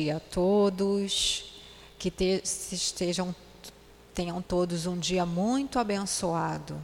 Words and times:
dia 0.00 0.16
a 0.16 0.20
todos, 0.20 1.44
que 1.98 2.10
te, 2.10 2.42
estejam, 2.42 3.34
tenham 4.14 4.40
todos 4.40 4.86
um 4.86 4.98
dia 4.98 5.26
muito 5.26 5.78
abençoado. 5.78 6.80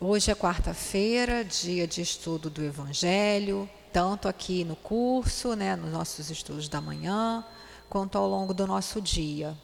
Hoje 0.00 0.30
é 0.30 0.34
quarta-feira, 0.36 1.44
dia 1.44 1.88
de 1.88 2.02
estudo 2.02 2.48
do 2.48 2.62
Evangelho, 2.62 3.68
tanto 3.92 4.28
aqui 4.28 4.62
no 4.62 4.76
curso, 4.76 5.54
né, 5.54 5.74
nos 5.74 5.90
nossos 5.90 6.30
estudos 6.30 6.68
da 6.68 6.80
manhã, 6.80 7.44
quanto 7.90 8.16
ao 8.16 8.28
longo 8.28 8.54
do 8.54 8.64
nosso 8.64 9.00
dia. 9.00 9.58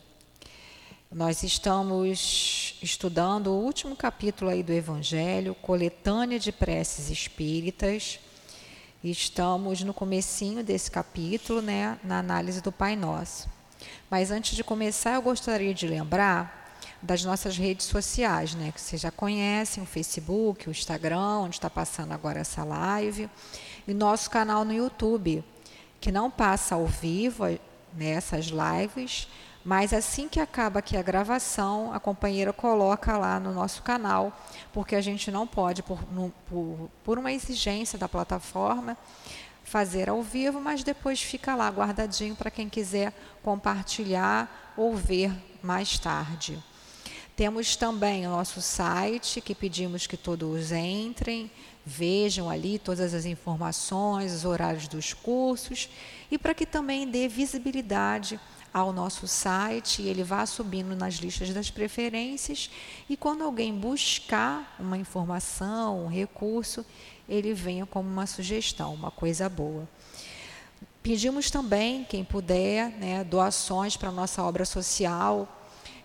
Nós 1.09 1.45
estamos 1.45 2.77
estudando 2.83 3.53
o 3.53 3.61
último 3.61 3.95
capítulo 3.95 4.51
aí 4.51 4.65
do 4.65 4.73
Evangelho, 4.73 5.55
coletânea 5.55 6.41
de 6.41 6.51
preces 6.51 7.11
espíritas. 7.11 8.19
Estamos 9.05 9.83
no 9.83 9.93
comecinho 9.93 10.65
desse 10.65 10.91
capítulo, 10.91 11.61
né, 11.61 11.99
na 12.03 12.21
análise 12.21 12.63
do 12.63 12.73
Pai 12.73 12.97
Nosso. 12.97 13.47
Mas 14.09 14.31
antes 14.31 14.57
de 14.57 14.65
começar, 14.65 15.17
eu 15.17 15.21
gostaria 15.21 15.75
de 15.75 15.87
lembrar 15.87 16.81
das 17.03 17.23
nossas 17.23 17.55
redes 17.59 17.85
sociais, 17.85 18.55
né, 18.55 18.73
que 18.73 18.81
vocês 18.81 19.03
já 19.03 19.11
conhecem, 19.11 19.83
o 19.83 19.87
Facebook, 19.87 20.67
o 20.67 20.71
Instagram, 20.71 21.41
onde 21.41 21.57
está 21.57 21.69
passando 21.69 22.13
agora 22.13 22.41
essa 22.41 22.65
live, 22.65 23.29
e 23.87 23.93
nosso 23.93 24.31
canal 24.31 24.65
no 24.65 24.73
YouTube, 24.73 25.45
que 26.01 26.11
não 26.11 26.31
passa 26.31 26.75
ao 26.75 26.87
vivo 26.87 27.45
nessas 27.93 28.51
né, 28.51 28.81
lives, 28.81 29.29
mas 29.65 29.95
assim 29.95 30.29
que 30.29 30.39
acaba 30.39 30.81
aqui 30.81 30.95
a 30.95 31.03
gravação, 31.03 31.93
a 31.95 31.99
companheira 31.99 32.53
coloca 32.53 33.17
lá 33.17 33.41
no 33.41 33.53
nosso 33.55 33.83
canal, 33.83 34.31
porque 34.73 34.95
a 34.95 35.01
gente 35.01 35.31
não 35.31 35.47
pode, 35.47 35.83
por, 35.83 36.01
no, 36.13 36.31
por, 36.47 36.91
por 37.03 37.19
uma 37.19 37.33
exigência 37.33 37.99
da 37.99 38.07
plataforma, 38.09 38.97
fazer 39.65 40.11
ao 40.11 40.23
vivo, 40.23 40.61
mas 40.61 40.85
depois 40.85 41.23
fica 41.23 41.55
lá 41.55 41.71
guardadinho 41.71 42.37
para 42.37 42.51
quem 42.51 42.69
quiser 42.69 43.15
compartilhar 43.43 44.75
ou 44.77 44.95
ver 44.95 45.33
mais 45.63 45.99
tarde. 45.99 46.63
Temos 47.35 47.75
também 47.75 48.27
o 48.27 48.31
nosso 48.31 48.61
site, 48.61 49.41
que 49.41 49.55
pedimos 49.55 50.07
que 50.07 50.17
todos 50.17 50.71
entrem, 50.71 51.51
vejam 51.85 52.49
ali 52.51 52.79
todas 52.79 53.15
as 53.15 53.25
informações, 53.25 54.33
os 54.33 54.45
horários 54.45 54.87
dos 54.87 55.15
cursos, 55.15 55.89
e 56.31 56.39
para 56.39 56.55
que 56.55 56.67
também 56.67 57.09
dê 57.09 57.27
visibilidade 57.27 58.39
ao 58.75 58.93
nosso 58.93 59.29
site, 59.29 60.03
ele 60.03 60.25
vá 60.25 60.45
subindo 60.45 60.97
nas 60.97 61.15
listas 61.15 61.51
das 61.51 61.71
preferências 61.71 62.69
e 63.09 63.17
quando 63.17 63.45
alguém 63.45 63.73
buscar 63.73 64.75
uma 64.81 64.99
informação, 64.99 66.07
um 66.07 66.09
recurso, 66.09 66.85
ele 67.29 67.55
venha 67.55 67.87
como 67.87 68.11
uma 68.11 68.27
sugestão, 68.27 68.93
uma 68.93 69.13
coisa 69.13 69.49
boa. 69.49 69.89
Pedimos 71.05 71.53
também, 71.53 72.03
quem 72.03 72.25
puder, 72.25 72.91
né, 72.91 73.23
doações 73.23 73.97
para 73.97 74.09
a 74.09 74.13
nossa 74.13 74.43
obra 74.43 74.65
social, 74.65 75.47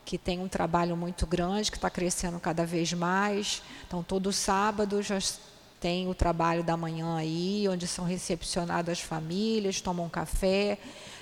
que 0.05 0.17
tem 0.17 0.39
um 0.39 0.47
trabalho 0.47 0.95
muito 0.95 1.25
grande, 1.25 1.71
que 1.71 1.77
está 1.77 1.89
crescendo 1.89 2.39
cada 2.39 2.65
vez 2.65 2.93
mais. 2.93 3.63
Então, 3.87 4.03
todo 4.03 4.31
sábado 4.31 5.01
já 5.01 5.17
tem 5.79 6.07
o 6.07 6.13
trabalho 6.13 6.63
da 6.63 6.75
manhã 6.75 7.15
aí, 7.15 7.67
onde 7.69 7.87
são 7.87 8.05
recepcionadas 8.05 8.99
as 8.99 9.03
famílias, 9.03 9.81
tomam 9.81 10.09
café, 10.09 10.77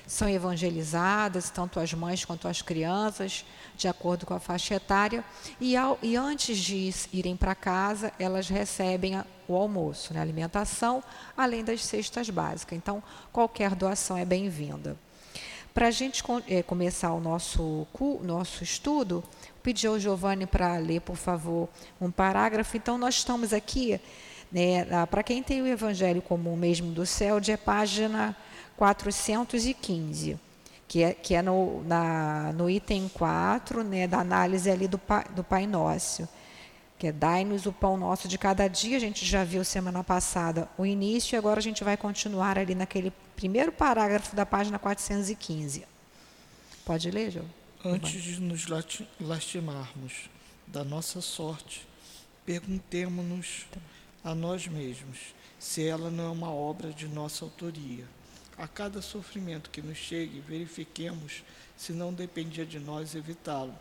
são 0.07 0.29
evangelizadas, 0.29 1.49
tanto 1.49 1.79
as 1.81 1.93
mães 1.93 2.23
quanto 2.23 2.47
as 2.47 2.61
crianças, 2.61 3.45
de 3.75 3.89
acordo 3.89 4.25
com 4.25 4.33
a 4.33 4.39
faixa 4.39 4.75
etária, 4.75 5.23
e, 5.59 5.75
ao, 5.75 5.99
e 6.01 6.15
antes 6.15 6.57
de 6.57 6.91
irem 7.11 7.35
para 7.35 7.53
casa, 7.53 8.13
elas 8.17 8.47
recebem 8.47 9.21
o 9.47 9.55
almoço, 9.55 10.13
né, 10.13 10.19
a 10.19 10.23
alimentação, 10.23 11.03
além 11.35 11.63
das 11.63 11.85
cestas 11.85 12.29
básicas. 12.29 12.77
Então, 12.77 13.03
qualquer 13.33 13.75
doação 13.75 14.17
é 14.17 14.23
bem-vinda. 14.23 14.97
Para 15.73 15.89
a 15.89 15.91
gente 15.91 16.23
é, 16.47 16.63
começar 16.63 17.13
o 17.13 17.19
nosso, 17.19 17.85
nosso 18.23 18.63
estudo, 18.63 19.23
pedi 19.61 19.85
ao 19.85 19.99
Giovanni 19.99 20.47
para 20.47 20.75
ler, 20.77 21.01
por 21.01 21.17
favor, 21.17 21.69
um 22.01 22.09
parágrafo. 22.09 22.77
Então, 22.77 22.97
nós 22.97 23.15
estamos 23.15 23.53
aqui, 23.53 23.99
né, 24.51 24.85
para 25.05 25.21
quem 25.21 25.43
tem 25.43 25.61
o 25.61 25.67
Evangelho 25.67 26.21
comum 26.21 26.55
mesmo 26.55 26.91
do 26.91 27.05
céu, 27.05 27.39
de 27.39 27.55
página 27.57 28.35
415, 28.77 30.39
que 30.87 31.03
é, 31.03 31.13
que 31.13 31.33
é 31.33 31.41
no, 31.41 31.83
na, 31.83 32.53
no 32.53 32.69
item 32.69 33.09
4 33.09 33.83
né, 33.83 34.07
da 34.07 34.19
análise 34.19 34.69
ali 34.69 34.87
do, 34.87 35.01
do 35.35 35.43
Pai 35.43 35.65
Nosso, 35.65 36.29
que 36.97 37.07
é 37.07 37.11
dai-nos 37.11 37.65
o 37.65 37.73
pão 37.73 37.97
nosso 37.97 38.27
de 38.27 38.37
cada 38.37 38.67
dia. 38.67 38.97
A 38.97 38.99
gente 38.99 39.25
já 39.25 39.43
viu 39.43 39.63
semana 39.65 40.03
passada 40.03 40.69
o 40.77 40.85
início 40.85 41.35
e 41.35 41.37
agora 41.37 41.59
a 41.59 41.63
gente 41.63 41.83
vai 41.83 41.97
continuar 41.97 42.57
ali 42.57 42.75
naquele 42.75 43.11
primeiro 43.35 43.71
parágrafo 43.71 44.35
da 44.35 44.45
página 44.45 44.79
415. 44.79 45.83
Pode 46.85 47.11
ler, 47.11 47.31
João? 47.31 47.45
Antes 47.83 48.21
de 48.23 48.41
nos 48.41 48.65
lastimarmos 49.19 50.29
da 50.65 50.83
nossa 50.83 51.21
sorte, 51.21 51.87
perguntemos-nos 52.45 53.65
a 54.23 54.33
nós 54.33 54.67
mesmos 54.67 55.35
se 55.59 55.85
ela 55.85 56.09
não 56.09 56.25
é 56.25 56.29
uma 56.29 56.51
obra 56.51 56.91
de 56.91 57.07
nossa 57.07 57.45
autoria 57.45 58.05
a 58.57 58.67
cada 58.67 59.01
sofrimento 59.01 59.69
que 59.69 59.81
nos 59.81 59.97
chegue, 59.97 60.39
verifiquemos 60.39 61.43
se 61.75 61.93
não 61.93 62.11
dependia 62.11 62.65
de 62.65 62.79
nós 62.79 63.13
evitá-lo. 63.13 63.75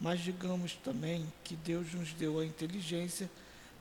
Mas 0.00 0.20
digamos 0.20 0.74
também 0.84 1.26
que 1.42 1.56
Deus 1.56 1.92
nos 1.94 2.12
deu 2.12 2.38
a 2.38 2.44
inteligência 2.44 3.30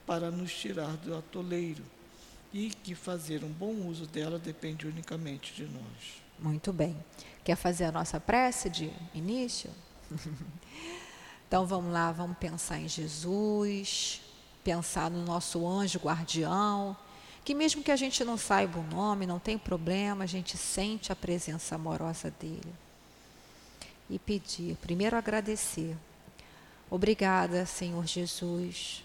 para 0.05 0.31
nos 0.31 0.53
tirar 0.53 0.95
do 0.97 1.15
atoleiro 1.15 1.83
e 2.53 2.69
que 2.69 2.95
fazer 2.95 3.43
um 3.43 3.51
bom 3.51 3.73
uso 3.87 4.07
dela 4.07 4.39
depende 4.39 4.87
unicamente 4.87 5.53
de 5.53 5.65
nós. 5.65 6.21
Muito 6.39 6.71
bem. 6.71 6.97
Quer 7.43 7.55
fazer 7.55 7.85
a 7.85 7.91
nossa 7.91 8.19
prece 8.19 8.69
de 8.69 8.91
início? 9.13 9.69
então 11.47 11.65
vamos 11.65 11.91
lá, 11.91 12.11
vamos 12.11 12.37
pensar 12.37 12.79
em 12.79 12.87
Jesus, 12.87 14.21
pensar 14.63 15.11
no 15.11 15.23
nosso 15.23 15.67
anjo 15.67 15.99
guardião 15.99 16.97
que 17.49 17.55
mesmo 17.55 17.81
que 17.81 17.91
a 17.91 17.95
gente 17.95 18.23
não 18.23 18.37
saiba 18.37 18.77
o 18.77 18.83
nome, 18.83 19.25
não 19.25 19.39
tem 19.39 19.57
problema, 19.57 20.23
a 20.23 20.27
gente 20.27 20.55
sente 20.55 21.11
a 21.11 21.15
presença 21.15 21.73
amorosa 21.73 22.29
dele. 22.39 22.75
E 24.07 24.19
pedir, 24.19 24.75
primeiro 24.75 25.17
agradecer. 25.17 25.97
Obrigada, 26.91 27.65
Senhor 27.65 28.05
Jesus. 28.05 29.03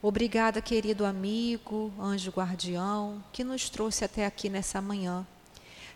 Obrigada, 0.00 0.62
querido 0.62 1.04
amigo, 1.04 1.92
anjo 1.98 2.30
guardião, 2.30 3.20
que 3.32 3.42
nos 3.42 3.68
trouxe 3.68 4.04
até 4.04 4.24
aqui 4.24 4.48
nessa 4.48 4.80
manhã, 4.80 5.26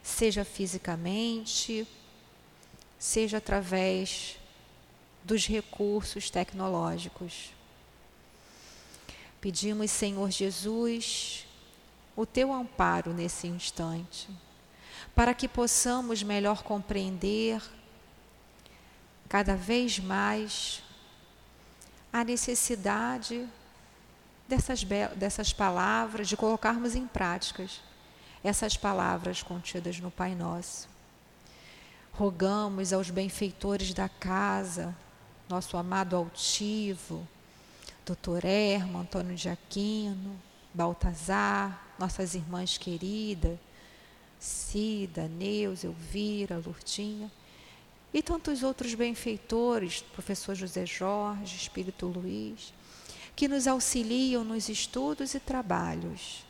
seja 0.03 0.45
fisicamente, 0.45 1.87
seja 2.99 3.37
através 3.37 4.37
dos 5.23 5.47
recursos 5.47 6.29
tecnológicos. 6.29 7.53
Pedimos, 9.41 9.93
Senhor 9.93 10.29
Jesus, 10.33 11.47
o 12.19 12.27
teu 12.27 12.53
amparo 12.53 13.15
nesse 13.15 13.47
instante, 13.47 14.29
para 15.15 15.33
que 15.33 15.47
possamos 15.47 16.21
melhor 16.21 16.65
compreender 16.65 17.63
cada 19.29 19.55
vez 19.55 20.01
mais 20.01 20.83
a 22.13 22.25
necessidade 22.25 23.49
dessas, 24.49 24.83
dessas 25.15 25.53
palavras, 25.53 26.29
de 26.29 26.37
colocarmos 26.37 26.97
em 26.97 27.07
práticas 27.07 27.81
essas 28.43 28.77
palavras 28.77 29.41
contidas 29.41 30.01
no 30.01 30.11
Pai 30.11 30.35
Nosso. 30.35 30.89
Rogamos 32.11 32.93
aos 32.93 33.11
benfeitores 33.11 33.95
da 33.95 34.09
casa, 34.09 34.93
nosso 35.49 35.77
amado 35.77 36.17
altivo, 36.17 37.29
doutor 38.05 38.45
Erma, 38.45 39.03
Antônio 39.03 39.37
de 39.37 39.49
Aquino, 39.49 40.48
Baltazar, 40.73 41.95
nossas 41.99 42.35
irmãs 42.35 42.79
queridas, 42.79 43.59
Cida, 44.39 45.27
Neus, 45.29 45.83
Elvira, 45.85 46.59
Lurtinha, 46.59 47.31
e 48.13 48.23
tantos 48.23 48.63
outros 48.63 48.95
benfeitores, 48.95 50.01
professor 50.01 50.55
José 50.55 50.87
Jorge, 50.87 51.57
Espírito 51.57 52.07
Luiz, 52.07 52.73
que 53.37 53.49
nos 53.49 53.67
auxiliam 53.67 54.43
nos 54.45 54.69
estudos 54.69 55.35
e 55.35 55.41
trabalhos, 55.41 56.45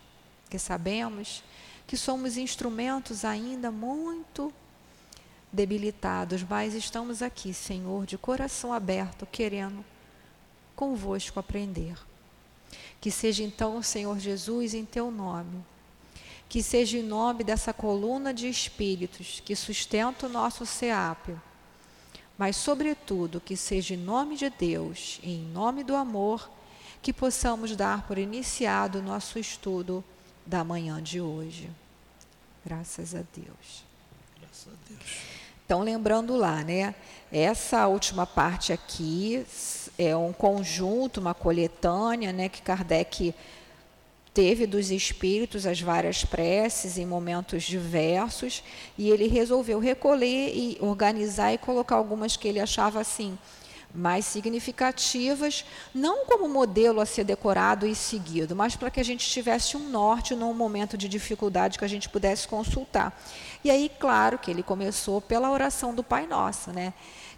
que 0.49 0.59
sabemos 0.59 1.43
que 1.87 1.97
somos 1.97 2.37
instrumentos 2.37 3.25
ainda 3.25 3.71
muito 3.71 4.53
debilitados, 5.53 6.43
mas 6.43 6.75
estamos 6.75 7.23
aqui, 7.23 7.53
Senhor, 7.55 8.07
de 8.07 8.19
coração 8.19 8.73
aberto, 8.73 9.27
querendo 9.27 9.85
convosco 10.77 11.41
aprender. 11.41 11.97
Que 13.01 13.11
seja 13.11 13.43
então, 13.43 13.83
Senhor 13.83 14.19
Jesus, 14.19 14.75
em 14.75 14.85
teu 14.85 15.11
nome. 15.11 15.65
Que 16.49 16.63
seja 16.63 16.99
em 16.99 17.03
nome 17.03 17.45
dessa 17.45 17.73
coluna 17.73 18.33
de 18.33 18.49
espíritos 18.49 19.41
que 19.45 19.55
sustenta 19.55 20.27
o 20.27 20.31
nosso 20.31 20.65
SEAP. 20.65 21.37
Mas, 22.37 22.57
sobretudo, 22.57 23.41
que 23.41 23.57
seja 23.57 23.95
em 23.95 23.99
nome 23.99 24.37
de 24.37 24.49
Deus 24.49 25.21
e 25.23 25.33
em 25.33 25.43
nome 25.43 25.85
do 25.85 25.95
amor 25.95 26.49
que 27.03 27.13
possamos 27.13 27.77
dar 27.77 28.07
por 28.07 28.19
iniciado 28.19 28.99
o 28.99 29.03
nosso 29.03 29.39
estudo 29.39 30.05
da 30.45 30.65
manhã 30.65 31.03
de 31.03 31.21
hoje. 31.21 31.71
Graças 32.65 33.15
a 33.15 33.23
Deus. 33.35 33.85
Graças 34.41 34.69
a 34.69 34.77
Deus. 34.89 35.39
Então, 35.65 35.83
lembrando 35.83 36.35
lá, 36.35 36.65
né? 36.65 36.95
Essa 37.31 37.87
última 37.87 38.27
parte 38.27 38.73
aqui 38.73 39.45
é 39.99 40.17
um 40.17 40.33
conjunto, 40.33 41.21
uma 41.21 41.35
coletânea, 41.35 42.33
né? 42.33 42.49
Que 42.49 42.63
Kardec 42.63 43.35
teve 44.33 44.67
dos 44.67 44.93
espíritos 44.93 45.67
as 45.67 45.81
várias 45.81 46.25
preces 46.25 46.97
em 46.97 47.05
momentos 47.05 47.65
diversos 47.65 48.63
e 48.97 49.11
ele 49.11 49.27
resolveu 49.27 49.81
recolher 49.81 50.53
e 50.55 50.79
organizar 50.81 51.53
e 51.53 51.59
colocar 51.59 51.97
algumas 51.97 52.37
que 52.37 52.47
ele 52.47 52.61
achava 52.61 53.01
assim 53.01 53.37
mais 53.93 54.27
significativas, 54.27 55.65
não 55.95 56.27
como 56.27 56.49
modelo 56.49 57.01
a 57.01 57.07
ser 57.07 57.25
decorado 57.25 57.87
e 57.87 57.95
seguido, 57.95 58.55
mas 58.55 58.77
para 58.77 58.91
que 58.91 59.01
a 59.01 59.05
gente 59.05 59.29
tivesse 59.29 59.77
um 59.77 59.89
norte 59.89 60.35
num 60.35 60.53
momento 60.53 60.97
de 60.97 61.09
dificuldade 61.09 61.79
que 61.79 61.85
a 61.85 61.89
gente 61.89 62.09
pudesse 62.09 62.47
consultar. 62.47 63.19
E 63.65 63.71
aí, 63.71 63.91
claro, 63.99 64.39
que 64.39 64.51
ele 64.51 64.63
começou 64.63 65.21
pela 65.21 65.51
oração 65.51 65.95
do 65.95 66.05
Pai 66.05 66.27
Nosso, 66.27 66.71
né? 66.71 66.93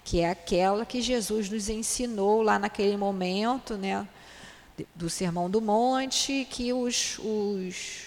Que 0.05 0.21
é 0.21 0.31
aquela 0.31 0.85
que 0.87 1.01
Jesus 1.03 1.49
nos 1.51 1.69
ensinou 1.69 2.43
lá 2.43 2.59
naquele 2.59 2.97
momento, 2.97 3.77
né? 3.77 4.07
Do 4.95 5.11
Sermão 5.11 5.51
do 5.51 5.61
Monte, 5.61 6.47
que 6.51 6.73
os, 6.73 7.19
os, 7.19 8.07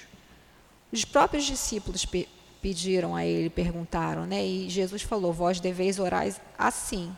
os 0.92 1.06
próprios 1.06 1.45
discípulos 1.45 2.06
pe 2.06 2.28
pediram 2.62 3.13
a 3.13 3.25
ele, 3.25 3.50
perguntaram, 3.50 4.25
né? 4.25 4.45
E 4.45 4.69
Jesus 4.69 5.01
falou: 5.01 5.34
Vós 5.34 5.60
deveis 5.60 6.00
orar 6.00 6.25
assim, 6.57 7.13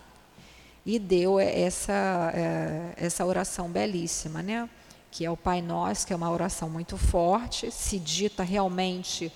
e 0.85 0.97
deu 0.97 1.39
essa, 1.39 2.31
é, 2.33 2.93
essa 2.97 3.25
oração 3.25 3.69
belíssima, 3.69 4.41
né? 4.41 4.67
que 5.15 5.23
é 5.23 5.31
o 5.31 5.37
Pai 5.37 5.61
Nosso, 5.61 6.05
que 6.05 6.11
é 6.11 6.15
uma 6.15 6.29
oração 6.29 6.69
muito 6.69 6.97
forte, 6.97 7.71
se 7.71 7.97
dita 7.97 8.43
realmente 8.43 9.31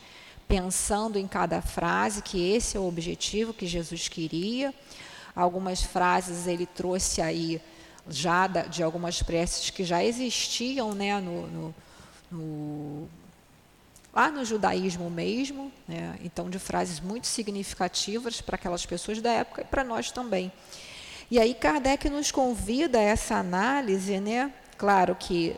pensando 0.45 1.17
em 1.17 1.25
cada 1.25 1.61
frase, 1.61 2.21
que 2.21 2.51
esse 2.51 2.75
é 2.75 2.79
o 2.81 2.85
objetivo 2.85 3.53
que 3.53 3.65
Jesus 3.65 4.09
queria. 4.09 4.73
Algumas 5.39 5.81
frases 5.81 6.47
ele 6.47 6.65
trouxe 6.65 7.21
aí 7.21 7.61
já 8.09 8.47
de 8.47 8.81
algumas 8.83 9.21
preces 9.21 9.69
que 9.69 9.83
já 9.83 10.03
existiam 10.03 10.93
né, 10.93 11.19
no, 11.21 11.47
no, 11.47 11.75
no 12.31 13.09
lá 14.13 14.31
no 14.31 14.43
judaísmo 14.43 15.09
mesmo, 15.09 15.71
né? 15.87 16.17
então 16.23 16.49
de 16.49 16.57
frases 16.57 16.99
muito 16.99 17.27
significativas 17.27 18.41
para 18.41 18.55
aquelas 18.55 18.85
pessoas 18.85 19.21
da 19.21 19.31
época 19.31 19.61
e 19.61 19.65
para 19.65 19.83
nós 19.83 20.11
também. 20.11 20.51
E 21.29 21.39
aí 21.39 21.53
Kardec 21.53 22.09
nos 22.09 22.31
convida 22.31 22.97
a 22.97 23.03
essa 23.03 23.35
análise, 23.35 24.19
né? 24.19 24.51
Claro 24.77 25.15
que 25.15 25.55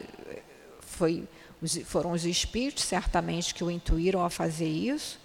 foi, 0.82 1.28
foram 1.86 2.12
os 2.12 2.26
espíritos 2.26 2.84
certamente 2.84 3.56
que 3.56 3.64
o 3.64 3.72
intuíram 3.72 4.24
a 4.24 4.30
fazer 4.30 4.68
isso, 4.68 5.21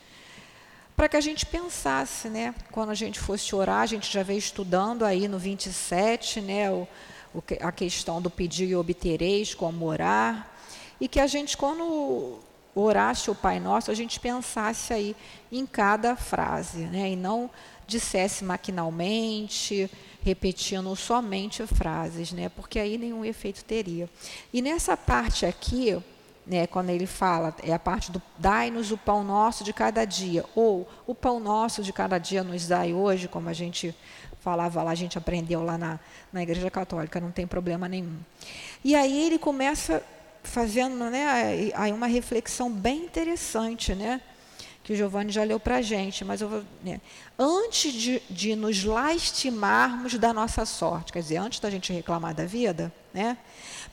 para 0.97 1.11
que 1.11 1.17
a 1.17 1.21
gente 1.21 1.45
pensasse, 1.45 2.29
né? 2.29 2.55
Quando 2.73 2.91
a 2.91 2.95
gente 2.95 3.21
fosse 3.21 3.55
orar, 3.55 3.83
a 3.83 3.87
gente 3.87 4.11
já 4.11 4.23
veio 4.23 4.39
estudando 4.39 5.05
aí 5.05 5.29
no 5.29 5.39
27, 5.39 6.41
né? 6.41 6.71
O, 6.71 6.89
o, 7.35 7.43
a 7.61 7.71
questão 7.71 8.23
do 8.23 8.31
pedir 8.31 8.69
e 8.69 8.75
obtereis, 8.75 9.55
como 9.55 9.85
orar, 9.85 10.51
e 10.99 11.07
que 11.07 11.21
a 11.21 11.27
gente, 11.27 11.55
quando 11.55 12.39
orasse 12.75 13.31
o 13.31 13.35
Pai 13.35 13.61
Nosso, 13.61 13.91
a 13.91 13.95
gente 13.95 14.19
pensasse 14.19 14.93
aí 14.93 15.15
em 15.53 15.67
cada 15.67 16.17
frase, 16.17 16.79
né? 16.79 17.11
E 17.11 17.17
não 17.17 17.51
dissesse 17.87 18.43
maquinalmente, 18.43 19.91
repetindo 20.23 20.97
somente 20.97 21.67
frases, 21.67 22.33
né? 22.33 22.49
Porque 22.49 22.79
aí 22.79 22.97
nenhum 22.97 23.23
efeito 23.23 23.63
teria. 23.65 24.09
E 24.51 24.63
nessa 24.63 24.97
parte 24.97 25.45
aqui, 25.45 26.03
né, 26.47 26.67
quando 26.67 26.91
ele 26.91 27.07
fala, 27.07 27.55
é 27.63 27.73
a 27.73 27.79
parte 27.79 28.13
do 28.13 28.23
dai-nos 28.39 28.93
o 28.93 28.97
pão 28.97 29.25
nosso 29.25 29.65
de 29.65 29.73
cada 29.73 30.05
dia, 30.05 30.45
ou 30.55 30.89
o 31.07 31.15
pão 31.15 31.41
nosso 31.41 31.83
de 31.83 31.93
cada 31.93 32.19
dia 32.19 32.45
nos 32.45 32.69
dai 32.69 32.95
hoje, 32.95 33.27
como 33.27 33.49
a 33.49 33.53
gente 33.53 33.95
falava 34.41 34.83
lá, 34.83 34.93
a 34.93 34.95
gente 34.95 35.19
aprendeu 35.19 35.65
lá 35.65 35.77
na, 35.77 35.99
na 36.33 36.43
Igreja 36.43 36.71
Católica, 36.71 37.19
não 37.19 37.33
tem 37.33 37.47
problema 37.47 37.89
nenhum. 37.89 38.17
E 38.85 38.95
aí 38.95 39.27
ele 39.27 39.39
começa 39.39 40.03
fazendo 40.45 41.11
né, 41.11 41.73
aí 41.75 41.93
uma 41.93 42.07
reflexão 42.07 42.71
bem 42.71 43.05
interessante, 43.05 43.95
né? 43.95 44.21
que 44.87 44.93
o 44.93 44.97
Giovanni 44.97 45.33
já 45.33 45.43
leu 45.43 45.59
para 45.59 45.79
a 45.79 45.83
gente, 45.83 46.25
mas 46.25 46.41
eu 46.41 46.49
vou. 46.49 46.65
Né, 46.81 47.01
antes 47.37 47.93
de, 47.93 48.23
de, 48.31 48.55
nos 48.55 48.85
lastimarmos 48.85 50.15
da 50.15 50.33
nossa 50.33 50.65
sorte, 50.65 51.13
quer 51.13 51.19
dizer, 51.19 51.39
antes 51.39 51.59
da 51.59 51.69
gente 51.69 51.93
reclamar 51.93 52.33
da 52.33 52.45
vida, 52.45 52.93
né, 53.13 53.37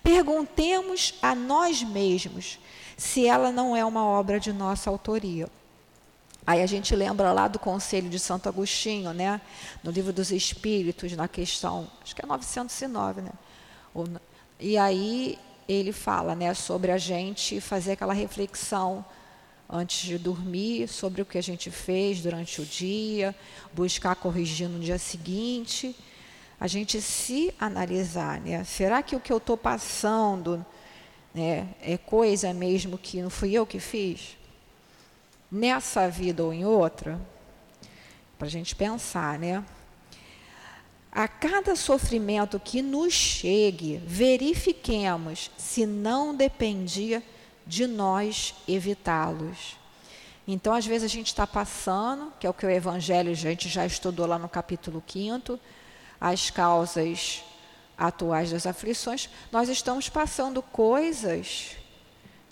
perguntemos 0.04 1.16
a 1.22 1.34
nós 1.34 1.82
mesmos 1.82 2.60
se 2.98 3.26
ela 3.26 3.52
não 3.52 3.76
é 3.76 3.84
uma 3.84 4.06
obra 4.06 4.40
de 4.40 4.52
nossa 4.52 4.90
autoria. 4.90 5.48
Aí 6.46 6.62
a 6.62 6.66
gente 6.66 6.94
lembra 6.94 7.32
lá 7.32 7.48
do 7.48 7.58
Conselho 7.58 8.10
de 8.10 8.20
Santo 8.20 8.50
Agostinho, 8.50 9.14
né, 9.14 9.40
no 9.82 9.92
Livro 9.92 10.12
dos 10.12 10.30
Espíritos, 10.30 11.14
na 11.14 11.28
questão, 11.28 11.88
acho 12.04 12.14
que 12.14 12.24
é 12.24 12.28
909, 12.28 13.22
né? 13.22 13.32
E 14.60 14.78
aí 14.78 15.40
ele 15.70 15.94
fala, 15.94 16.36
né, 16.36 16.54
sobre 16.54 16.92
a 16.92 16.98
gente 16.98 17.62
fazer 17.62 17.94
aquela 17.94 18.14
reflexão 18.14 19.06
antes 19.70 20.06
de 20.06 20.18
dormir 20.18 20.88
sobre 20.90 21.22
o 21.22 21.26
que 21.26 21.38
a 21.38 21.42
gente 21.42 21.72
fez 21.72 22.22
durante 22.22 22.62
o 22.62 22.66
dia, 22.66 23.34
buscar 23.72 24.16
corrigir 24.16 24.68
no 24.68 24.80
dia 24.80 25.00
seguinte, 25.00 25.96
a 26.60 26.68
gente 26.68 27.02
se 27.02 27.54
analisar, 27.60 28.40
né? 28.42 28.64
Será 28.64 29.02
que 29.04 29.16
o 29.16 29.20
que 29.20 29.32
eu 29.32 29.38
estou 29.38 29.58
passando 29.58 30.66
né, 31.34 31.68
é 31.82 31.98
coisa 31.98 32.54
mesmo 32.54 32.98
que 32.98 33.22
não 33.22 33.30
fui 33.30 33.54
eu 33.54 33.66
que 33.66 33.80
fiz? 33.80 34.38
Nessa 35.52 36.10
vida 36.10 36.44
ou 36.44 36.54
em 36.54 36.66
outra? 36.66 37.20
Para 38.38 38.48
a 38.48 38.52
gente 38.52 38.76
pensar, 38.76 39.38
né? 39.38 39.64
A 41.12 41.28
cada 41.28 41.76
sofrimento 41.76 42.60
que 42.60 42.82
nos 42.82 43.14
chegue, 43.14 44.02
verifiquemos 44.06 45.52
se 45.58 45.86
não 45.86 46.36
dependia 46.36 47.22
de 47.68 47.86
nós 47.86 48.56
evitá-los. 48.68 49.78
Então, 50.48 50.74
às 50.74 50.86
vezes, 50.86 51.04
a 51.06 51.14
gente 51.14 51.28
está 51.28 51.48
passando, 51.48 52.34
que 52.40 52.46
é 52.46 52.50
o 52.50 52.54
que 52.54 52.66
o 52.66 52.70
Evangelho 52.70 53.32
a 53.32 53.36
gente 53.36 53.70
já 53.70 53.86
estudou 53.86 54.26
lá 54.26 54.38
no 54.38 54.50
capítulo 54.50 55.02
5, 55.08 55.60
as 56.24 56.50
causas 56.50 57.44
atuais 57.98 58.50
das 58.50 58.66
aflições, 58.66 59.30
nós 59.52 59.68
estamos 59.68 60.08
passando 60.08 60.62
coisas 60.62 61.76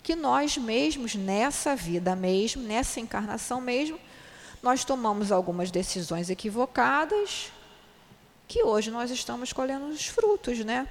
que 0.02 0.14
nós 0.14 0.58
mesmos, 0.58 1.14
nessa 1.14 1.74
vida 1.74 2.14
mesmo, 2.14 2.62
nessa 2.62 3.00
encarnação 3.00 3.62
mesmo, 3.62 3.98
nós 4.62 4.84
tomamos 4.84 5.32
algumas 5.32 5.70
decisões 5.70 6.28
equivocadas 6.28 7.50
que 8.46 8.62
hoje 8.62 8.90
nós 8.90 9.10
estamos 9.10 9.54
colhendo 9.54 9.86
os 9.86 10.04
frutos, 10.06 10.58
né? 10.58 10.86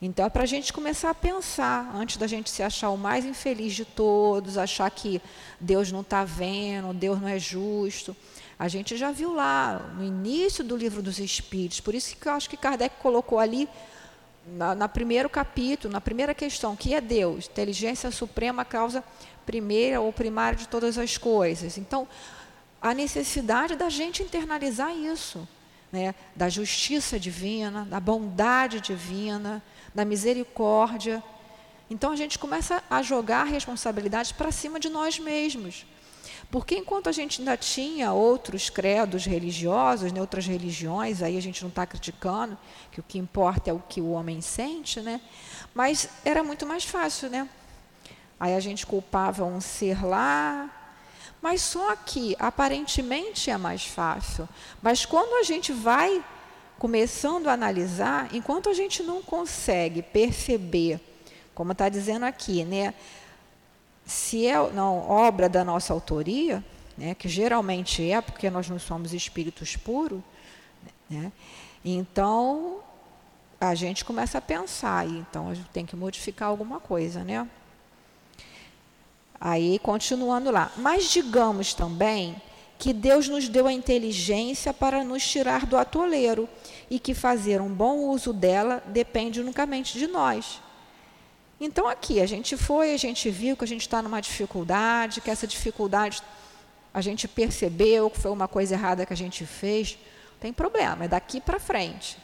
Então 0.00 0.24
é 0.24 0.30
para 0.30 0.44
a 0.44 0.46
gente 0.46 0.72
começar 0.72 1.10
a 1.10 1.14
pensar, 1.14 1.94
antes 1.94 2.16
da 2.16 2.26
gente 2.26 2.48
se 2.48 2.62
achar 2.62 2.88
o 2.88 2.96
mais 2.96 3.26
infeliz 3.26 3.74
de 3.74 3.84
todos, 3.84 4.56
achar 4.56 4.90
que 4.90 5.20
Deus 5.60 5.92
não 5.92 6.00
está 6.00 6.24
vendo, 6.24 6.94
Deus 6.94 7.20
não 7.20 7.28
é 7.28 7.38
justo. 7.38 8.16
A 8.62 8.68
gente 8.68 8.96
já 8.96 9.10
viu 9.10 9.34
lá 9.34 9.90
no 9.96 10.04
início 10.04 10.62
do 10.62 10.76
livro 10.76 11.02
dos 11.02 11.18
Espíritos, 11.18 11.80
por 11.80 11.96
isso 11.96 12.16
que 12.16 12.28
eu 12.28 12.32
acho 12.32 12.48
que 12.48 12.56
Kardec 12.56 12.94
colocou 13.02 13.40
ali 13.40 13.68
na, 14.46 14.72
na 14.72 14.88
primeiro 14.88 15.28
capítulo, 15.28 15.92
na 15.92 16.00
primeira 16.00 16.32
questão, 16.32 16.76
que 16.76 16.94
é 16.94 17.00
Deus, 17.00 17.48
inteligência 17.48 18.08
suprema, 18.12 18.64
causa 18.64 19.02
primeira 19.44 20.00
ou 20.00 20.12
primária 20.12 20.56
de 20.56 20.68
todas 20.68 20.96
as 20.96 21.18
coisas. 21.18 21.76
Então, 21.76 22.06
a 22.80 22.94
necessidade 22.94 23.74
da 23.74 23.88
gente 23.88 24.22
internalizar 24.22 24.94
isso, 24.96 25.48
né? 25.90 26.14
da 26.36 26.48
justiça 26.48 27.18
divina, 27.18 27.84
da 27.86 27.98
bondade 27.98 28.80
divina, 28.80 29.60
da 29.92 30.04
misericórdia. 30.04 31.20
Então 31.90 32.12
a 32.12 32.16
gente 32.16 32.38
começa 32.38 32.80
a 32.88 33.02
jogar 33.02 33.42
responsabilidades 33.42 34.30
para 34.30 34.52
cima 34.52 34.78
de 34.78 34.88
nós 34.88 35.18
mesmos. 35.18 35.84
Porque 36.52 36.76
enquanto 36.76 37.08
a 37.08 37.12
gente 37.12 37.40
ainda 37.40 37.56
tinha 37.56 38.12
outros 38.12 38.68
credos 38.68 39.24
religiosos, 39.24 40.12
né, 40.12 40.20
outras 40.20 40.46
religiões, 40.46 41.22
aí 41.22 41.38
a 41.38 41.40
gente 41.40 41.62
não 41.62 41.70
está 41.70 41.86
criticando, 41.86 42.58
que 42.90 43.00
o 43.00 43.02
que 43.02 43.16
importa 43.16 43.70
é 43.70 43.72
o 43.72 43.78
que 43.78 44.02
o 44.02 44.10
homem 44.10 44.42
sente, 44.42 45.00
né? 45.00 45.18
Mas 45.72 46.10
era 46.22 46.44
muito 46.44 46.66
mais 46.66 46.84
fácil, 46.84 47.30
né? 47.30 47.48
Aí 48.38 48.54
a 48.54 48.60
gente 48.60 48.84
culpava 48.84 49.46
um 49.46 49.62
ser 49.62 50.04
lá, 50.04 50.70
mas 51.40 51.62
só 51.62 51.96
que 51.96 52.36
aparentemente 52.38 53.50
é 53.50 53.56
mais 53.56 53.86
fácil. 53.86 54.46
Mas 54.82 55.06
quando 55.06 55.40
a 55.40 55.44
gente 55.44 55.72
vai 55.72 56.22
começando 56.78 57.48
a 57.48 57.54
analisar, 57.54 58.28
enquanto 58.34 58.68
a 58.68 58.74
gente 58.74 59.02
não 59.02 59.22
consegue 59.22 60.02
perceber, 60.02 61.00
como 61.54 61.72
está 61.72 61.88
dizendo 61.88 62.26
aqui, 62.26 62.62
né, 62.62 62.92
se 64.04 64.46
é 64.46 64.70
não 64.72 65.08
obra 65.08 65.48
da 65.48 65.64
nossa 65.64 65.92
autoria, 65.92 66.64
né, 66.96 67.14
que 67.14 67.28
geralmente 67.28 68.10
é, 68.10 68.20
porque 68.20 68.50
nós 68.50 68.68
não 68.68 68.78
somos 68.78 69.14
espíritos 69.14 69.76
puros, 69.76 70.20
né, 71.08 71.32
então 71.84 72.80
a 73.60 73.74
gente 73.74 74.04
começa 74.04 74.38
a 74.38 74.40
pensar, 74.40 75.06
então 75.06 75.48
a 75.48 75.54
gente 75.54 75.68
tem 75.68 75.86
que 75.86 75.94
modificar 75.94 76.48
alguma 76.48 76.80
coisa, 76.80 77.22
né? 77.22 77.48
Aí, 79.40 79.78
continuando 79.78 80.50
lá. 80.50 80.72
Mas 80.76 81.10
digamos 81.10 81.72
também 81.74 82.40
que 82.78 82.92
Deus 82.92 83.28
nos 83.28 83.48
deu 83.48 83.68
a 83.68 83.72
inteligência 83.72 84.74
para 84.74 85.04
nos 85.04 85.24
tirar 85.24 85.66
do 85.66 85.76
atoleiro 85.76 86.48
e 86.90 86.98
que 86.98 87.14
fazer 87.14 87.60
um 87.60 87.68
bom 87.68 88.08
uso 88.08 88.32
dela 88.32 88.82
depende 88.86 89.40
unicamente 89.40 89.96
de 89.96 90.08
nós. 90.08 90.60
Então, 91.64 91.86
aqui, 91.86 92.20
a 92.20 92.26
gente 92.26 92.56
foi, 92.56 92.92
a 92.92 92.96
gente 92.96 93.30
viu 93.30 93.56
que 93.56 93.62
a 93.62 93.68
gente 93.68 93.82
está 93.82 94.02
numa 94.02 94.20
dificuldade, 94.20 95.20
que 95.20 95.30
essa 95.30 95.46
dificuldade 95.46 96.20
a 96.92 97.00
gente 97.00 97.28
percebeu 97.28 98.10
que 98.10 98.18
foi 98.18 98.32
uma 98.32 98.48
coisa 98.48 98.74
errada 98.74 99.06
que 99.06 99.12
a 99.12 99.16
gente 99.16 99.46
fez. 99.46 99.96
Tem 100.40 100.52
problema, 100.52 101.04
é 101.04 101.08
daqui 101.08 101.40
para 101.40 101.60
frente. 101.60 102.18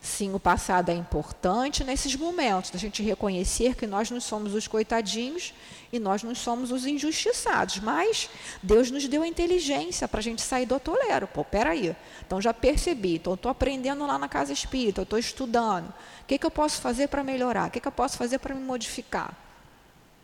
Sim, 0.00 0.34
o 0.34 0.40
passado 0.40 0.88
é 0.88 0.94
importante 0.94 1.84
nesses 1.84 2.16
momentos, 2.16 2.70
da 2.70 2.78
gente 2.78 3.02
reconhecer 3.02 3.74
que 3.74 3.86
nós 3.86 4.10
não 4.10 4.18
somos 4.18 4.54
os 4.54 4.66
coitadinhos 4.66 5.52
e 5.92 5.98
nós 5.98 6.22
não 6.22 6.34
somos 6.34 6.72
os 6.72 6.86
injustiçados, 6.86 7.80
mas 7.80 8.30
Deus 8.62 8.90
nos 8.90 9.06
deu 9.06 9.22
a 9.22 9.28
inteligência 9.28 10.08
para 10.08 10.20
a 10.20 10.22
gente 10.22 10.40
sair 10.40 10.64
do 10.64 10.74
atoleiro. 10.74 11.26
Pô, 11.26 11.44
peraí, 11.44 11.94
então 12.26 12.40
já 12.40 12.54
percebi, 12.54 13.16
então 13.16 13.34
estou 13.34 13.50
aprendendo 13.50 14.06
lá 14.06 14.18
na 14.18 14.28
casa 14.28 14.54
espírita, 14.54 15.02
estou 15.02 15.18
estudando. 15.18 15.88
O 15.88 16.24
que, 16.26 16.38
que 16.38 16.46
eu 16.46 16.50
posso 16.50 16.80
fazer 16.80 17.08
para 17.08 17.22
melhorar? 17.22 17.68
O 17.68 17.70
que, 17.70 17.80
que 17.80 17.88
eu 17.88 17.92
posso 17.92 18.16
fazer 18.16 18.38
para 18.38 18.54
me 18.54 18.62
modificar? 18.62 19.49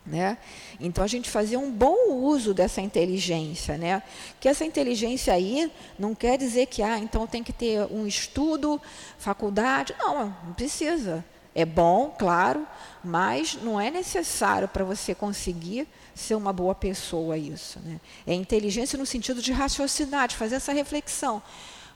Né? 0.06 0.38
Então 0.78 1.02
a 1.02 1.08
gente 1.08 1.28
fazia 1.28 1.58
um 1.58 1.68
bom 1.68 2.12
uso 2.12 2.54
dessa 2.54 2.80
inteligência, 2.80 3.76
né? 3.76 4.00
Que 4.38 4.48
essa 4.48 4.64
inteligência 4.64 5.34
aí 5.34 5.70
não 5.98 6.14
quer 6.14 6.38
dizer 6.38 6.66
que 6.66 6.80
ah, 6.80 6.96
então 6.96 7.26
tem 7.26 7.42
que 7.42 7.52
ter 7.52 7.80
um 7.90 8.06
estudo, 8.06 8.80
faculdade, 9.18 9.96
não, 9.98 10.26
não 10.44 10.52
precisa. 10.54 11.24
É 11.52 11.64
bom, 11.64 12.14
claro, 12.16 12.64
mas 13.02 13.58
não 13.60 13.80
é 13.80 13.90
necessário 13.90 14.68
para 14.68 14.84
você 14.84 15.12
conseguir 15.12 15.88
ser 16.14 16.34
uma 16.34 16.52
boa 16.52 16.74
pessoa 16.74 17.36
isso, 17.36 17.80
né? 17.80 18.00
É 18.26 18.34
inteligência 18.34 18.98
no 18.98 19.06
sentido 19.06 19.42
de 19.42 19.52
raciocinar, 19.52 20.28
de 20.28 20.36
fazer 20.36 20.56
essa 20.56 20.72
reflexão. 20.72 21.42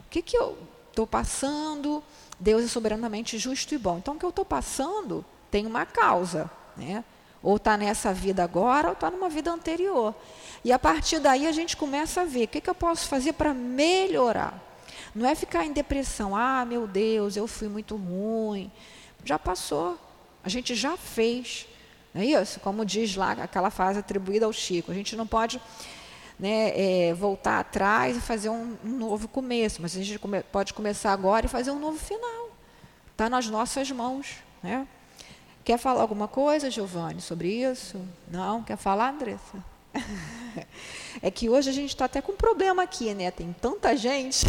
O 0.01 0.11
que 0.11 0.21
que 0.21 0.37
eu 0.37 0.59
estou 0.89 1.07
passando? 1.07 2.03
Deus 2.41 2.65
é 2.65 2.69
soberanamente 2.69 3.39
justo 3.39 3.75
e 3.75 3.79
bom. 3.79 3.99
Então 3.99 4.15
o 4.15 4.19
que 4.19 4.25
eu 4.25 4.31
estou 4.31 4.45
passando 4.45 5.25
tem 5.51 5.67
uma 5.67 5.87
causa, 5.87 6.51
né? 6.77 7.05
Ou 7.43 7.57
está 7.57 7.77
nessa 7.77 8.13
vida 8.13 8.45
agora, 8.45 8.89
ou 8.89 8.93
está 8.93 9.11
numa 9.11 9.29
vida 9.29 9.51
anterior. 9.51 10.15
E 10.65 10.73
a 10.73 10.79
partir 10.79 11.19
daí 11.19 11.47
a 11.47 11.53
gente 11.53 11.77
começa 11.77 12.21
a 12.21 12.25
ver 12.25 12.45
o 12.45 12.49
que, 12.49 12.61
que 12.61 12.69
eu 12.69 12.75
posso 12.75 13.09
fazer 13.09 13.33
para 13.33 13.55
melhorar. 13.55 14.61
Não 15.15 15.29
é 15.29 15.35
ficar 15.35 15.65
em 15.65 15.73
depressão, 15.73 16.37
ah, 16.37 16.65
meu 16.65 16.87
Deus, 16.87 17.37
eu 17.37 17.47
fui 17.47 17.69
muito 17.69 17.97
ruim. 17.97 18.71
Já 19.25 19.39
passou, 19.39 19.99
a 20.45 20.49
gente 20.49 20.75
já 20.75 20.97
fez. 20.97 21.67
Não 22.15 22.23
é 22.23 22.27
isso? 22.27 22.61
Como 22.61 22.85
diz 22.85 23.17
lá 23.17 23.33
aquela 23.33 23.71
frase 23.71 23.99
atribuída 23.99 24.47
ao 24.47 24.53
Chico. 24.53 24.91
A 24.91 24.95
gente 24.95 25.17
não 25.17 25.27
pode 25.27 25.61
né, 26.39 26.73
é, 26.75 27.15
voltar 27.15 27.61
atrás 27.61 28.17
e 28.17 28.21
fazer 28.21 28.49
um, 28.49 28.77
um, 28.85 28.89
novo 28.89 29.29
começo, 29.29 29.83
mas 29.83 29.97
a 29.97 30.03
gente 30.03 30.19
come, 30.19 30.43
pode 30.43 30.73
começar 30.73 31.13
agora 31.13 31.47
e 31.47 31.49
fazer 31.49 31.71
um 31.71 31.79
novo 31.79 31.99
final. 31.99 32.51
Está 33.13 33.29
nas 33.29 33.47
nossas 33.49 33.91
mãos. 33.91 34.37
Né? 34.63 34.87
Quer 35.71 35.79
falar 35.79 36.01
alguma 36.01 36.27
coisa, 36.27 36.69
Giovanni, 36.69 37.21
sobre 37.21 37.49
isso? 37.63 38.01
Não? 38.29 38.61
Quer 38.61 38.77
falar, 38.77 39.11
Andressa? 39.11 39.65
É 41.23 41.31
que 41.31 41.49
hoje 41.49 41.71
a 41.71 41.73
gente 41.73 41.91
está 41.91 42.07
até 42.07 42.21
com 42.21 42.33
um 42.33 42.37
problema 42.37 42.83
aqui, 42.83 43.15
né? 43.15 43.31
Tem 43.31 43.55
tanta 43.61 43.97
gente. 43.97 44.47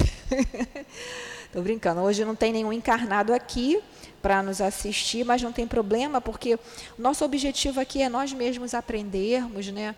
Estou 1.45 1.61
brincando. 1.61 2.01
Hoje 2.01 2.25
não 2.25 2.35
tem 2.35 2.51
nenhum 2.51 2.73
encarnado 2.73 3.33
aqui 3.33 3.79
para 4.19 4.41
nos 4.41 4.61
assistir, 4.61 5.23
mas 5.23 5.43
não 5.43 5.51
tem 5.51 5.67
problema, 5.67 6.19
porque 6.19 6.55
o 6.55 6.59
nosso 6.97 7.23
objetivo 7.23 7.79
aqui 7.79 8.01
é 8.01 8.09
nós 8.09 8.33
mesmos 8.33 8.73
aprendermos, 8.73 9.67
né? 9.67 9.95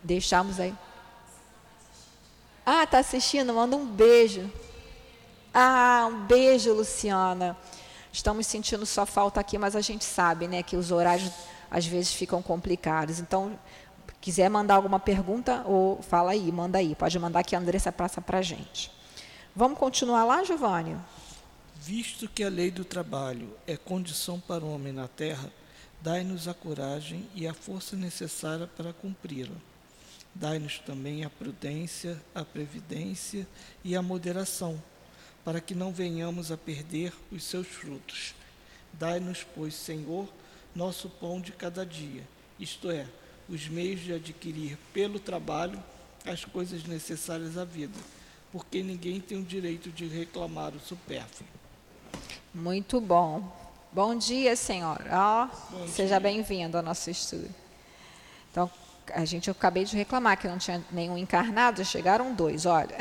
Deixarmos 0.00 0.60
aí. 0.60 0.74
Ah, 2.64 2.84
está 2.84 2.98
assistindo? 2.98 3.52
Manda 3.52 3.76
um 3.76 3.86
beijo. 3.86 4.48
Ah, 5.52 6.08
um 6.08 6.20
beijo, 6.20 6.72
Luciana. 6.72 7.56
Estamos 8.12 8.46
sentindo 8.46 8.84
sua 8.84 9.06
falta 9.06 9.40
aqui, 9.40 9.56
mas 9.56 9.74
a 9.74 9.80
gente 9.80 10.04
sabe 10.04 10.46
né, 10.46 10.62
que 10.62 10.76
os 10.76 10.90
horários 10.90 11.30
às 11.70 11.86
vezes 11.86 12.12
ficam 12.12 12.42
complicados. 12.42 13.18
Então, 13.18 13.58
quiser 14.20 14.50
mandar 14.50 14.74
alguma 14.74 15.00
pergunta, 15.00 15.62
ou 15.64 16.02
fala 16.02 16.32
aí, 16.32 16.52
manda 16.52 16.76
aí. 16.76 16.94
Pode 16.94 17.18
mandar 17.18 17.42
que 17.42 17.56
a 17.56 17.58
Andressa 17.58 17.90
passa 17.90 18.20
para 18.20 18.38
a 18.38 18.42
gente. 18.42 18.92
Vamos 19.56 19.78
continuar 19.78 20.24
lá, 20.24 20.44
Giovanni? 20.44 20.94
Visto 21.80 22.28
que 22.28 22.44
a 22.44 22.50
lei 22.50 22.70
do 22.70 22.84
trabalho 22.84 23.56
é 23.66 23.78
condição 23.78 24.38
para 24.38 24.62
o 24.62 24.72
homem 24.72 24.92
na 24.92 25.08
terra, 25.08 25.50
dai-nos 26.02 26.46
a 26.46 26.54
coragem 26.54 27.26
e 27.34 27.48
a 27.48 27.54
força 27.54 27.96
necessária 27.96 28.66
para 28.66 28.92
cumpri-la. 28.92 29.56
Dai-nos 30.34 30.78
também 30.80 31.24
a 31.24 31.30
prudência, 31.30 32.20
a 32.34 32.44
previdência 32.44 33.46
e 33.82 33.96
a 33.96 34.02
moderação 34.02 34.80
para 35.44 35.60
que 35.60 35.74
não 35.74 35.92
venhamos 35.92 36.52
a 36.52 36.56
perder 36.56 37.12
os 37.30 37.44
seus 37.44 37.66
frutos. 37.66 38.34
Dai-nos, 38.92 39.44
pois, 39.54 39.74
Senhor, 39.74 40.28
nosso 40.74 41.08
pão 41.08 41.40
de 41.40 41.52
cada 41.52 41.84
dia, 41.84 42.22
isto 42.58 42.90
é, 42.90 43.06
os 43.48 43.68
meios 43.68 44.00
de 44.00 44.12
adquirir 44.12 44.78
pelo 44.92 45.18
trabalho 45.18 45.82
as 46.24 46.44
coisas 46.44 46.84
necessárias 46.84 47.58
à 47.58 47.64
vida, 47.64 47.98
porque 48.52 48.82
ninguém 48.82 49.20
tem 49.20 49.38
o 49.38 49.44
direito 49.44 49.90
de 49.90 50.06
reclamar 50.06 50.72
o 50.74 50.80
supérfluo. 50.80 51.48
Muito 52.54 53.00
bom. 53.00 53.50
Bom 53.92 54.14
dia, 54.16 54.54
Senhor. 54.56 54.98
Oh, 55.10 55.86
seja 55.88 56.20
bem-vindo 56.20 56.76
ao 56.76 56.82
nosso 56.82 57.10
estudo. 57.10 57.48
Então, 58.50 58.70
a 59.14 59.24
gente 59.24 59.48
eu 59.48 59.52
acabei 59.52 59.84
de 59.84 59.96
reclamar 59.96 60.38
que 60.38 60.48
não 60.48 60.58
tinha 60.58 60.82
nenhum 60.90 61.16
encarnado, 61.16 61.84
chegaram 61.84 62.34
dois, 62.34 62.66
olha. 62.66 62.96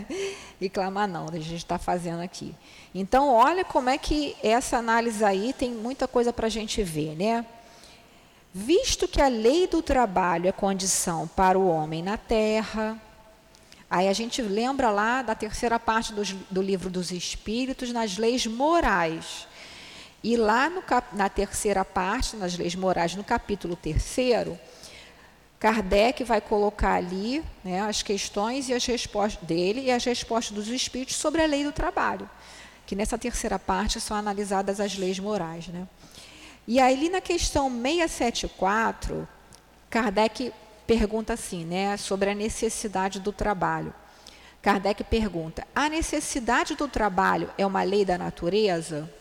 reclamar 0.60 1.08
não, 1.08 1.26
a 1.28 1.38
gente 1.38 1.56
está 1.56 1.78
fazendo 1.78 2.20
aqui. 2.20 2.54
Então, 2.94 3.28
olha 3.28 3.64
como 3.64 3.90
é 3.90 3.98
que 3.98 4.36
essa 4.42 4.78
análise 4.78 5.24
aí 5.24 5.52
tem 5.52 5.70
muita 5.70 6.08
coisa 6.08 6.32
para 6.32 6.46
a 6.46 6.50
gente 6.50 6.82
ver, 6.82 7.16
né? 7.16 7.44
Visto 8.52 9.06
que 9.06 9.20
a 9.20 9.28
lei 9.28 9.66
do 9.66 9.80
trabalho 9.80 10.48
é 10.48 10.52
condição 10.52 11.28
para 11.28 11.58
o 11.58 11.68
homem 11.68 12.02
na 12.02 12.16
terra, 12.16 13.00
aí 13.88 14.08
a 14.08 14.12
gente 14.12 14.42
lembra 14.42 14.90
lá 14.90 15.22
da 15.22 15.34
terceira 15.34 15.78
parte 15.78 16.12
do, 16.12 16.22
do 16.50 16.60
livro 16.60 16.90
dos 16.90 17.12
Espíritos, 17.12 17.92
nas 17.92 18.18
leis 18.18 18.46
morais. 18.46 19.46
E 20.22 20.36
lá 20.36 20.68
no, 20.68 20.82
na 21.12 21.28
terceira 21.28 21.84
parte, 21.84 22.36
nas 22.36 22.58
leis 22.58 22.74
morais, 22.74 23.14
no 23.14 23.24
capítulo 23.24 23.76
terceiro, 23.76 24.58
Kardec 25.60 26.24
vai 26.24 26.40
colocar 26.40 26.94
ali 26.94 27.44
né, 27.62 27.82
as 27.82 28.02
questões 28.02 28.70
e 28.70 28.72
as 28.72 28.86
respostas 28.86 29.46
dele 29.46 29.82
e 29.82 29.90
as 29.90 30.02
respostas 30.02 30.56
dos 30.56 30.68
espíritos 30.68 31.16
sobre 31.16 31.42
a 31.42 31.46
lei 31.46 31.62
do 31.62 31.70
trabalho, 31.70 32.28
que 32.86 32.96
nessa 32.96 33.18
terceira 33.18 33.58
parte 33.58 34.00
são 34.00 34.16
analisadas 34.16 34.80
as 34.80 34.96
leis 34.96 35.18
morais. 35.18 35.68
Né? 35.68 35.86
E 36.66 36.80
aí, 36.80 37.10
na 37.10 37.20
questão 37.20 37.70
674, 37.70 39.28
Kardec 39.90 40.50
pergunta 40.86 41.34
assim, 41.34 41.66
né, 41.66 41.94
sobre 41.98 42.30
a 42.30 42.34
necessidade 42.34 43.20
do 43.20 43.30
trabalho. 43.30 43.92
Kardec 44.62 45.04
pergunta: 45.04 45.66
a 45.74 45.90
necessidade 45.90 46.74
do 46.74 46.88
trabalho 46.88 47.50
é 47.58 47.66
uma 47.66 47.82
lei 47.82 48.06
da 48.06 48.16
natureza? 48.16 49.12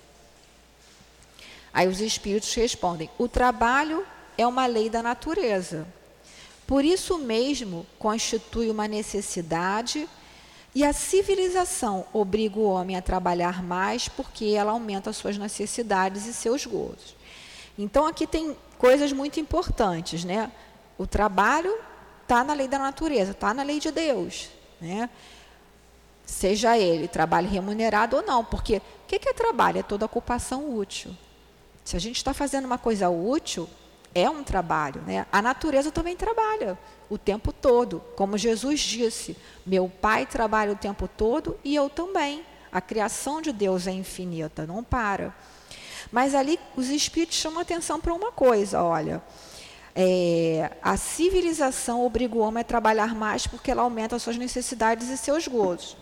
Aí 1.74 1.86
os 1.86 2.00
espíritos 2.00 2.54
respondem: 2.54 3.10
o 3.18 3.28
trabalho 3.28 4.06
é 4.38 4.48
uma 4.48 4.66
lei 4.66 4.90
da 4.90 5.04
natureza. 5.04 5.86
Por 6.70 6.86
isso 6.86 7.18
mesmo 7.18 7.84
constitui 7.98 8.70
uma 8.70 8.88
necessidade 8.88 10.08
e 10.76 10.84
a 10.84 10.94
civilização 10.94 12.06
obriga 12.14 12.60
o 12.60 12.70
homem 12.70 12.96
a 12.96 13.02
trabalhar 13.02 13.64
mais 13.64 14.08
porque 14.08 14.54
ela 14.56 14.74
aumenta 14.74 15.12
suas 15.12 15.36
necessidades 15.36 16.28
e 16.28 16.34
seus 16.34 16.68
gozos. 16.68 17.16
Então 17.76 18.06
aqui 18.06 18.28
tem 18.28 18.56
coisas 18.78 19.12
muito 19.12 19.40
importantes, 19.40 20.24
né? 20.24 20.52
O 20.96 21.08
trabalho 21.08 21.76
está 22.22 22.44
na 22.44 22.54
lei 22.54 22.68
da 22.68 22.78
natureza, 22.78 23.32
está 23.32 23.52
na 23.52 23.64
lei 23.64 23.80
de 23.80 23.90
Deus, 23.90 24.50
né? 24.80 25.10
Seja 26.24 26.78
ele 26.78 27.08
trabalho 27.08 27.50
remunerado 27.50 28.16
ou 28.16 28.22
não, 28.22 28.46
porque 28.46 28.78
o 28.78 29.08
que 29.08 29.28
é 29.28 29.34
trabalho? 29.34 29.80
É 29.80 29.82
toda 29.82 30.06
ocupação 30.06 30.72
útil. 30.78 31.18
Se 31.84 31.98
a 31.98 32.00
gente 32.00 32.18
está 32.18 32.32
fazendo 32.32 32.66
uma 32.66 32.78
coisa 32.78 33.10
útil, 33.10 33.68
é 34.14 34.30
um 34.30 34.44
trabalho. 34.44 35.02
Né? 35.06 35.26
A 35.32 35.42
natureza 35.42 35.92
também 35.92 36.16
trabalha 36.16 36.78
o 37.10 37.18
tempo 37.18 37.52
todo. 37.52 38.02
Como 38.16 38.38
Jesus 38.38 38.80
disse: 38.80 39.38
Meu 39.66 39.90
Pai 39.90 40.26
trabalha 40.26 40.72
o 40.72 40.76
tempo 40.76 41.08
todo 41.08 41.58
e 41.64 41.76
eu 41.76 41.90
também. 41.90 42.46
A 42.72 42.80
criação 42.80 43.42
de 43.42 43.52
Deus 43.52 43.88
é 43.88 43.92
infinita, 43.92 44.66
não 44.66 44.84
para. 44.84 45.34
Mas 46.12 46.36
ali 46.36 46.60
os 46.76 46.88
espíritos 46.90 47.38
chamam 47.38 47.60
atenção 47.60 48.00
para 48.00 48.14
uma 48.14 48.32
coisa: 48.32 48.84
olha. 48.84 49.22
É, 50.02 50.72
a 50.84 50.96
civilização 50.96 52.06
obriga 52.06 52.36
o 52.36 52.40
homem 52.40 52.62
a 52.62 52.64
trabalhar 52.64 53.14
mais 53.16 53.48
porque 53.48 53.72
ela 53.72 53.82
aumenta 53.82 54.18
suas 54.20 54.38
necessidades 54.38 55.10
e 55.10 55.18
seus 55.18 55.48
gozos. 55.48 55.98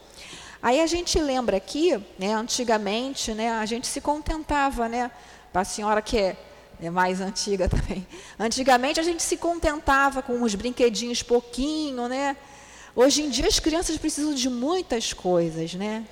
Aí 0.62 0.82
a 0.82 0.86
gente 0.86 1.20
lembra 1.20 1.58
aqui, 1.58 1.98
né, 2.20 2.34
antigamente, 2.34 3.34
né, 3.34 3.52
a 3.52 3.66
gente 3.66 3.88
se 3.88 4.02
contentava, 4.02 4.90
né, 4.90 5.10
a 5.54 5.64
senhora 5.64 6.02
que 6.02 6.18
é 6.18 6.38
é 6.81 6.89
mais 6.89 7.22
antiga 7.22 7.67
também. 7.69 8.05
Antigamente 8.39 9.00
a 9.00 9.03
gente 9.03 9.24
se 9.24 9.38
contentava 9.38 10.22
com 10.22 10.34
uns 10.34 10.55
brinquedinhos 10.55 11.24
pouquinho, 11.24 12.07
né? 12.07 12.38
Hoje 12.96 13.24
em 13.24 13.29
dia 13.29 13.48
as 13.48 13.60
crianças 13.60 13.98
precisam 13.98 14.34
de 14.34 14.50
muitas 14.50 15.13
coisas, 15.13 15.74
né? 15.74 16.05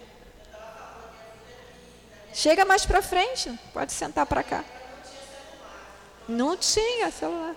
Chega 2.34 2.66
mais 2.66 2.86
para 2.86 3.02
frente, 3.02 3.52
pode 3.74 3.94
sentar 3.94 4.26
para 4.26 4.44
cá. 4.44 4.64
Não 6.28 6.58
tinha 6.58 7.10
celular. 7.10 7.56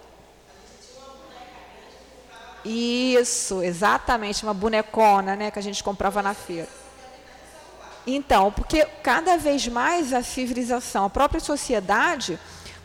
Isso, 2.65 3.63
exatamente, 3.63 4.43
uma 4.45 4.55
bonecona, 4.55 5.35
né, 5.35 5.51
que 5.51 5.59
a 5.59 5.63
gente 5.63 5.83
comprava 5.83 6.23
na 6.23 6.35
feira. 6.35 6.69
Então, 8.07 8.51
porque 8.53 8.85
cada 9.03 9.37
vez 9.37 9.67
mais 9.69 10.13
a 10.13 10.23
civilização, 10.23 11.05
a 11.05 11.11
própria 11.11 11.41
sociedade 11.41 12.39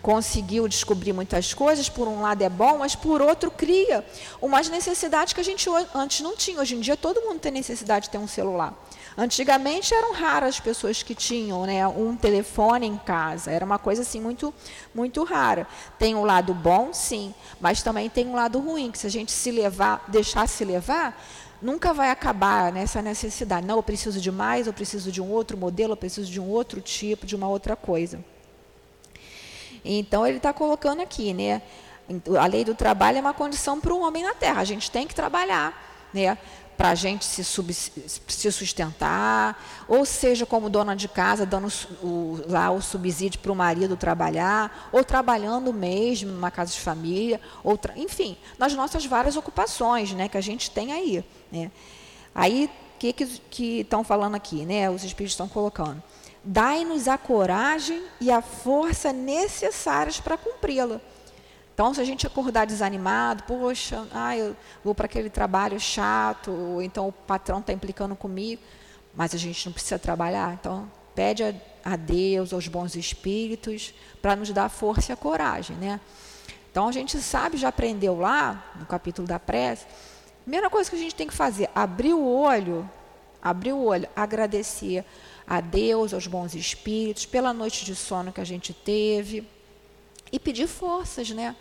conseguiu 0.04 0.68
descobrir 0.68 1.14
muitas 1.14 1.54
coisas, 1.54 1.88
por 1.88 2.10
um 2.10 2.22
lado 2.22 2.44
é 2.44 2.50
bom, 2.50 2.80
mas 2.80 2.94
por 2.94 3.22
outro 3.22 3.50
cria 3.50 4.06
umas 4.42 4.68
necessidades 4.68 5.32
que 5.32 5.40
a 5.40 5.44
gente 5.44 5.68
antes 5.96 6.20
não 6.20 6.36
tinha. 6.36 6.60
Hoje 6.60 6.76
em 6.76 6.82
dia 6.82 6.98
todo 6.98 7.22
mundo 7.22 7.40
tem 7.40 7.54
necessidade 7.54 8.06
de 8.06 8.12
ter 8.12 8.18
um 8.18 8.28
celular. 8.28 8.78
Antigamente 9.18 9.94
eram 9.94 10.12
raras 10.12 10.56
as 10.56 10.60
pessoas 10.60 11.02
que 11.02 11.16
tinham 11.16 11.66
né, 11.66 11.88
um 11.88 12.18
telefone 12.18 12.86
em 12.86 12.98
casa. 12.98 13.50
Era 13.50 13.64
uma 13.64 13.80
coisa 13.80 14.02
assim 14.02 14.20
muito, 14.20 14.54
muito 14.94 15.24
rara. 15.24 15.66
Tem 15.98 16.16
um 16.16 16.26
lado 16.26 16.54
bom, 16.54 16.92
sim, 16.92 17.34
mas 17.62 17.82
também 17.82 18.10
tem 18.10 18.28
um 18.28 18.36
lado 18.36 18.60
ruim, 18.60 18.92
que 18.92 18.98
se 18.98 19.08
a 19.08 19.10
gente 19.10 19.32
se 19.32 19.52
levar, 19.52 20.04
deixar 20.10 20.50
se 20.50 20.66
levar, 20.66 21.18
nunca 21.62 21.94
vai 21.94 22.10
acabar 22.10 22.74
nessa 22.74 23.02
necessidade. 23.02 23.66
Não, 23.66 23.78
eu 23.78 23.84
preciso 23.84 24.20
de 24.20 24.32
mais, 24.32 24.68
eu 24.68 24.74
preciso 24.74 25.14
de 25.14 25.22
um 25.22 25.32
outro 25.32 25.56
modelo, 25.56 25.94
eu 25.94 25.98
preciso 25.98 26.30
de 26.30 26.42
um 26.42 26.50
outro 26.50 26.82
tipo, 26.82 27.26
de 27.26 27.38
uma 27.38 27.48
outra 27.48 27.78
coisa. 27.78 28.20
Então 29.84 30.26
ele 30.26 30.38
está 30.38 30.54
colocando 30.54 31.02
aqui, 31.02 31.34
né? 31.34 31.62
A 32.40 32.46
lei 32.48 32.64
do 32.64 32.76
trabalho 32.76 33.18
é 33.18 33.22
uma 33.22 33.34
condição 33.34 33.80
para 33.80 33.94
um 33.94 34.02
homem 34.04 34.24
na 34.24 34.34
terra. 34.34 34.62
A 34.62 34.66
gente 34.66 34.90
tem 34.92 35.08
que 35.08 35.16
trabalhar, 35.16 35.74
né? 36.14 36.38
Para 36.76 36.90
a 36.90 36.96
gente 36.96 37.24
se, 37.24 37.44
sub, 37.44 37.72
se, 37.72 38.52
sustentar, 38.52 39.64
ou 39.88 40.04
seja, 40.06 40.44
como 40.44 40.72
dona 40.72 40.96
de 40.96 41.08
casa, 41.08 41.46
dando 41.46 41.72
o, 42.02 42.40
lá 42.48 42.72
o 42.72 42.82
subsídio 42.82 43.40
para 43.40 43.52
o 43.52 43.56
marido 43.56 43.96
trabalhar, 43.96 44.90
ou 44.92 45.04
trabalhando 45.04 45.72
mesmo 45.72 46.32
numa 46.32 46.50
casa 46.50 46.72
de 46.72 46.80
família, 46.80 47.40
ou 47.64 47.80
enfim, 47.96 48.36
nas 48.58 48.74
nossas 48.74 49.06
várias 49.06 49.38
ocupações 49.38 50.14
né, 50.14 50.28
que 50.28 50.38
a 50.38 50.42
gente 50.42 50.72
tem 50.72 50.92
aí. 50.92 51.24
Né? 51.52 51.72
Aí, 52.34 52.70
o 52.96 52.98
que 52.98 53.82
estão 53.82 54.04
falando 54.04 54.34
aqui? 54.34 54.66
Né, 54.66 54.90
os 54.90 55.04
espíritos 55.04 55.34
estão 55.34 55.48
colocando 55.48 56.02
dai-nos 56.44 57.08
a 57.08 57.18
coragem 57.18 58.04
e 58.20 58.30
a 58.30 58.42
força 58.42 59.14
necessárias 59.14 60.20
para 60.20 60.38
cumpri-la. 60.38 61.00
Então, 61.74 61.94
se 61.94 62.02
a 62.02 62.04
gente 62.04 62.28
acordar 62.28 62.66
desanimado, 62.66 63.44
poxa, 63.44 64.06
ah, 64.14 64.38
eu 64.38 64.56
vou 64.84 64.94
para 64.94 65.06
aquele 65.06 65.30
trabalho 65.30 65.80
chato, 65.80 66.52
ou 66.52 66.82
então 66.84 67.08
o 67.08 67.12
patrão 67.12 67.60
está 67.60 67.74
implicando 67.74 68.16
comigo, 68.16 68.62
mas 69.16 69.34
a 69.34 69.38
gente 69.38 69.66
não 69.66 69.74
precisa 69.74 69.98
trabalhar. 69.98 70.54
Então, 70.54 70.90
pede 71.16 71.44
a, 71.44 71.54
a 71.84 71.96
Deus, 71.96 72.54
aos 72.54 72.68
bons 72.68 72.96
espíritos, 72.96 73.94
para 74.22 74.36
nos 74.36 74.52
dar 74.52 74.70
força 74.70 75.12
e 75.12 75.14
a 75.14 75.16
coragem. 75.16 75.76
Né? 75.78 76.00
Então, 76.70 76.88
a 76.88 76.92
gente 76.92 77.18
sabe, 77.20 77.58
já 77.58 77.70
aprendeu 77.70 78.20
lá, 78.20 78.72
no 78.80 78.86
capítulo 78.86 79.28
da 79.28 79.40
prece, 79.40 79.86
a 79.86 80.44
primeira 80.44 80.70
coisa 80.70 80.90
que 80.90 80.96
a 80.96 81.00
gente 81.00 81.16
tem 81.16 81.28
que 81.28 81.34
fazer, 81.34 81.70
abrir 81.74 82.14
o 82.14 82.24
olho, 82.24 82.88
abrir 83.42 83.74
o 83.74 83.84
olho, 83.84 84.08
agradecer 84.16 85.04
a 85.48 85.62
Deus, 85.62 86.14
aos 86.14 86.28
bons 86.28 86.56
espíritos, 86.56 87.26
pela 87.26 87.54
noite 87.54 87.86
de 87.86 87.96
sono 87.96 88.32
que 88.32 88.42
a 88.42 88.46
gente 88.46 88.74
teve 88.74 89.48
e 90.32 90.40
pedir 90.40 90.68
forças, 90.68 91.30
né? 91.30 91.56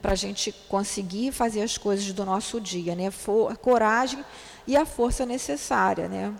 Para 0.00 0.12
a 0.12 0.16
gente 0.16 0.52
conseguir 0.68 1.32
fazer 1.32 1.62
as 1.62 1.78
coisas 1.78 2.12
do 2.12 2.24
nosso 2.24 2.60
dia, 2.60 2.94
né? 2.94 3.10
For, 3.10 3.56
coragem 3.56 4.24
e 4.66 4.76
a 4.76 4.84
força 4.84 5.24
necessária, 5.24 6.08
né? 6.08 6.34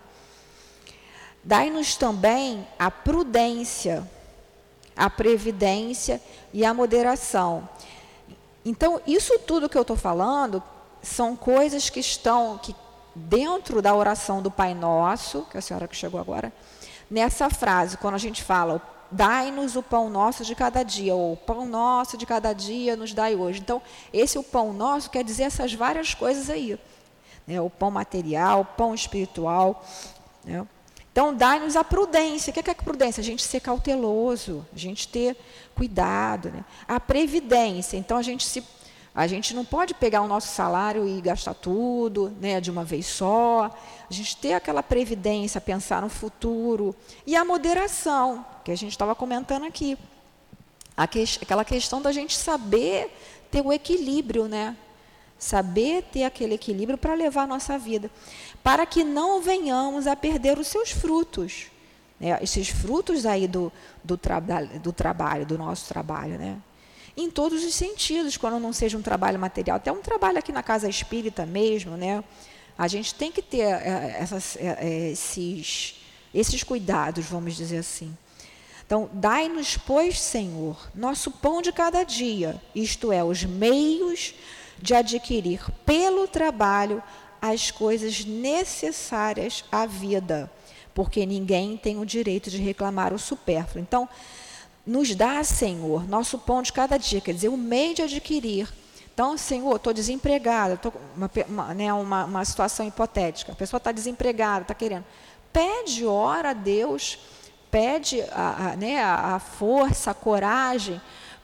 Dai-nos 1.44 1.96
também 1.96 2.66
a 2.78 2.90
prudência, 2.90 4.08
a 4.94 5.10
previdência 5.10 6.20
e 6.52 6.64
a 6.64 6.72
moderação. 6.72 7.68
Então, 8.64 9.00
isso 9.06 9.38
tudo 9.40 9.68
que 9.68 9.76
eu 9.76 9.82
estou 9.82 9.96
falando 9.96 10.62
são 11.02 11.34
coisas 11.34 11.90
que 11.90 11.98
estão 11.98 12.58
que 12.58 12.74
dentro 13.14 13.82
da 13.82 13.94
oração 13.94 14.40
do 14.40 14.50
Pai 14.50 14.72
Nosso, 14.72 15.42
que 15.50 15.56
é 15.56 15.58
a 15.58 15.62
senhora 15.62 15.88
que 15.88 15.96
chegou 15.96 16.20
agora, 16.20 16.52
nessa 17.12 17.50
frase, 17.50 17.98
quando 17.98 18.14
a 18.14 18.18
gente 18.18 18.42
fala, 18.42 18.80
dai-nos 19.10 19.76
o 19.76 19.82
pão 19.82 20.08
nosso 20.08 20.44
de 20.44 20.54
cada 20.54 20.82
dia, 20.82 21.14
ou 21.14 21.34
o 21.34 21.36
pão 21.36 21.66
nosso 21.66 22.16
de 22.16 22.24
cada 22.24 22.54
dia 22.54 22.96
nos 22.96 23.12
dai 23.12 23.36
hoje. 23.36 23.60
Então, 23.60 23.82
esse 24.12 24.38
o 24.38 24.42
pão 24.42 24.72
nosso 24.72 25.10
quer 25.10 25.22
dizer 25.22 25.42
essas 25.42 25.74
várias 25.74 26.14
coisas 26.14 26.48
aí. 26.48 26.78
Né? 27.46 27.60
O 27.60 27.68
pão 27.68 27.90
material, 27.90 28.62
o 28.62 28.64
pão 28.64 28.94
espiritual. 28.94 29.84
Né? 30.42 30.66
Então, 31.12 31.34
dai-nos 31.34 31.76
a 31.76 31.84
prudência. 31.84 32.50
O 32.50 32.54
que 32.54 32.60
é, 32.60 32.62
que 32.62 32.70
é 32.70 32.74
prudência? 32.74 33.20
A 33.20 33.24
gente 33.24 33.42
ser 33.42 33.60
cauteloso, 33.60 34.66
a 34.74 34.78
gente 34.78 35.06
ter 35.06 35.36
cuidado. 35.74 36.50
Né? 36.50 36.64
A 36.88 36.98
previdência. 36.98 37.98
Então, 37.98 38.16
a 38.16 38.22
gente 38.22 38.46
se 38.46 38.64
a 39.14 39.26
gente 39.26 39.54
não 39.54 39.64
pode 39.64 39.92
pegar 39.92 40.22
o 40.22 40.28
nosso 40.28 40.48
salário 40.48 41.06
e 41.06 41.20
gastar 41.20 41.52
tudo 41.52 42.34
né, 42.40 42.60
de 42.62 42.70
uma 42.70 42.82
vez 42.82 43.06
só. 43.06 43.70
A 44.08 44.12
gente 44.12 44.36
ter 44.38 44.54
aquela 44.54 44.82
previdência, 44.82 45.60
pensar 45.60 46.00
no 46.00 46.08
futuro. 46.08 46.96
E 47.26 47.36
a 47.36 47.44
moderação, 47.44 48.44
que 48.64 48.70
a 48.70 48.76
gente 48.76 48.92
estava 48.92 49.14
comentando 49.14 49.66
aqui. 49.66 49.98
Que, 51.10 51.24
aquela 51.42 51.64
questão 51.64 52.00
da 52.00 52.10
gente 52.10 52.34
saber 52.34 53.14
ter 53.50 53.60
o 53.60 53.70
equilíbrio, 53.70 54.46
né? 54.46 54.74
Saber 55.38 56.04
ter 56.04 56.24
aquele 56.24 56.54
equilíbrio 56.54 56.96
para 56.96 57.12
levar 57.12 57.42
a 57.42 57.46
nossa 57.46 57.78
vida. 57.78 58.10
Para 58.62 58.86
que 58.86 59.04
não 59.04 59.42
venhamos 59.42 60.06
a 60.06 60.16
perder 60.16 60.58
os 60.58 60.68
seus 60.68 60.90
frutos. 60.90 61.66
Né? 62.18 62.38
Esses 62.40 62.70
frutos 62.70 63.26
aí 63.26 63.46
do, 63.46 63.70
do, 64.02 64.16
traba 64.16 64.64
do 64.82 64.92
trabalho, 64.92 65.44
do 65.44 65.58
nosso 65.58 65.86
trabalho, 65.86 66.38
né? 66.38 66.56
Em 67.16 67.30
todos 67.30 67.64
os 67.64 67.74
sentidos, 67.74 68.36
quando 68.36 68.58
não 68.58 68.72
seja 68.72 68.96
um 68.96 69.02
trabalho 69.02 69.38
material, 69.38 69.76
até 69.76 69.92
um 69.92 70.00
trabalho 70.00 70.38
aqui 70.38 70.52
na 70.52 70.62
casa 70.62 70.88
espírita 70.88 71.44
mesmo, 71.44 71.96
né? 71.96 72.22
A 72.76 72.88
gente 72.88 73.14
tem 73.14 73.30
que 73.30 73.42
ter 73.42 73.60
é, 73.60 74.16
essas, 74.18 74.56
é, 74.56 75.10
esses, 75.10 76.00
esses 76.32 76.62
cuidados, 76.62 77.24
vamos 77.26 77.54
dizer 77.54 77.78
assim. 77.78 78.16
Então, 78.86 79.08
dai-nos, 79.12 79.76
pois, 79.76 80.20
Senhor, 80.20 80.90
nosso 80.94 81.30
pão 81.30 81.62
de 81.62 81.72
cada 81.72 82.02
dia, 82.04 82.60
isto 82.74 83.12
é, 83.12 83.22
os 83.22 83.44
meios 83.44 84.34
de 84.78 84.94
adquirir 84.94 85.64
pelo 85.86 86.26
trabalho 86.26 87.02
as 87.40 87.70
coisas 87.70 88.24
necessárias 88.24 89.64
à 89.70 89.86
vida, 89.86 90.50
porque 90.94 91.24
ninguém 91.24 91.76
tem 91.76 91.98
o 91.98 92.06
direito 92.06 92.50
de 92.50 92.58
reclamar 92.58 93.12
o 93.12 93.18
supérfluo. 93.18 93.82
Então, 93.82 94.08
nos 94.86 95.14
dá, 95.14 95.42
Senhor, 95.44 96.08
nosso 96.08 96.38
pão 96.38 96.62
de 96.62 96.72
cada 96.72 96.96
dia, 96.96 97.20
quer 97.20 97.32
dizer, 97.32 97.48
o 97.48 97.56
meio 97.56 97.94
de 97.94 98.02
adquirir. 98.02 98.68
Então, 99.14 99.36
Senhor, 99.36 99.76
estou 99.76 99.92
desempregada, 99.92 100.74
estou 100.74 100.92
uma, 101.16 101.30
uma, 101.48 101.74
né, 101.74 101.92
uma, 101.92 102.24
uma 102.24 102.44
situação 102.44 102.86
hipotética, 102.86 103.52
a 103.52 103.54
pessoa 103.54 103.78
está 103.78 103.92
desempregada, 103.92 104.62
está 104.62 104.74
querendo. 104.74 105.04
Pede, 105.52 106.06
ora 106.06 106.50
a 106.50 106.54
Deus, 106.54 107.18
pede 107.70 108.22
a, 108.32 108.70
a, 108.70 108.76
né, 108.76 109.02
a 109.02 109.38
força, 109.38 110.10
a 110.10 110.14
coragem, 110.14 111.00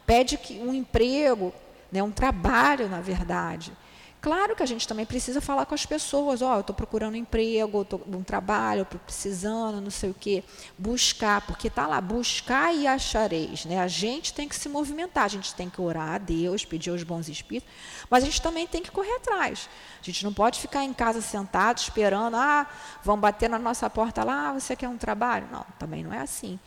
pede 0.06 0.38
um 0.60 0.72
emprego, 0.72 1.52
né, 1.92 2.02
um 2.02 2.10
trabalho, 2.10 2.88
na 2.88 3.00
verdade. 3.00 3.72
Claro 4.20 4.56
que 4.56 4.62
a 4.64 4.66
gente 4.66 4.88
também 4.88 5.06
precisa 5.06 5.40
falar 5.40 5.64
com 5.64 5.74
as 5.76 5.86
pessoas, 5.86 6.42
ó, 6.42 6.52
oh, 6.52 6.54
eu 6.56 6.60
estou 6.60 6.74
procurando 6.74 7.14
um 7.14 7.18
emprego, 7.18 7.82
estou 7.82 8.02
um 8.08 8.22
trabalho, 8.22 8.82
estou 8.82 8.98
precisando, 8.98 9.80
não 9.80 9.90
sei 9.90 10.10
o 10.10 10.14
quê. 10.14 10.42
Buscar, 10.76 11.40
porque 11.42 11.68
está 11.68 11.86
lá, 11.86 12.00
buscar 12.00 12.74
e 12.74 12.84
achareis. 12.84 13.64
Né? 13.64 13.78
A 13.78 13.86
gente 13.86 14.34
tem 14.34 14.48
que 14.48 14.56
se 14.56 14.68
movimentar, 14.68 15.24
a 15.24 15.28
gente 15.28 15.54
tem 15.54 15.70
que 15.70 15.80
orar 15.80 16.14
a 16.14 16.18
Deus, 16.18 16.64
pedir 16.64 16.90
aos 16.90 17.04
bons 17.04 17.28
espíritos, 17.28 17.72
mas 18.10 18.24
a 18.24 18.26
gente 18.26 18.42
também 18.42 18.66
tem 18.66 18.82
que 18.82 18.90
correr 18.90 19.14
atrás. 19.14 19.68
A 20.00 20.04
gente 20.04 20.24
não 20.24 20.32
pode 20.32 20.58
ficar 20.58 20.82
em 20.82 20.92
casa 20.92 21.20
sentado 21.20 21.78
esperando, 21.78 22.36
ah, 22.36 22.66
vão 23.04 23.16
bater 23.16 23.48
na 23.48 23.58
nossa 23.58 23.88
porta 23.88 24.24
lá, 24.24 24.48
ah, 24.48 24.52
você 24.54 24.74
quer 24.74 24.88
um 24.88 24.98
trabalho? 24.98 25.46
Não, 25.52 25.64
também 25.78 26.02
não 26.02 26.12
é 26.12 26.18
assim. 26.18 26.58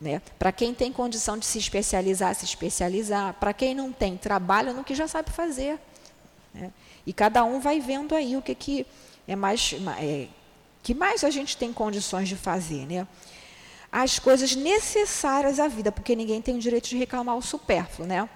Né? 0.00 0.22
Para 0.38 0.52
quem 0.52 0.72
tem 0.72 0.92
condição 0.92 1.36
de 1.36 1.46
se 1.46 1.58
especializar, 1.58 2.34
se 2.36 2.44
especializar. 2.44 3.34
Para 3.34 3.52
quem 3.52 3.74
não 3.74 3.90
tem, 3.90 4.16
trabalha 4.16 4.72
no 4.72 4.84
que 4.84 4.94
já 4.94 5.08
sabe 5.08 5.30
fazer. 5.32 5.80
Né? 6.54 6.70
E 7.04 7.12
cada 7.12 7.44
um 7.44 7.58
vai 7.58 7.80
vendo 7.80 8.14
aí 8.14 8.36
o 8.36 8.42
que, 8.42 8.54
que 8.54 8.86
é 9.26 9.34
mais. 9.34 9.74
É, 9.98 10.28
que 10.82 10.94
mais 10.94 11.24
a 11.24 11.30
gente 11.30 11.56
tem 11.56 11.72
condições 11.72 12.28
de 12.28 12.36
fazer, 12.36 12.86
né? 12.86 13.06
As 13.90 14.18
coisas 14.18 14.54
necessárias 14.54 15.58
à 15.58 15.66
vida, 15.66 15.90
porque 15.90 16.14
ninguém 16.14 16.42
tem 16.42 16.56
o 16.56 16.58
direito 16.58 16.88
de 16.88 16.96
reclamar 16.96 17.36
o 17.36 17.42
supérfluo, 17.42 18.06
né? 18.06 18.28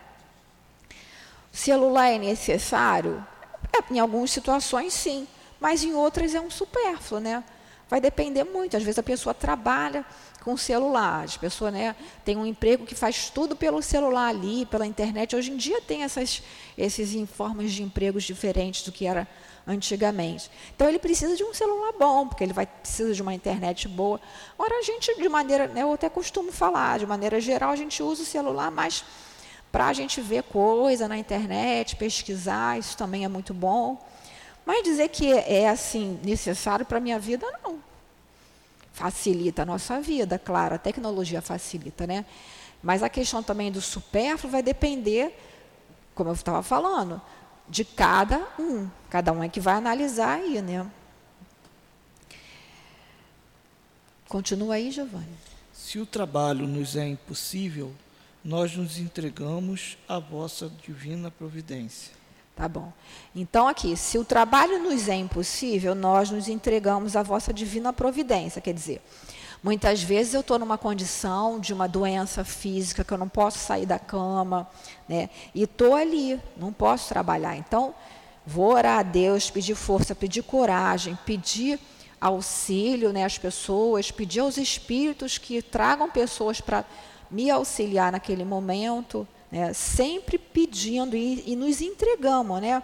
O 1.52 1.56
celular 1.56 2.08
é 2.08 2.18
necessário? 2.18 3.24
É, 3.72 3.92
em 3.92 3.98
algumas 3.98 4.30
situações, 4.30 4.94
sim, 4.94 5.28
mas 5.60 5.84
em 5.84 5.94
outras 5.94 6.34
é 6.34 6.40
um 6.40 6.50
supérfluo, 6.50 7.20
né? 7.20 7.44
Vai 7.88 8.00
depender 8.00 8.44
muito. 8.44 8.76
Às 8.76 8.82
vezes 8.82 8.98
a 8.98 9.02
pessoa 9.02 9.34
trabalha 9.34 10.04
com 10.42 10.56
celular, 10.56 11.26
a 11.26 11.38
pessoa 11.38 11.70
né, 11.70 11.94
tem 12.24 12.36
um 12.36 12.46
emprego 12.46 12.86
que 12.86 12.94
faz 12.94 13.30
tudo 13.30 13.54
pelo 13.54 13.82
celular 13.82 14.28
ali, 14.28 14.64
pela 14.66 14.86
internet. 14.86 15.36
Hoje 15.36 15.50
em 15.50 15.56
dia 15.56 15.80
tem 15.80 16.02
essas, 16.02 16.42
esses 16.76 17.28
formas 17.30 17.72
de 17.72 17.82
empregos 17.82 18.24
diferentes 18.24 18.82
do 18.82 18.92
que 18.92 19.06
era 19.06 19.26
antigamente. 19.66 20.50
Então 20.74 20.88
ele 20.88 20.98
precisa 20.98 21.36
de 21.36 21.44
um 21.44 21.52
celular 21.52 21.92
bom, 21.98 22.26
porque 22.26 22.42
ele 22.42 22.54
vai 22.54 22.66
precisa 22.66 23.12
de 23.12 23.20
uma 23.20 23.34
internet 23.34 23.86
boa. 23.86 24.20
Ora, 24.58 24.78
a 24.78 24.82
gente, 24.82 25.14
de 25.14 25.28
maneira, 25.28 25.68
né, 25.68 25.82
eu 25.82 25.92
até 25.92 26.08
costumo 26.08 26.50
falar, 26.50 26.98
de 26.98 27.06
maneira 27.06 27.40
geral, 27.40 27.70
a 27.70 27.76
gente 27.76 28.02
usa 28.02 28.22
o 28.22 28.26
celular 28.26 28.70
mais 28.70 29.04
para 29.70 29.88
a 29.88 29.92
gente 29.92 30.20
ver 30.20 30.44
coisa 30.44 31.06
na 31.06 31.18
internet, 31.18 31.96
pesquisar, 31.96 32.78
isso 32.78 32.96
também 32.96 33.24
é 33.24 33.28
muito 33.28 33.52
bom. 33.52 34.02
Mas 34.64 34.82
dizer 34.82 35.08
que 35.08 35.32
é 35.32 35.68
assim 35.68 36.18
necessário 36.22 36.86
para 36.86 36.98
a 36.98 37.00
minha 37.00 37.18
vida, 37.18 37.46
não. 37.62 37.87
Facilita 38.98 39.62
a 39.62 39.64
nossa 39.64 40.00
vida, 40.00 40.40
claro, 40.40 40.74
a 40.74 40.78
tecnologia 40.78 41.40
facilita, 41.40 42.04
né? 42.04 42.26
Mas 42.82 43.00
a 43.00 43.08
questão 43.08 43.44
também 43.44 43.70
do 43.70 43.80
supérfluo 43.80 44.50
vai 44.50 44.60
depender, 44.60 45.38
como 46.16 46.30
eu 46.30 46.34
estava 46.34 46.64
falando, 46.64 47.22
de 47.68 47.84
cada 47.84 48.44
um. 48.58 48.90
Cada 49.08 49.32
um 49.32 49.40
é 49.40 49.48
que 49.48 49.60
vai 49.60 49.74
analisar 49.74 50.40
aí, 50.40 50.60
né? 50.60 50.84
Continua 54.26 54.74
aí, 54.74 54.90
Giovanni. 54.90 55.38
Se 55.72 56.00
o 56.00 56.04
trabalho 56.04 56.66
nos 56.66 56.96
é 56.96 57.06
impossível, 57.06 57.94
nós 58.44 58.76
nos 58.76 58.98
entregamos 58.98 59.96
à 60.08 60.18
vossa 60.18 60.68
divina 60.84 61.30
providência. 61.30 62.17
Tá 62.58 62.68
bom. 62.68 62.92
Então, 63.36 63.68
aqui, 63.68 63.96
se 63.96 64.18
o 64.18 64.24
trabalho 64.24 64.82
nos 64.82 65.08
é 65.08 65.14
impossível, 65.14 65.94
nós 65.94 66.28
nos 66.28 66.48
entregamos 66.48 67.14
à 67.14 67.22
vossa 67.22 67.54
divina 67.54 67.92
providência. 67.92 68.60
Quer 68.60 68.74
dizer, 68.74 69.00
muitas 69.62 70.02
vezes 70.02 70.34
eu 70.34 70.40
estou 70.40 70.58
numa 70.58 70.76
condição 70.76 71.60
de 71.60 71.72
uma 71.72 71.86
doença 71.86 72.42
física 72.42 73.04
que 73.04 73.14
eu 73.14 73.16
não 73.16 73.28
posso 73.28 73.60
sair 73.60 73.86
da 73.86 73.96
cama, 73.96 74.68
né? 75.08 75.30
E 75.54 75.62
estou 75.62 75.94
ali, 75.94 76.40
não 76.56 76.72
posso 76.72 77.08
trabalhar. 77.08 77.56
Então, 77.56 77.94
vou 78.44 78.72
orar 78.74 78.98
a 78.98 79.02
Deus, 79.04 79.48
pedir 79.48 79.76
força, 79.76 80.12
pedir 80.12 80.42
coragem, 80.42 81.16
pedir 81.24 81.78
auxílio 82.20 83.12
né, 83.12 83.24
às 83.24 83.38
pessoas, 83.38 84.10
pedir 84.10 84.40
aos 84.40 84.56
espíritos 84.56 85.38
que 85.38 85.62
tragam 85.62 86.10
pessoas 86.10 86.60
para 86.60 86.84
me 87.30 87.52
auxiliar 87.52 88.10
naquele 88.10 88.44
momento, 88.44 89.28
né, 89.50 89.72
sempre 89.72 90.38
pedindo 90.38 91.16
e, 91.16 91.42
e, 91.46 91.56
nos 91.56 91.80
entregamos. 91.80 92.60
Né? 92.60 92.82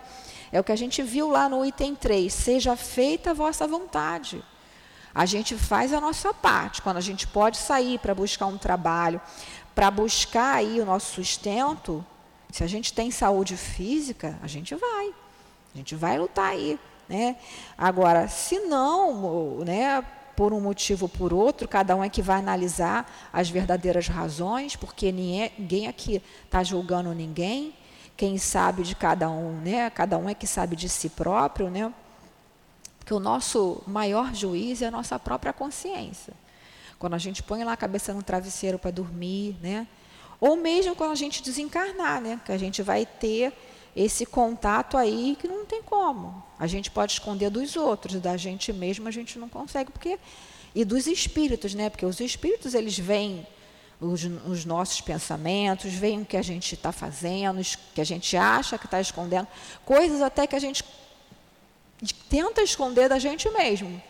É 0.52 0.60
o 0.60 0.64
que 0.64 0.72
a 0.72 0.76
gente 0.76 1.02
viu 1.02 1.28
lá 1.28 1.48
no 1.48 1.64
item 1.64 1.94
3, 1.94 2.32
seja 2.32 2.76
feita 2.76 3.30
a 3.30 3.34
vossa 3.34 3.66
vontade. 3.66 4.42
A 5.14 5.26
gente 5.26 5.56
faz 5.56 5.92
a 5.92 6.00
nossa 6.00 6.34
parte, 6.34 6.82
quando 6.82 6.96
a 6.96 7.00
gente 7.00 7.26
pode 7.26 7.56
sair 7.56 7.98
para 7.98 8.14
buscar 8.14 8.46
um 8.46 8.58
trabalho, 8.58 9.20
para 9.74 9.90
buscar 9.90 10.56
aí 10.56 10.80
o 10.80 10.84
nosso 10.84 11.14
sustento, 11.14 12.04
se 12.50 12.62
a 12.62 12.66
gente 12.66 12.92
tem 12.92 13.10
saúde 13.10 13.56
física, 13.56 14.38
a 14.42 14.46
gente 14.46 14.74
vai. 14.74 15.14
A 15.74 15.78
gente 15.78 15.94
vai 15.94 16.18
lutar 16.18 16.50
aí. 16.50 16.78
Né? 17.08 17.36
Agora, 17.76 18.28
se 18.28 18.60
não, 18.60 19.58
né, 19.64 20.04
por 20.36 20.52
um 20.52 20.60
motivo 20.60 21.04
ou 21.04 21.08
por 21.08 21.32
outro, 21.32 21.66
cada 21.68 21.94
um 21.96 22.02
é 22.02 22.08
que 22.08 22.22
vai 22.22 22.38
analisar 22.38 23.10
as 23.32 23.48
verdadeiras 23.48 24.08
razões, 24.08 24.76
porque 24.76 25.10
ninguém 25.12 25.86
aqui 25.86 26.22
está 26.44 26.62
julgando 26.62 27.12
ninguém. 27.12 27.74
Quem 28.16 28.38
sabe 28.38 28.82
de 28.82 28.94
cada 28.94 29.28
um, 29.28 29.60
né? 29.60 29.90
Cada 29.90 30.16
um 30.18 30.28
é 30.28 30.34
que 30.34 30.46
sabe 30.46 30.76
de 30.76 30.88
si 30.88 31.08
próprio, 31.08 31.68
né? 31.68 31.92
Porque 32.98 33.12
o 33.12 33.20
nosso 33.20 33.82
maior 33.86 34.34
juiz 34.34 34.80
é 34.80 34.86
a 34.86 34.90
nossa 34.90 35.18
própria 35.18 35.52
consciência. 35.52 36.32
Quando 36.98 37.14
a 37.14 37.18
gente 37.18 37.42
põe 37.42 37.64
lá 37.64 37.72
a 37.72 37.76
cabeça 37.76 38.14
no 38.14 38.22
travesseiro 38.22 38.78
para 38.78 38.90
dormir, 38.90 39.56
né? 39.60 39.86
Ou 40.40 40.56
mesmo 40.56 40.94
quando 40.94 41.10
a 41.12 41.16
gente 41.16 41.42
desencarnar, 41.42 42.20
né? 42.20 42.40
Que 42.44 42.52
a 42.52 42.58
gente 42.58 42.82
vai 42.82 43.04
ter 43.04 43.52
esse 43.96 44.26
contato 44.26 44.96
aí 44.96 45.36
que 45.40 45.46
não 45.46 45.64
tem 45.64 45.82
como. 45.82 46.42
A 46.58 46.66
gente 46.66 46.90
pode 46.90 47.12
esconder 47.12 47.50
dos 47.50 47.76
outros, 47.76 48.20
da 48.20 48.36
gente 48.36 48.72
mesmo 48.72 49.06
a 49.06 49.10
gente 49.10 49.38
não 49.38 49.48
consegue, 49.48 49.92
porque 49.92 50.18
e 50.74 50.84
dos 50.84 51.06
espíritos, 51.06 51.74
né? 51.74 51.88
Porque 51.88 52.04
os 52.04 52.18
espíritos 52.18 52.74
eles 52.74 52.98
veem 52.98 53.46
os, 54.00 54.24
os 54.24 54.64
nossos 54.64 55.00
pensamentos, 55.00 55.92
veem 55.92 56.22
o 56.22 56.26
que 56.26 56.36
a 56.36 56.42
gente 56.42 56.74
está 56.74 56.90
fazendo, 56.90 57.60
que 57.94 58.00
a 58.00 58.04
gente 58.04 58.36
acha 58.36 58.76
que 58.76 58.86
está 58.86 59.00
escondendo, 59.00 59.46
coisas 59.84 60.20
até 60.20 60.46
que 60.46 60.56
a 60.56 60.58
gente 60.58 60.84
tenta 62.28 62.62
esconder 62.62 63.08
da 63.08 63.18
gente 63.18 63.48
mesmo, 63.50 64.02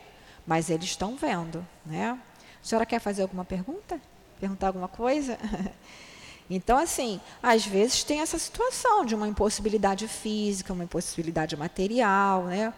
mas 0.47 0.71
eles 0.71 0.87
estão 0.87 1.17
vendo, 1.17 1.67
né? 1.85 2.19
A 2.63 2.67
senhora 2.67 2.87
quer 2.87 2.99
fazer 2.99 3.23
alguma 3.23 3.45
pergunta? 3.45 4.01
Perguntar 4.41 4.69
alguma 4.69 4.89
coisa? 4.89 5.39
Então, 6.49 6.77
assim, 6.77 7.21
às 7.43 7.65
vezes 7.65 8.05
tem 8.05 8.21
essa 8.21 8.39
situação 8.39 9.05
de 9.05 9.15
uma 9.15 9.27
impossibilidade 9.27 10.07
física, 10.07 10.73
uma 10.73 10.85
impossibilidade 10.85 11.57
material, 11.57 12.45
né? 12.45 12.73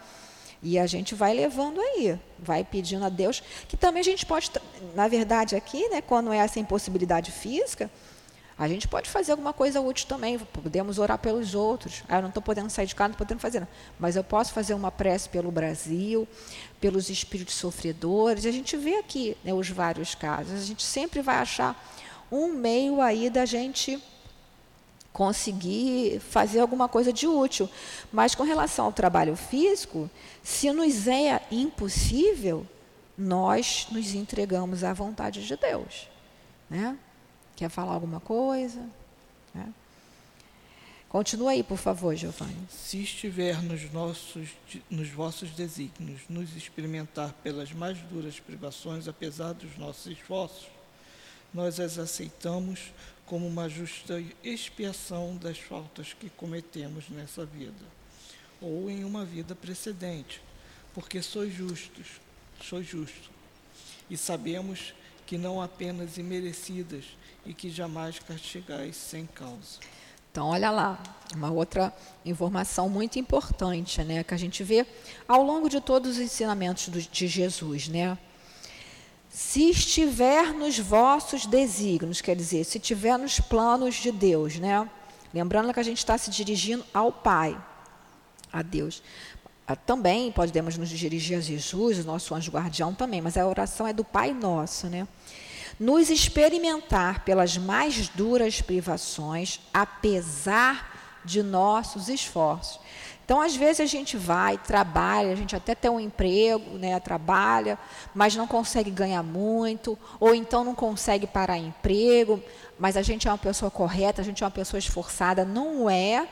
E 0.62 0.78
a 0.78 0.86
gente 0.86 1.14
vai 1.14 1.34
levando 1.34 1.80
aí, 1.80 2.18
vai 2.38 2.64
pedindo 2.64 3.04
a 3.04 3.08
Deus, 3.08 3.42
que 3.68 3.76
também 3.76 4.00
a 4.00 4.04
gente 4.04 4.24
pode, 4.24 4.50
na 4.94 5.06
verdade, 5.06 5.54
aqui, 5.54 5.88
né, 5.88 6.00
quando 6.00 6.32
é 6.32 6.38
essa 6.38 6.58
impossibilidade 6.58 7.30
física, 7.30 7.90
a 8.58 8.66
gente 8.66 8.88
pode 8.88 9.10
fazer 9.10 9.32
alguma 9.32 9.52
coisa 9.52 9.82
útil 9.82 10.08
também, 10.08 10.38
podemos 10.38 10.98
orar 10.98 11.18
pelos 11.18 11.54
outros. 11.54 12.02
Ah, 12.08 12.16
eu 12.16 12.22
não 12.22 12.30
estou 12.30 12.42
podendo 12.42 12.70
sair 12.70 12.86
de 12.86 12.94
casa, 12.94 13.08
não 13.08 13.12
estou 13.12 13.26
podendo 13.26 13.40
fazer, 13.40 13.60
não. 13.60 13.68
mas 13.98 14.16
eu 14.16 14.24
posso 14.24 14.54
fazer 14.54 14.72
uma 14.72 14.90
prece 14.90 15.28
pelo 15.28 15.50
Brasil, 15.50 16.26
pelos 16.80 17.10
espíritos 17.10 17.54
sofredores. 17.54 18.46
A 18.46 18.50
gente 18.50 18.74
vê 18.74 18.96
aqui 18.96 19.36
né, 19.44 19.52
os 19.52 19.68
vários 19.68 20.14
casos, 20.14 20.54
a 20.54 20.64
gente 20.64 20.82
sempre 20.82 21.20
vai 21.20 21.36
achar 21.36 21.78
um 22.30 22.52
meio 22.52 23.00
aí 23.00 23.30
da 23.30 23.44
gente 23.44 24.02
conseguir 25.12 26.20
fazer 26.20 26.60
alguma 26.60 26.88
coisa 26.88 27.10
de 27.10 27.26
útil. 27.26 27.70
Mas 28.12 28.34
com 28.34 28.42
relação 28.42 28.84
ao 28.84 28.92
trabalho 28.92 29.34
físico, 29.34 30.10
se 30.42 30.70
nos 30.72 31.08
é 31.08 31.40
impossível, 31.50 32.66
nós 33.16 33.86
nos 33.90 34.14
entregamos 34.14 34.84
à 34.84 34.92
vontade 34.92 35.46
de 35.46 35.56
Deus. 35.56 36.08
Né? 36.68 36.98
Quer 37.56 37.70
falar 37.70 37.94
alguma 37.94 38.20
coisa? 38.20 38.86
Né? 39.54 39.72
Continua 41.08 41.52
aí, 41.52 41.62
por 41.62 41.78
favor, 41.78 42.14
Giovanni. 42.14 42.54
Se 42.68 43.02
estiver 43.02 43.62
nos, 43.62 43.90
nossos, 43.90 44.50
nos 44.90 45.08
vossos 45.08 45.50
desígnios 45.52 46.20
nos 46.28 46.54
experimentar 46.54 47.32
pelas 47.42 47.72
mais 47.72 47.96
duras 48.00 48.38
privações, 48.38 49.08
apesar 49.08 49.54
dos 49.54 49.78
nossos 49.78 50.12
esforços, 50.12 50.66
nós 51.56 51.80
as 51.80 51.98
aceitamos 51.98 52.92
como 53.24 53.46
uma 53.46 53.66
justa 53.66 54.22
expiação 54.44 55.38
das 55.38 55.56
faltas 55.56 56.12
que 56.12 56.28
cometemos 56.28 57.08
nessa 57.08 57.46
vida, 57.46 57.72
ou 58.60 58.90
em 58.90 59.04
uma 59.04 59.24
vida 59.24 59.54
precedente, 59.54 60.42
porque 60.92 61.22
sois 61.22 61.54
justos, 61.54 62.20
sois 62.62 62.86
justo, 62.86 63.30
e 64.10 64.18
sabemos 64.18 64.92
que 65.24 65.38
não 65.38 65.62
apenas 65.62 66.18
imerecidas 66.18 67.06
e 67.46 67.54
que 67.54 67.70
jamais 67.70 68.18
castigais 68.18 68.94
sem 68.94 69.24
causa. 69.24 69.80
Então, 70.30 70.48
olha 70.48 70.70
lá, 70.70 71.02
uma 71.34 71.50
outra 71.50 71.90
informação 72.22 72.90
muito 72.90 73.18
importante, 73.18 74.04
né, 74.04 74.22
que 74.22 74.34
a 74.34 74.36
gente 74.36 74.62
vê 74.62 74.86
ao 75.26 75.42
longo 75.42 75.70
de 75.70 75.80
todos 75.80 76.12
os 76.12 76.18
ensinamentos 76.18 76.90
do, 76.90 77.00
de 77.00 77.26
Jesus, 77.26 77.88
né? 77.88 78.18
Se 79.36 79.68
estiver 79.68 80.54
nos 80.54 80.78
vossos 80.78 81.44
desígnios, 81.44 82.22
quer 82.22 82.34
dizer, 82.34 82.64
se 82.64 82.78
estiver 82.78 83.18
nos 83.18 83.38
planos 83.38 83.96
de 83.96 84.10
Deus, 84.10 84.58
né? 84.58 84.88
Lembrando 85.34 85.74
que 85.74 85.78
a 85.78 85.82
gente 85.82 85.98
está 85.98 86.16
se 86.16 86.30
dirigindo 86.30 86.82
ao 86.94 87.12
Pai, 87.12 87.54
a 88.50 88.62
Deus. 88.62 89.02
Ah, 89.68 89.76
também 89.76 90.32
podemos 90.32 90.78
nos 90.78 90.88
dirigir 90.88 91.36
a 91.36 91.40
Jesus, 91.42 91.98
o 91.98 92.04
nosso 92.04 92.34
anjo 92.34 92.50
guardião 92.50 92.94
também, 92.94 93.20
mas 93.20 93.36
a 93.36 93.46
oração 93.46 93.86
é 93.86 93.92
do 93.92 94.02
Pai 94.02 94.32
nosso, 94.32 94.86
né? 94.86 95.06
Nos 95.78 96.08
experimentar 96.08 97.22
pelas 97.22 97.58
mais 97.58 98.08
duras 98.08 98.62
privações, 98.62 99.60
apesar 99.70 101.20
de 101.26 101.42
nossos 101.42 102.08
esforços. 102.08 102.80
Então, 103.26 103.40
às 103.40 103.56
vezes 103.56 103.80
a 103.80 103.86
gente 103.86 104.16
vai, 104.16 104.56
trabalha, 104.56 105.32
a 105.32 105.34
gente 105.34 105.56
até 105.56 105.74
tem 105.74 105.90
um 105.90 105.98
emprego, 105.98 106.78
né, 106.78 106.98
trabalha, 107.00 107.76
mas 108.14 108.36
não 108.36 108.46
consegue 108.46 108.88
ganhar 108.88 109.24
muito, 109.24 109.98
ou 110.20 110.32
então 110.32 110.62
não 110.62 110.76
consegue 110.76 111.26
parar 111.26 111.58
emprego, 111.58 112.40
mas 112.78 112.96
a 112.96 113.02
gente 113.02 113.26
é 113.26 113.30
uma 113.32 113.36
pessoa 113.36 113.68
correta, 113.68 114.22
a 114.22 114.24
gente 114.24 114.44
é 114.44 114.46
uma 114.46 114.50
pessoa 114.52 114.78
esforçada, 114.78 115.44
não 115.44 115.90
é 115.90 116.28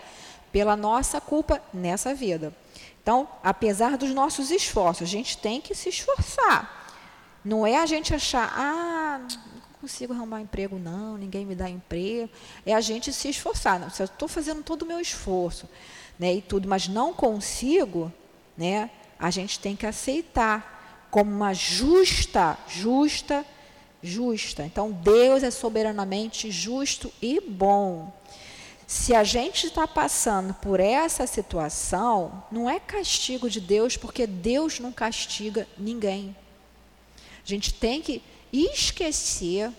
pela 0.52 0.76
nossa 0.76 1.20
culpa 1.20 1.60
nessa 1.72 2.14
vida. 2.14 2.54
Então, 3.02 3.28
apesar 3.42 3.98
dos 3.98 4.10
nossos 4.10 4.52
esforços, 4.52 5.02
a 5.02 5.10
gente 5.10 5.36
tem 5.36 5.60
que 5.60 5.74
se 5.74 5.88
esforçar. 5.88 6.86
Não 7.44 7.66
é 7.66 7.76
a 7.76 7.86
gente 7.86 8.14
achar, 8.14 8.54
ah, 8.56 9.18
não 9.18 9.80
consigo 9.80 10.12
arrumar 10.12 10.40
emprego, 10.40 10.78
não, 10.78 11.18
ninguém 11.18 11.44
me 11.44 11.56
dá 11.56 11.68
emprego. 11.68 12.30
É 12.64 12.72
a 12.72 12.80
gente 12.80 13.12
se 13.12 13.28
esforçar. 13.28 13.80
Não, 13.80 13.88
eu 13.98 14.04
estou 14.04 14.28
fazendo 14.28 14.62
todo 14.62 14.82
o 14.82 14.86
meu 14.86 15.00
esforço, 15.00 15.68
né, 16.18 16.34
e 16.34 16.42
tudo, 16.42 16.68
mas 16.68 16.88
não 16.88 17.12
consigo, 17.12 18.12
né, 18.56 18.90
a 19.18 19.30
gente 19.30 19.58
tem 19.58 19.74
que 19.74 19.86
aceitar 19.86 21.08
como 21.10 21.30
uma 21.30 21.54
justa, 21.54 22.58
justa, 22.68 23.44
justa. 24.02 24.64
Então 24.64 24.90
Deus 24.90 25.42
é 25.42 25.50
soberanamente 25.50 26.50
justo 26.50 27.12
e 27.22 27.40
bom. 27.40 28.12
Se 28.86 29.14
a 29.14 29.24
gente 29.24 29.66
está 29.66 29.88
passando 29.88 30.52
por 30.54 30.78
essa 30.78 31.26
situação, 31.26 32.44
não 32.50 32.68
é 32.68 32.78
castigo 32.78 33.48
de 33.48 33.60
Deus, 33.60 33.96
porque 33.96 34.26
Deus 34.26 34.78
não 34.78 34.92
castiga 34.92 35.66
ninguém. 35.78 36.36
A 37.44 37.48
gente 37.48 37.72
tem 37.72 38.02
que 38.02 38.22
esquecer 38.52 39.72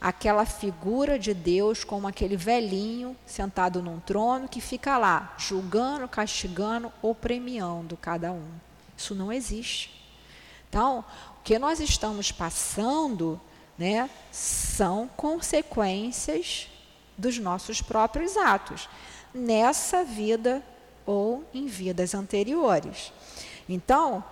aquela 0.00 0.44
figura 0.44 1.18
de 1.18 1.32
Deus 1.32 1.84
como 1.84 2.06
aquele 2.06 2.36
velhinho 2.36 3.16
sentado 3.26 3.82
num 3.82 3.98
trono 4.00 4.48
que 4.48 4.60
fica 4.60 4.98
lá 4.98 5.34
julgando, 5.38 6.06
castigando 6.08 6.92
ou 7.02 7.14
premiando 7.14 7.96
cada 7.96 8.32
um. 8.32 8.46
Isso 8.96 9.14
não 9.14 9.32
existe. 9.32 9.90
Então, 10.68 11.04
o 11.38 11.42
que 11.42 11.58
nós 11.58 11.80
estamos 11.80 12.32
passando, 12.32 13.40
né, 13.78 14.10
são 14.30 15.08
consequências 15.16 16.68
dos 17.16 17.38
nossos 17.38 17.80
próprios 17.80 18.36
atos, 18.36 18.88
nessa 19.32 20.04
vida 20.04 20.62
ou 21.04 21.44
em 21.54 21.66
vidas 21.66 22.14
anteriores. 22.14 23.12
Então, 23.68 24.22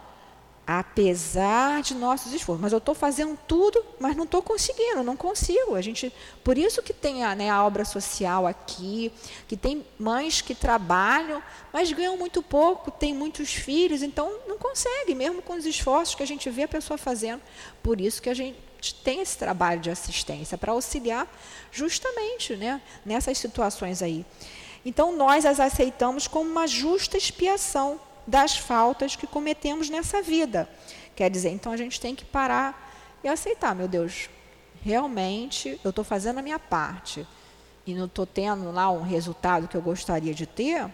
apesar 0.66 1.82
de 1.82 1.94
nossos 1.94 2.32
esforços, 2.32 2.62
mas 2.62 2.72
eu 2.72 2.78
estou 2.78 2.94
fazendo 2.94 3.38
tudo, 3.46 3.84
mas 4.00 4.16
não 4.16 4.24
estou 4.24 4.42
conseguindo, 4.42 5.02
não 5.02 5.16
consigo. 5.16 5.74
A 5.74 5.82
gente, 5.82 6.12
por 6.42 6.56
isso 6.56 6.82
que 6.82 6.92
tem 6.92 7.22
a, 7.22 7.34
né, 7.34 7.50
a 7.50 7.62
obra 7.64 7.84
social 7.84 8.46
aqui, 8.46 9.12
que 9.46 9.56
tem 9.56 9.84
mães 9.98 10.40
que 10.40 10.54
trabalham, 10.54 11.42
mas 11.72 11.92
ganham 11.92 12.16
muito 12.16 12.42
pouco, 12.42 12.90
tem 12.90 13.14
muitos 13.14 13.52
filhos, 13.52 14.02
então 14.02 14.40
não 14.48 14.56
consegue, 14.56 15.14
mesmo 15.14 15.42
com 15.42 15.54
os 15.54 15.66
esforços 15.66 16.14
que 16.14 16.22
a 16.22 16.26
gente 16.26 16.48
vê 16.48 16.62
a 16.62 16.68
pessoa 16.68 16.96
fazendo. 16.96 17.42
Por 17.82 18.00
isso 18.00 18.22
que 18.22 18.30
a 18.30 18.34
gente 18.34 18.94
tem 19.02 19.20
esse 19.20 19.36
trabalho 19.36 19.80
de 19.80 19.90
assistência 19.90 20.56
para 20.56 20.72
auxiliar 20.72 21.28
justamente 21.70 22.56
né, 22.56 22.80
nessas 23.04 23.36
situações 23.36 24.02
aí. 24.02 24.24
Então, 24.84 25.16
nós 25.16 25.44
as 25.44 25.60
aceitamos 25.60 26.26
como 26.26 26.50
uma 26.50 26.66
justa 26.66 27.16
expiação 27.16 28.00
das 28.26 28.56
faltas 28.56 29.16
que 29.16 29.26
cometemos 29.26 29.90
nessa 29.90 30.22
vida. 30.22 30.68
Quer 31.14 31.30
dizer, 31.30 31.50
então 31.50 31.72
a 31.72 31.76
gente 31.76 32.00
tem 32.00 32.14
que 32.14 32.24
parar 32.24 32.92
e 33.22 33.28
aceitar, 33.28 33.74
meu 33.74 33.88
Deus, 33.88 34.28
realmente 34.82 35.80
eu 35.82 35.90
estou 35.90 36.04
fazendo 36.04 36.38
a 36.38 36.42
minha 36.42 36.58
parte 36.58 37.26
e 37.86 37.94
não 37.94 38.06
estou 38.06 38.26
tendo 38.26 38.70
lá 38.70 38.90
um 38.90 39.02
resultado 39.02 39.68
que 39.68 39.76
eu 39.76 39.82
gostaria 39.82 40.34
de 40.34 40.46
ter, 40.46 40.90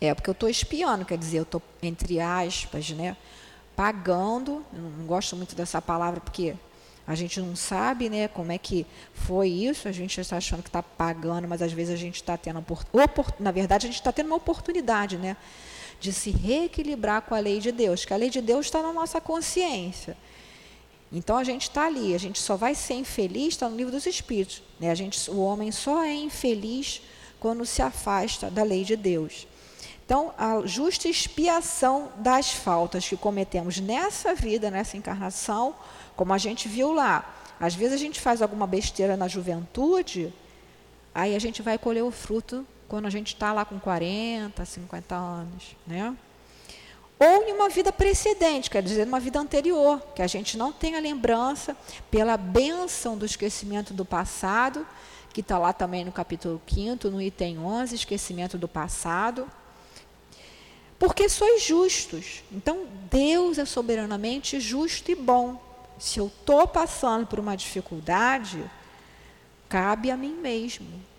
é 0.00 0.14
porque 0.14 0.28
eu 0.28 0.32
estou 0.32 0.48
espiando, 0.48 1.04
quer 1.04 1.16
dizer, 1.16 1.38
eu 1.38 1.42
estou, 1.44 1.62
entre 1.82 2.20
aspas, 2.20 2.90
né, 2.90 3.16
pagando, 3.76 4.64
não 4.72 5.06
gosto 5.06 5.36
muito 5.36 5.54
dessa 5.54 5.80
palavra 5.80 6.20
porque 6.20 6.54
a 7.06 7.14
gente 7.14 7.40
não 7.40 7.56
sabe 7.56 8.08
né, 8.08 8.28
como 8.28 8.52
é 8.52 8.58
que 8.58 8.86
foi 9.14 9.48
isso, 9.48 9.88
a 9.88 9.92
gente 9.92 10.20
está 10.20 10.36
achando 10.36 10.62
que 10.62 10.68
está 10.68 10.82
pagando, 10.82 11.48
mas 11.48 11.62
às 11.62 11.72
vezes 11.72 11.94
a 11.94 11.96
gente 11.96 12.16
está 12.16 12.36
tendo, 12.36 12.64
na 13.38 13.50
verdade, 13.50 13.86
a 13.86 13.88
gente 13.88 13.98
está 13.98 14.12
tendo 14.12 14.26
uma 14.26 14.36
oportunidade 14.36 15.16
né, 15.16 15.36
de 16.02 16.12
se 16.12 16.30
reequilibrar 16.30 17.22
com 17.22 17.34
a 17.34 17.38
lei 17.38 17.60
de 17.60 17.70
Deus, 17.70 18.04
que 18.04 18.12
a 18.12 18.16
lei 18.16 18.28
de 18.28 18.40
Deus 18.40 18.66
está 18.66 18.82
na 18.82 18.92
nossa 18.92 19.20
consciência. 19.20 20.16
Então 21.12 21.36
a 21.36 21.44
gente 21.44 21.62
está 21.62 21.86
ali, 21.86 22.12
a 22.12 22.18
gente 22.18 22.40
só 22.40 22.56
vai 22.56 22.74
ser 22.74 22.94
infeliz, 22.94 23.54
está 23.54 23.68
no 23.68 23.76
livro 23.76 23.92
dos 23.92 24.04
Espíritos. 24.04 24.62
Né? 24.80 24.90
A 24.90 24.94
gente, 24.96 25.30
o 25.30 25.38
homem 25.38 25.70
só 25.70 26.02
é 26.02 26.12
infeliz 26.12 27.02
quando 27.38 27.64
se 27.64 27.80
afasta 27.80 28.50
da 28.50 28.64
lei 28.64 28.82
de 28.82 28.96
Deus. 28.96 29.46
Então, 30.04 30.34
a 30.36 30.66
justa 30.66 31.06
expiação 31.08 32.10
das 32.16 32.50
faltas 32.50 33.06
que 33.06 33.16
cometemos 33.16 33.78
nessa 33.78 34.34
vida, 34.34 34.70
nessa 34.70 34.96
encarnação, 34.96 35.74
como 36.16 36.32
a 36.32 36.38
gente 36.38 36.68
viu 36.68 36.92
lá, 36.92 37.32
às 37.60 37.76
vezes 37.76 37.94
a 37.94 37.98
gente 37.98 38.20
faz 38.20 38.42
alguma 38.42 38.66
besteira 38.66 39.16
na 39.16 39.28
juventude, 39.28 40.34
aí 41.14 41.36
a 41.36 41.38
gente 41.38 41.62
vai 41.62 41.78
colher 41.78 42.02
o 42.02 42.10
fruto 42.10 42.66
quando 42.92 43.06
a 43.06 43.10
gente 43.10 43.28
está 43.28 43.54
lá 43.54 43.64
com 43.64 43.80
40, 43.80 44.66
50 44.66 45.14
anos, 45.14 45.74
né? 45.86 46.14
Ou 47.18 47.48
em 47.48 47.54
uma 47.54 47.70
vida 47.70 47.90
precedente, 47.90 48.68
quer 48.68 48.82
dizer, 48.82 49.06
uma 49.06 49.18
vida 49.18 49.40
anterior, 49.40 49.98
que 50.14 50.20
a 50.20 50.26
gente 50.26 50.58
não 50.58 50.70
tem 50.70 50.94
a 50.94 51.00
lembrança 51.00 51.74
pela 52.10 52.36
bênção 52.36 53.16
do 53.16 53.24
esquecimento 53.24 53.94
do 53.94 54.04
passado, 54.04 54.86
que 55.32 55.40
está 55.40 55.58
lá 55.58 55.72
também 55.72 56.04
no 56.04 56.12
capítulo 56.12 56.60
5, 56.68 57.08
no 57.08 57.22
item 57.22 57.60
11, 57.60 57.94
esquecimento 57.94 58.58
do 58.58 58.68
passado. 58.68 59.48
Porque 60.98 61.30
sois 61.30 61.62
justos. 61.62 62.44
Então, 62.52 62.84
Deus 63.10 63.56
é 63.56 63.64
soberanamente 63.64 64.60
justo 64.60 65.10
e 65.10 65.14
bom 65.14 65.58
se 65.98 66.20
eu 66.20 66.26
estou 66.26 66.68
passando 66.68 67.26
por 67.26 67.40
uma 67.40 67.56
dificuldade, 67.56 68.62
cabe 69.66 70.10
a 70.10 70.16
mim 70.16 70.34
mesmo 70.34 71.10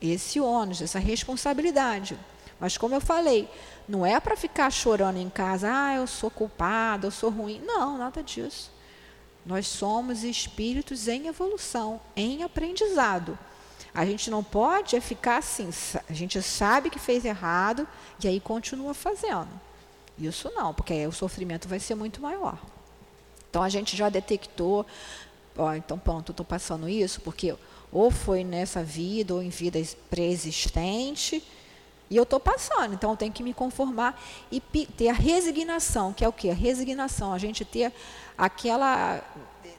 esse 0.00 0.40
ônus, 0.40 0.80
essa 0.80 0.98
responsabilidade. 0.98 2.18
Mas 2.60 2.76
como 2.76 2.94
eu 2.94 3.00
falei, 3.00 3.48
não 3.88 4.04
é 4.04 4.18
para 4.18 4.36
ficar 4.36 4.70
chorando 4.70 5.18
em 5.18 5.30
casa, 5.30 5.68
ah, 5.72 5.94
eu 5.94 6.06
sou 6.06 6.30
culpado, 6.30 7.06
eu 7.06 7.10
sou 7.10 7.30
ruim. 7.30 7.60
Não, 7.64 7.96
nada 7.96 8.22
disso. 8.22 8.70
Nós 9.46 9.66
somos 9.66 10.24
espíritos 10.24 11.08
em 11.08 11.28
evolução, 11.28 12.00
em 12.16 12.42
aprendizado. 12.42 13.38
A 13.94 14.04
gente 14.04 14.30
não 14.30 14.44
pode 14.44 14.94
é 14.94 15.00
ficar 15.00 15.38
assim, 15.38 15.70
a 16.08 16.12
gente 16.12 16.40
sabe 16.42 16.90
que 16.90 16.98
fez 16.98 17.24
errado 17.24 17.88
e 18.22 18.28
aí 18.28 18.38
continua 18.38 18.92
fazendo. 18.92 19.48
Isso 20.18 20.50
não, 20.54 20.74
porque 20.74 20.92
aí 20.92 21.06
o 21.06 21.12
sofrimento 21.12 21.68
vai 21.68 21.78
ser 21.78 21.94
muito 21.94 22.20
maior. 22.20 22.58
Então 23.48 23.62
a 23.62 23.68
gente 23.68 23.96
já 23.96 24.08
detectou, 24.08 24.84
ó, 25.56 25.72
então 25.74 25.98
pronto, 25.98 26.32
estou 26.32 26.44
passando 26.44 26.88
isso, 26.88 27.20
porque 27.22 27.56
ou 27.92 28.10
foi 28.10 28.44
nessa 28.44 28.82
vida 28.82 29.34
ou 29.34 29.42
em 29.42 29.48
vida 29.48 29.80
pré-existente, 30.10 31.42
e 32.10 32.16
eu 32.16 32.22
estou 32.22 32.40
passando, 32.40 32.94
então 32.94 33.10
eu 33.10 33.16
tenho 33.16 33.32
que 33.32 33.42
me 33.42 33.52
conformar 33.52 34.20
e 34.50 34.60
ter 34.60 35.08
a 35.08 35.12
resignação, 35.12 36.12
que 36.12 36.24
é 36.24 36.28
o 36.28 36.32
que? 36.32 36.48
A 36.48 36.54
resignação, 36.54 37.34
a 37.34 37.38
gente 37.38 37.64
ter 37.64 37.92
aquela. 38.36 39.22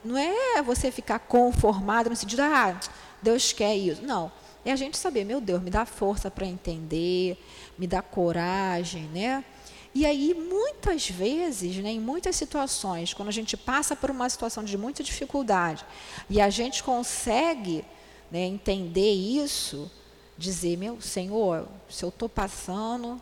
Não 0.04 0.16
é 0.16 0.62
você 0.62 0.92
ficar 0.92 1.18
conformado 1.18 2.08
no 2.08 2.16
sentido, 2.16 2.40
ah, 2.42 2.78
Deus 3.20 3.52
quer 3.52 3.74
isso. 3.76 4.02
Não. 4.02 4.30
É 4.64 4.70
a 4.70 4.76
gente 4.76 4.96
saber, 4.96 5.24
meu 5.24 5.40
Deus, 5.40 5.60
me 5.60 5.70
dá 5.70 5.84
força 5.84 6.30
para 6.30 6.46
entender, 6.46 7.36
me 7.78 7.86
dá 7.86 8.00
coragem, 8.00 9.04
né? 9.04 9.44
E 9.92 10.06
aí, 10.06 10.34
muitas 10.34 11.10
vezes, 11.10 11.76
né, 11.78 11.90
em 11.90 11.98
muitas 11.98 12.36
situações, 12.36 13.12
quando 13.12 13.28
a 13.28 13.32
gente 13.32 13.56
passa 13.56 13.96
por 13.96 14.08
uma 14.08 14.28
situação 14.28 14.62
de 14.62 14.78
muita 14.78 15.02
dificuldade 15.02 15.84
e 16.28 16.40
a 16.40 16.48
gente 16.48 16.82
consegue 16.82 17.84
né, 18.30 18.40
entender 18.46 19.12
isso, 19.12 19.90
dizer, 20.36 20.76
meu 20.76 21.00
Senhor, 21.00 21.66
se 21.88 22.04
eu 22.04 22.08
estou 22.08 22.28
passando, 22.28 23.20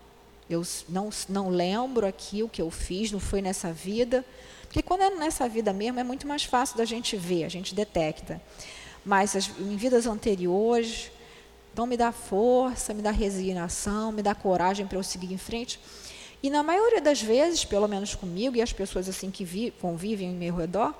eu 0.49 0.63
não, 0.89 1.11
não 1.29 1.49
lembro 1.49 2.07
aqui 2.07 2.43
o 2.43 2.49
que 2.49 2.63
eu 2.63 2.71
fiz, 2.71 3.11
não 3.11 3.21
foi 3.21 3.43
nessa 3.43 3.73
vida. 3.73 4.25
Porque 4.63 4.83
quando 4.83 5.03
é 5.03 5.11
nessa 5.11 5.49
vida 5.49 5.73
mesmo, 5.73 5.99
é 5.99 6.05
muito 6.05 6.27
mais 6.27 6.45
fácil 6.45 6.77
da 6.77 6.85
gente 6.85 7.17
ver, 7.17 7.45
a 7.45 7.49
gente 7.49 7.75
detecta. 7.75 8.41
Mas 9.05 9.35
as, 9.35 9.51
em 9.59 9.77
vidas 9.77 10.07
anteriores, 10.07 11.11
então 11.73 11.87
me 11.87 11.97
dá 11.97 12.13
força, 12.13 12.93
me 12.93 13.03
dá 13.03 13.11
resignação, 13.11 14.13
me 14.13 14.23
dá 14.23 14.35
coragem 14.35 14.87
para 14.87 14.99
eu 14.99 15.03
seguir 15.03 15.33
em 15.33 15.39
frente. 15.39 15.81
E 16.43 16.51
na 16.51 16.63
maioria 16.63 17.01
das 17.01 17.21
vezes, 17.21 17.65
pelo 17.65 17.89
menos 17.89 18.15
comigo 18.15 18.57
e 18.57 18.63
as 18.63 18.73
pessoas 18.73 19.09
assim 19.09 19.31
que 19.31 19.45
vi, 19.45 19.73
convivem 19.81 20.31
em 20.31 20.35
meu 20.35 20.55
redor, 20.55 20.95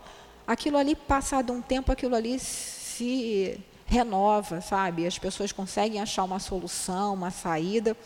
aquilo 0.47 0.77
ali, 0.77 0.97
passado 0.97 1.53
um 1.53 1.63
tempo, 1.63 1.93
aquilo 1.93 2.15
ali 2.15 2.39
se 2.39 3.61
renova, 3.89 4.61
sabe? 4.61 5.07
As 5.07 5.19
pessoas 5.19 5.51
conseguem 5.51 6.01
achar 6.01 6.23
uma 6.25 6.39
solução, 6.39 7.15
uma 7.15 7.31
saída, 7.31 7.97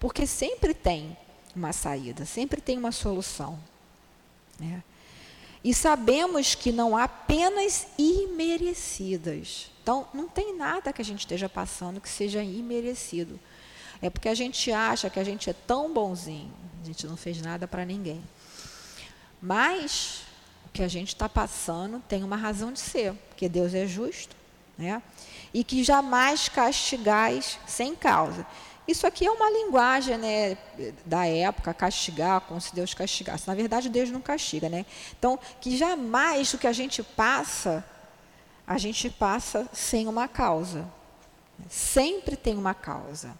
porque 0.00 0.26
sempre 0.26 0.72
tem 0.72 1.16
uma 1.54 1.72
saída, 1.72 2.24
sempre 2.24 2.60
tem 2.60 2.78
uma 2.78 2.90
solução. 2.90 3.58
Né? 4.58 4.82
E 5.62 5.74
sabemos 5.74 6.54
que 6.54 6.72
não 6.72 6.96
há 6.96 7.06
penas 7.06 7.86
imerecidas. 7.98 9.70
Então, 9.82 10.08
não 10.14 10.28
tem 10.28 10.56
nada 10.56 10.92
que 10.92 11.02
a 11.02 11.04
gente 11.04 11.20
esteja 11.20 11.48
passando 11.48 12.00
que 12.00 12.08
seja 12.08 12.42
imerecido. 12.42 13.38
É 14.00 14.08
porque 14.08 14.28
a 14.28 14.34
gente 14.34 14.70
acha 14.70 15.10
que 15.10 15.18
a 15.18 15.24
gente 15.24 15.50
é 15.50 15.52
tão 15.52 15.92
bonzinho, 15.92 16.52
a 16.82 16.86
gente 16.86 17.06
não 17.06 17.16
fez 17.16 17.42
nada 17.42 17.66
para 17.66 17.84
ninguém. 17.84 18.22
Mas 19.42 20.22
o 20.66 20.68
que 20.70 20.82
a 20.82 20.88
gente 20.88 21.08
está 21.08 21.28
passando 21.28 22.02
tem 22.08 22.22
uma 22.22 22.36
razão 22.36 22.72
de 22.72 22.78
ser, 22.80 23.12
porque 23.28 23.48
Deus 23.48 23.74
é 23.74 23.86
justo, 23.86 24.36
né? 24.78 25.02
E 25.52 25.64
que 25.64 25.82
jamais 25.82 26.48
castigais 26.48 27.58
sem 27.66 27.94
causa. 27.94 28.46
Isso 28.86 29.06
aqui 29.06 29.26
é 29.26 29.30
uma 29.30 29.50
linguagem 29.50 30.16
né, 30.16 30.56
da 31.04 31.26
época, 31.26 31.74
castigar, 31.74 32.40
como 32.40 32.58
se 32.58 32.74
Deus 32.74 32.94
castigasse. 32.94 33.46
Na 33.46 33.54
verdade, 33.54 33.90
Deus 33.90 34.10
não 34.10 34.20
castiga, 34.20 34.70
né? 34.70 34.86
Então, 35.18 35.38
que 35.60 35.76
jamais 35.76 36.54
o 36.54 36.58
que 36.58 36.66
a 36.66 36.72
gente 36.72 37.02
passa, 37.02 37.84
a 38.66 38.78
gente 38.78 39.10
passa 39.10 39.68
sem 39.74 40.08
uma 40.08 40.26
causa. 40.26 40.88
Sempre 41.68 42.34
tem 42.34 42.56
uma 42.56 42.72
causa 42.72 43.36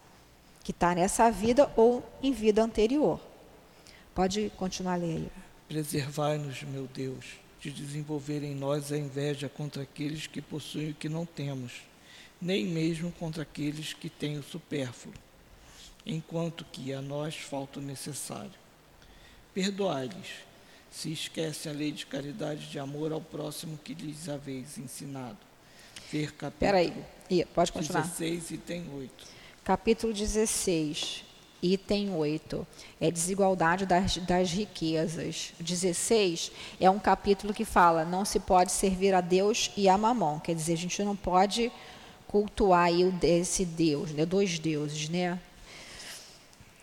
que 0.63 0.71
está 0.71 0.95
nessa 0.95 1.31
vida 1.31 1.73
ou 1.77 2.05
em 2.23 2.31
vida 2.31 2.63
anterior. 2.63 3.19
Pode 4.15 4.53
continuar 4.55 4.95
a 4.95 4.97
ler 4.97 5.17
aí. 5.17 5.33
Preservai-nos, 5.67 6.63
meu 6.65 6.87
Deus, 6.93 7.25
de 7.61 7.71
desenvolver 7.71 8.43
em 8.43 8.55
nós 8.55 8.93
a 8.93 8.97
inveja 8.97 9.49
contra 9.49 9.83
aqueles 9.83 10.27
que 10.27 10.41
possuem 10.41 10.91
o 10.91 10.95
que 10.95 11.09
não 11.09 11.27
temos, 11.27 11.83
nem 12.41 12.65
mesmo 12.65 13.11
contra 13.13 13.43
aqueles 13.43 13.93
que 13.93 14.09
têm 14.09 14.39
o 14.39 14.43
supérfluo, 14.43 15.15
enquanto 16.07 16.65
que 16.65 16.93
a 16.93 17.03
nós 17.03 17.37
falta 17.37 17.81
o 17.81 17.83
necessário. 17.83 18.53
Perdoai-lhes, 19.53 20.47
se 20.91 21.13
esquecem 21.13 21.73
a 21.73 21.75
lei 21.75 21.93
de 21.93 22.07
caridade 22.07 22.65
e 22.65 22.69
de 22.69 22.79
amor 22.79 23.13
ao 23.13 23.21
próximo 23.21 23.79
que 23.79 23.95
lhes 23.95 24.29
haveis 24.29 24.79
ensinado. 24.79 25.39
Ver 26.11 26.33
capítulo 26.33 26.59
Peraí, 26.61 27.45
pode 27.55 27.73
continuar. 27.73 28.03
16, 28.03 28.51
item 28.53 28.87
8. 28.95 29.27
Capítulo 29.65 30.13
16. 30.13 31.28
Item 31.63 32.15
8 32.15 32.67
é 33.01 33.11
desigualdade 33.11 33.85
das, 33.85 34.17
das 34.19 34.51
riquezas. 34.51 35.53
16 35.59 36.53
é 36.81 36.89
um 36.89 36.99
capítulo 36.99 37.53
que 37.53 37.65
fala 37.65 38.05
não 38.05 38.25
se 38.25 38.39
pode 38.39 38.73
servir 38.73 39.15
a 39.15 39.21
Deus 39.21 39.71
e 39.77 39.89
a 39.89 39.99
mamão. 39.99 40.39
Quer 40.39 40.55
dizer, 40.55 40.75
a 40.75 40.77
gente 40.77 41.03
não 41.03 41.17
pode 41.17 41.73
cultuar 42.27 42.91
esse 43.23 43.65
Deus, 43.65 44.13
né? 44.13 44.25
dois 44.27 44.59
deuses, 44.59 45.09
né? 45.09 45.39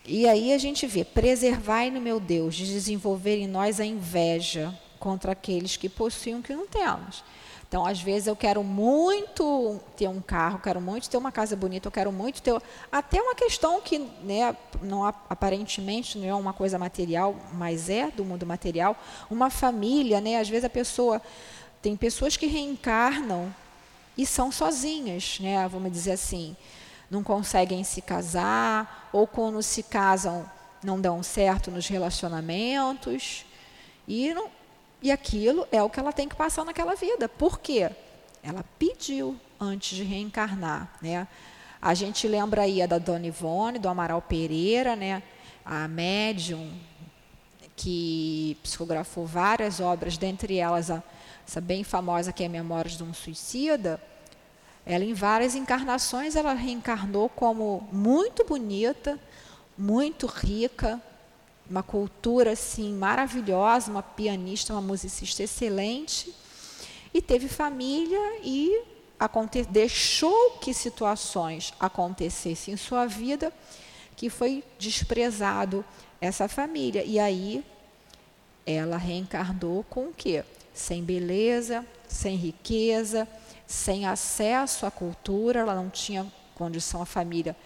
E 0.04 0.28
aí 0.28 0.52
a 0.52 0.58
gente 0.58 0.86
vê, 0.86 1.04
preservai 1.04 1.90
no 1.90 2.00
meu 2.00 2.20
Deus, 2.20 2.54
de 2.54 2.64
desenvolver 2.66 3.38
em 3.38 3.46
nós 3.46 3.80
a 3.80 3.84
inveja 3.84 4.72
contra 5.00 5.32
aqueles 5.32 5.76
que 5.76 5.88
possuem 5.88 6.36
o 6.36 6.42
que 6.42 6.54
não 6.54 6.66
temos. 6.66 7.24
Então, 7.68 7.84
às 7.84 8.00
vezes, 8.00 8.28
eu 8.28 8.36
quero 8.36 8.62
muito 8.62 9.80
ter 9.96 10.08
um 10.08 10.20
carro, 10.20 10.60
quero 10.60 10.80
muito 10.80 11.10
ter 11.10 11.16
uma 11.16 11.32
casa 11.32 11.56
bonita, 11.56 11.88
eu 11.88 11.92
quero 11.92 12.12
muito 12.12 12.40
ter. 12.40 12.60
Até 12.92 13.20
uma 13.20 13.34
questão 13.34 13.80
que, 13.80 13.98
né, 14.22 14.56
não, 14.80 15.04
aparentemente, 15.04 16.16
não 16.16 16.28
é 16.28 16.34
uma 16.34 16.52
coisa 16.52 16.78
material, 16.78 17.34
mas 17.54 17.90
é 17.90 18.08
do 18.10 18.24
mundo 18.24 18.46
material. 18.46 18.96
Uma 19.28 19.50
família, 19.50 20.20
né, 20.20 20.38
às 20.38 20.48
vezes 20.48 20.64
a 20.64 20.70
pessoa. 20.70 21.20
Tem 21.82 21.96
pessoas 21.96 22.36
que 22.36 22.46
reencarnam 22.46 23.52
e 24.16 24.24
são 24.24 24.50
sozinhas, 24.52 25.38
né, 25.40 25.66
vamos 25.68 25.90
dizer 25.90 26.12
assim. 26.12 26.56
Não 27.10 27.22
conseguem 27.22 27.82
se 27.82 28.00
casar, 28.00 29.08
ou 29.12 29.26
quando 29.26 29.60
se 29.62 29.82
casam, 29.82 30.48
não 30.82 31.00
dão 31.00 31.20
certo 31.22 31.70
nos 31.70 31.88
relacionamentos. 31.88 33.44
E 34.06 34.32
não, 34.32 34.48
e 35.06 35.10
aquilo 35.12 35.68
é 35.70 35.80
o 35.80 35.88
que 35.88 36.00
ela 36.00 36.12
tem 36.12 36.28
que 36.28 36.34
passar 36.34 36.64
naquela 36.64 36.96
vida. 36.96 37.28
Por 37.28 37.60
quê? 37.60 37.88
Ela 38.42 38.64
pediu 38.76 39.36
antes 39.60 39.96
de 39.96 40.02
reencarnar. 40.02 40.98
Né? 41.00 41.28
A 41.80 41.94
gente 41.94 42.26
lembra 42.26 42.62
aí 42.62 42.82
a 42.82 42.86
da 42.88 42.98
Dona 42.98 43.28
Ivone, 43.28 43.78
do 43.78 43.88
Amaral 43.88 44.20
Pereira, 44.20 44.96
né? 44.96 45.22
a 45.64 45.86
médium 45.86 46.72
que 47.76 48.58
psicografou 48.64 49.24
várias 49.24 49.78
obras, 49.78 50.18
dentre 50.18 50.56
elas 50.56 50.90
a, 50.90 51.00
essa 51.46 51.60
bem 51.60 51.84
famosa 51.84 52.32
que 52.32 52.42
é 52.42 52.48
Memórias 52.48 52.96
de 52.96 53.04
um 53.04 53.14
Suicida. 53.14 54.02
Ela, 54.84 55.04
em 55.04 55.14
várias 55.14 55.54
encarnações, 55.54 56.34
ela 56.34 56.52
reencarnou 56.52 57.28
como 57.28 57.88
muito 57.92 58.44
bonita, 58.44 59.20
muito 59.78 60.26
rica, 60.26 61.00
uma 61.68 61.82
cultura 61.82 62.52
assim 62.52 62.92
maravilhosa, 62.92 63.90
uma 63.90 64.02
pianista, 64.02 64.72
uma 64.72 64.82
musicista 64.82 65.42
excelente, 65.42 66.34
e 67.12 67.20
teve 67.20 67.48
família 67.48 68.40
e 68.42 68.82
aconte 69.18 69.64
deixou 69.64 70.58
que 70.60 70.74
situações 70.74 71.72
acontecessem 71.80 72.74
em 72.74 72.76
sua 72.76 73.06
vida 73.06 73.52
que 74.14 74.30
foi 74.30 74.62
desprezado 74.78 75.84
essa 76.20 76.48
família. 76.48 77.02
E 77.04 77.18
aí 77.18 77.64
ela 78.64 78.96
reencarnou 78.96 79.84
com 79.84 80.08
o 80.08 80.12
quê? 80.12 80.44
Sem 80.74 81.02
beleza, 81.02 81.84
sem 82.08 82.36
riqueza, 82.36 83.26
sem 83.66 84.06
acesso 84.06 84.86
à 84.86 84.90
cultura, 84.90 85.60
ela 85.60 85.74
não 85.74 85.88
tinha 85.88 86.30
condição 86.54 87.02
a 87.02 87.06
família 87.06 87.56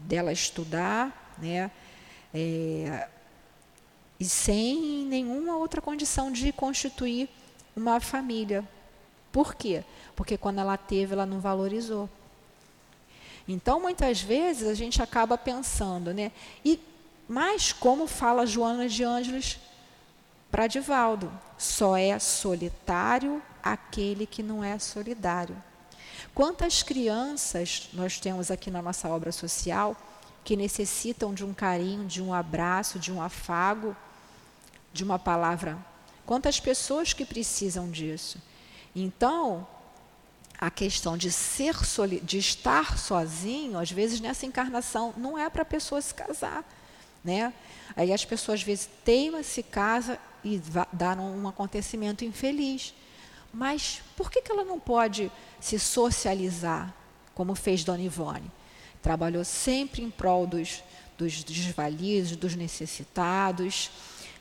dela 0.00 0.32
estudar, 0.32 1.34
né? 1.38 1.70
É, 2.34 3.08
e 4.18 4.24
sem 4.24 5.04
nenhuma 5.06 5.56
outra 5.56 5.80
condição 5.80 6.30
de 6.30 6.52
constituir 6.52 7.28
uma 7.76 8.00
família. 8.00 8.66
Por 9.30 9.54
quê? 9.54 9.84
Porque 10.14 10.36
quando 10.36 10.60
ela 10.60 10.76
teve, 10.76 11.14
ela 11.14 11.26
não 11.26 11.40
valorizou. 11.40 12.08
Então, 13.48 13.80
muitas 13.80 14.20
vezes, 14.20 14.68
a 14.68 14.74
gente 14.74 15.02
acaba 15.02 15.36
pensando, 15.36 16.14
né? 16.14 16.30
E, 16.64 16.78
mas, 17.28 17.72
como 17.72 18.06
fala 18.06 18.46
Joana 18.46 18.88
de 18.88 19.02
Ângeles 19.02 19.58
para 20.50 20.66
Divaldo, 20.66 21.32
só 21.58 21.96
é 21.96 22.18
solitário 22.18 23.42
aquele 23.62 24.26
que 24.26 24.42
não 24.42 24.62
é 24.62 24.78
solidário. 24.78 25.56
Quantas 26.34 26.82
crianças 26.82 27.88
nós 27.92 28.18
temos 28.20 28.50
aqui 28.50 28.70
na 28.70 28.80
nossa 28.80 29.08
obra 29.08 29.32
social 29.32 29.96
que 30.44 30.56
necessitam 30.56 31.32
de 31.32 31.44
um 31.44 31.54
carinho, 31.54 32.04
de 32.04 32.22
um 32.22 32.32
abraço, 32.32 32.98
de 32.98 33.12
um 33.12 33.22
afago, 33.22 33.96
de 34.92 35.04
uma 35.04 35.18
palavra. 35.18 35.78
Quantas 36.26 36.58
pessoas 36.60 37.12
que 37.12 37.24
precisam 37.24 37.90
disso? 37.90 38.38
Então, 38.94 39.66
a 40.58 40.70
questão 40.70 41.16
de 41.16 41.30
ser 41.30 41.74
de 42.22 42.38
estar 42.38 42.98
sozinho, 42.98 43.78
às 43.78 43.90
vezes 43.90 44.20
nessa 44.20 44.46
encarnação, 44.46 45.12
não 45.16 45.36
é 45.36 45.48
para 45.50 45.62
a 45.62 45.64
pessoa 45.64 46.00
se 46.00 46.14
casar, 46.14 46.64
né? 47.24 47.52
Aí 47.96 48.12
as 48.12 48.24
pessoas 48.24 48.60
às 48.60 48.66
vezes 48.66 48.88
teimam, 49.04 49.42
se 49.42 49.62
casa 49.62 50.18
e 50.44 50.60
dá 50.92 51.14
um 51.14 51.48
acontecimento 51.48 52.24
infeliz. 52.24 52.94
Mas 53.52 54.00
por 54.16 54.30
que, 54.30 54.40
que 54.40 54.50
ela 54.50 54.64
não 54.64 54.80
pode 54.80 55.30
se 55.60 55.78
socializar, 55.78 56.94
como 57.34 57.54
fez 57.54 57.84
Dona 57.84 58.02
Ivone? 58.02 58.50
Trabalhou 59.02 59.44
sempre 59.44 60.02
em 60.02 60.10
prol 60.10 60.46
dos, 60.46 60.82
dos 61.18 61.42
desvalidos, 61.42 62.36
dos 62.36 62.54
necessitados. 62.54 63.90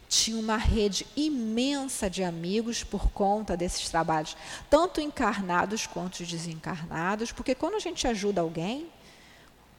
Tinha 0.08 0.38
uma 0.38 0.58
rede 0.58 1.08
imensa 1.16 2.10
de 2.10 2.24
amigos 2.24 2.84
por 2.84 3.10
conta 3.12 3.58
desses 3.58 3.90
trabalhos, 3.90 4.36
tanto 4.70 5.02
encarnados 5.02 5.88
quanto 5.88 6.24
desencarnados, 6.24 7.32
porque 7.32 7.56
quando 7.56 7.76
a 7.76 7.80
gente 7.80 8.08
ajuda 8.08 8.42
alguém, 8.42 8.88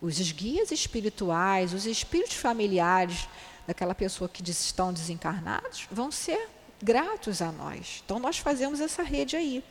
os 0.01 0.33
guias 0.33 0.73
espirituais, 0.73 1.73
os 1.73 1.87
espíritos 1.87 2.37
familiares 2.37 3.29
daquela 3.67 3.95
pessoa 3.95 4.29
que 4.29 4.43
estão 4.51 4.93
desencarnados 4.93 5.87
vão 5.91 6.11
ser 6.11 6.49
gratos 6.83 7.41
a 7.41 7.53
nós. 7.53 8.03
Então 8.05 8.19
nós 8.19 8.39
fazemos 8.39 8.81
essa 8.81 9.03
rede 9.03 9.37
aí. 9.37 9.63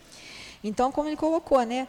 Então, 0.63 0.91
como 0.91 1.09
ele 1.09 1.17
colocou, 1.17 1.61
né? 1.63 1.87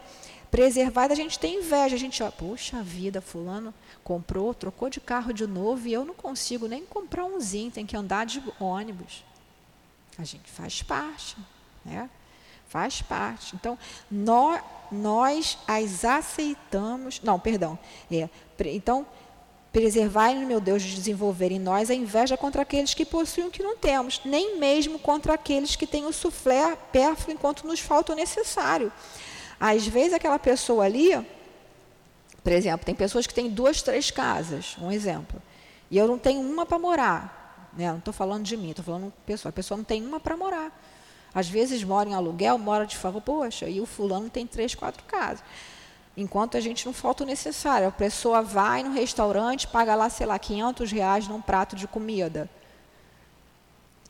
Preservada, 0.52 1.14
a 1.14 1.16
gente 1.16 1.38
tem 1.38 1.60
inveja. 1.60 1.96
A 1.96 1.98
gente, 1.98 2.22
ó, 2.22 2.30
puxa 2.30 2.82
vida, 2.82 3.22
fulano 3.22 3.74
comprou, 4.04 4.52
trocou 4.52 4.90
de 4.90 5.00
carro 5.00 5.32
de 5.32 5.46
novo 5.46 5.88
e 5.88 5.92
eu 5.92 6.04
não 6.04 6.14
consigo 6.14 6.68
nem 6.68 6.84
comprar 6.84 7.24
umzinho, 7.24 7.70
tem 7.70 7.86
que 7.86 7.96
andar 7.96 8.26
de 8.26 8.42
ônibus. 8.60 9.24
A 10.18 10.24
gente 10.24 10.50
faz 10.50 10.82
parte, 10.82 11.36
né? 11.84 12.10
Faz 12.68 13.00
parte. 13.00 13.56
Então, 13.56 13.78
nós, 14.10 14.62
nós 14.90 15.58
as 15.66 16.04
aceitamos. 16.04 17.20
Não, 17.22 17.40
perdão. 17.40 17.78
É, 18.10 18.28
então, 18.66 19.06
preservar, 19.72 20.34
meu 20.34 20.60
Deus, 20.60 20.82
de 20.82 20.94
desenvolver 20.94 21.50
em 21.50 21.58
nós 21.58 21.90
a 21.90 21.94
inveja 21.94 22.36
contra 22.36 22.60
aqueles 22.60 22.92
que 22.92 23.06
possuem 23.06 23.46
o 23.46 23.50
que 23.50 23.62
não 23.62 23.76
temos, 23.76 24.20
nem 24.24 24.58
mesmo 24.58 24.98
contra 24.98 25.32
aqueles 25.32 25.76
que 25.76 25.86
têm 25.86 26.04
o 26.04 26.12
suflé 26.12 26.76
pérfido 26.92 27.32
enquanto 27.32 27.66
nos 27.66 27.80
falta 27.80 28.12
o 28.12 28.16
necessário. 28.16 28.92
Às 29.64 29.87
vezes 29.87 30.12
aquela 30.12 30.40
pessoa 30.40 30.85
ali, 30.85 31.11
por 32.42 32.53
exemplo, 32.53 32.85
tem 32.85 32.96
pessoas 32.96 33.29
que 33.29 33.33
têm 33.33 33.48
duas, 33.48 33.81
três 33.81 34.11
casas, 34.11 34.77
um 34.81 34.90
exemplo, 34.90 35.40
e 35.88 35.96
eu 35.96 36.09
não 36.09 36.18
tenho 36.18 36.40
uma 36.40 36.66
para 36.66 36.81
morar. 36.81 37.70
Né? 37.72 37.88
Não 37.88 37.98
estou 37.98 38.12
falando 38.12 38.42
de 38.42 38.57
mim, 38.57 38.70
estou 38.70 38.85
falando 38.85 39.05
de 39.05 39.12
pessoa. 39.25 39.51
A 39.51 39.53
pessoa 39.53 39.79
não 39.79 39.85
tem 39.85 40.05
uma 40.05 40.18
para 40.18 40.37
morar. 40.37 40.77
Às 41.33 41.48
vezes 41.48 41.85
mora 41.85 42.09
em 42.09 42.12
aluguel, 42.12 42.59
mora 42.59 42.85
de 42.85 42.96
favor, 42.96 43.22
poxa, 43.22 43.68
e 43.68 43.81
o 43.81 43.87
fulano 43.87 44.29
tem 44.29 44.48
três, 44.48 44.75
quatro 44.75 45.05
casas. 45.05 45.44
Enquanto 46.16 46.57
a 46.57 46.61
gente 46.61 46.85
não 46.85 46.92
falta 46.92 47.22
o 47.22 47.27
necessário. 47.27 47.87
A 47.87 47.92
pessoa 47.92 48.42
vai 48.42 48.83
no 48.83 48.92
restaurante, 48.92 49.69
paga 49.69 49.94
lá, 49.94 50.10
sei 50.10 50.27
lá, 50.27 50.40
500 50.40 50.90
reais 50.90 51.29
num 51.29 51.40
prato 51.40 51.77
de 51.77 51.87
comida. 51.87 52.50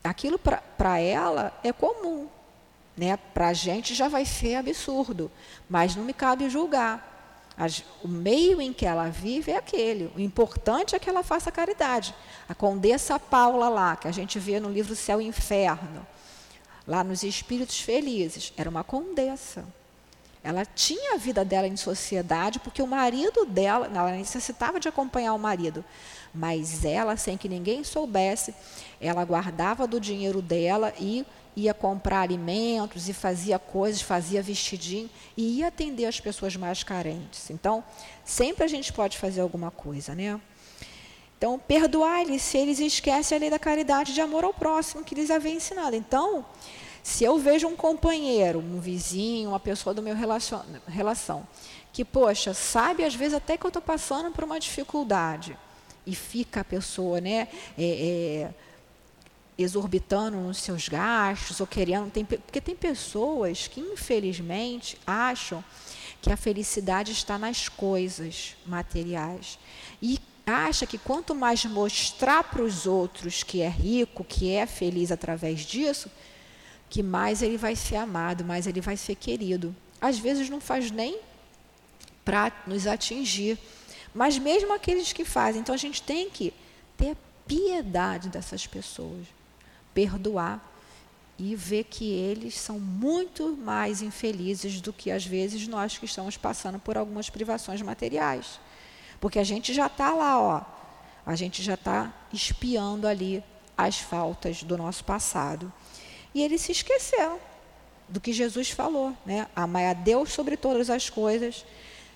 Aquilo 0.03 0.39
para 0.39 0.99
ela 0.99 1.53
é 1.63 1.71
comum. 1.71 2.27
Né? 2.95 3.17
Para 3.17 3.49
a 3.49 3.53
gente 3.53 3.93
já 3.95 4.07
vai 4.07 4.25
ser 4.25 4.55
absurdo, 4.55 5.31
mas 5.69 5.95
não 5.95 6.03
me 6.03 6.13
cabe 6.13 6.49
julgar. 6.49 7.11
As, 7.55 7.83
o 8.03 8.07
meio 8.07 8.59
em 8.59 8.73
que 8.73 8.85
ela 8.85 9.09
vive 9.09 9.51
é 9.51 9.57
aquele. 9.57 10.11
O 10.15 10.19
importante 10.19 10.95
é 10.95 10.99
que 10.99 11.09
ela 11.09 11.23
faça 11.23 11.51
caridade. 11.51 12.15
A 12.49 12.55
Condessa 12.55 13.19
Paula 13.19 13.69
lá, 13.69 13.95
que 13.95 14.07
a 14.07 14.11
gente 14.11 14.39
vê 14.39 14.59
no 14.59 14.69
livro 14.69 14.95
Céu 14.95 15.21
e 15.21 15.25
Inferno, 15.25 16.05
lá 16.87 17.03
nos 17.03 17.23
Espíritos 17.23 17.79
Felizes, 17.79 18.51
era 18.57 18.69
uma 18.69 18.83
condessa. 18.83 19.65
Ela 20.43 20.65
tinha 20.65 21.13
a 21.13 21.17
vida 21.17 21.45
dela 21.45 21.67
em 21.67 21.77
sociedade 21.77 22.59
porque 22.59 22.81
o 22.81 22.87
marido 22.87 23.45
dela, 23.45 23.89
ela 23.93 24.11
necessitava 24.11 24.79
de 24.79 24.89
acompanhar 24.89 25.33
o 25.33 25.39
marido, 25.39 25.85
mas 26.33 26.83
ela, 26.83 27.15
sem 27.15 27.37
que 27.37 27.47
ninguém 27.47 27.83
soubesse, 27.83 28.53
ela 28.99 29.23
guardava 29.23 29.87
do 29.87 30.01
dinheiro 30.01 30.41
dela 30.41 30.93
e 30.99 31.25
ia 31.55 31.73
comprar 31.73 32.21
alimentos 32.21 33.07
e 33.07 33.13
fazia 33.13 33.59
coisas, 33.59 34.01
fazia 34.01 34.41
vestidinho 34.41 35.09
e 35.37 35.59
ia 35.59 35.67
atender 35.67 36.05
as 36.05 36.19
pessoas 36.19 36.55
mais 36.55 36.83
carentes. 36.83 37.49
Então, 37.49 37.83
sempre 38.23 38.63
a 38.63 38.67
gente 38.67 38.91
pode 38.91 39.17
fazer 39.17 39.41
alguma 39.41 39.71
coisa, 39.71 40.15
né? 40.15 40.39
Então, 41.37 41.59
perdoar-lhes 41.59 42.41
se 42.41 42.57
eles 42.57 42.79
esquecem 42.79 43.37
a 43.37 43.41
lei 43.41 43.49
da 43.49 43.59
caridade 43.59 44.13
de 44.13 44.21
amor 44.21 44.43
ao 44.43 44.53
próximo 44.53 45.03
que 45.03 45.13
lhes 45.13 45.29
havia 45.29 45.51
ensinado. 45.51 45.95
Então, 45.95 46.45
se 47.03 47.23
eu 47.23 47.37
vejo 47.37 47.67
um 47.67 47.75
companheiro, 47.75 48.59
um 48.59 48.79
vizinho, 48.79 49.49
uma 49.49 49.59
pessoa 49.59 49.93
do 49.93 50.01
meu 50.01 50.15
relacion, 50.15 50.61
relação, 50.87 51.45
que, 51.91 52.05
poxa, 52.05 52.53
sabe 52.53 53.03
às 53.03 53.13
vezes 53.13 53.33
até 53.33 53.57
que 53.57 53.65
eu 53.65 53.67
estou 53.67 53.81
passando 53.81 54.31
por 54.31 54.45
uma 54.45 54.59
dificuldade, 54.59 55.57
e 56.05 56.15
fica 56.15 56.61
a 56.61 56.65
pessoa, 56.65 57.21
né, 57.21 57.47
é, 57.77 57.83
é, 57.83 58.53
exorbitando 59.57 60.37
nos 60.37 60.57
seus 60.57 60.87
gastos 60.87 61.59
ou 61.59 61.67
querendo. 61.67 62.11
Tem, 62.11 62.25
porque 62.25 62.61
tem 62.61 62.75
pessoas 62.75 63.67
que, 63.67 63.79
infelizmente, 63.79 64.97
acham 65.05 65.63
que 66.21 66.31
a 66.31 66.37
felicidade 66.37 67.11
está 67.11 67.37
nas 67.37 67.67
coisas 67.67 68.55
materiais. 68.65 69.59
E 70.01 70.19
acha 70.45 70.85
que 70.85 70.97
quanto 70.97 71.35
mais 71.35 71.63
mostrar 71.65 72.43
para 72.43 72.61
os 72.61 72.85
outros 72.85 73.43
que 73.43 73.61
é 73.61 73.69
rico, 73.69 74.23
que 74.23 74.51
é 74.51 74.65
feliz 74.65 75.11
através 75.11 75.61
disso, 75.61 76.09
que 76.89 77.01
mais 77.01 77.41
ele 77.41 77.57
vai 77.57 77.75
ser 77.75 77.95
amado, 77.95 78.43
mais 78.43 78.67
ele 78.67 78.81
vai 78.81 78.97
ser 78.97 79.15
querido. 79.15 79.75
Às 79.99 80.19
vezes 80.19 80.49
não 80.49 80.59
faz 80.59 80.91
nem 80.91 81.19
para 82.23 82.51
nos 82.67 82.87
atingir. 82.87 83.57
Mas 84.13 84.37
mesmo 84.37 84.73
aqueles 84.73 85.11
que 85.11 85.25
fazem, 85.25 85.61
então 85.61 85.73
a 85.73 85.77
gente 85.77 86.01
tem 86.01 86.29
que 86.29 86.53
ter 86.97 87.17
piedade 87.47 88.29
dessas 88.29 88.67
pessoas 88.67 89.25
perdoar 89.93 90.73
e 91.37 91.55
ver 91.55 91.85
que 91.85 92.11
eles 92.11 92.57
são 92.57 92.79
muito 92.79 93.57
mais 93.57 94.01
infelizes 94.01 94.79
do 94.79 94.93
que 94.93 95.11
às 95.11 95.25
vezes 95.25 95.67
nós 95.67 95.97
que 95.97 96.05
estamos 96.05 96.37
passando 96.37 96.79
por 96.79 96.97
algumas 96.97 97.29
privações 97.29 97.81
materiais. 97.81 98.59
Porque 99.19 99.39
a 99.39 99.43
gente 99.43 99.73
já 99.73 99.87
está 99.87 100.13
lá, 100.13 100.39
ó, 100.39 100.61
a 101.25 101.35
gente 101.35 101.63
já 101.63 101.73
está 101.73 102.13
espiando 102.31 103.07
ali 103.07 103.43
as 103.77 103.99
faltas 103.99 104.63
do 104.63 104.77
nosso 104.77 105.03
passado. 105.03 105.71
E 106.33 106.41
eles 106.41 106.61
se 106.61 106.71
esqueceram 106.71 107.39
do 108.07 108.19
que 108.19 108.33
Jesus 108.33 108.69
falou, 108.69 109.15
né? 109.25 109.47
Amai 109.55 109.87
a 109.87 109.93
Deus 109.93 110.31
sobre 110.31 110.57
todas 110.57 110.89
as 110.89 111.09
coisas 111.09 111.65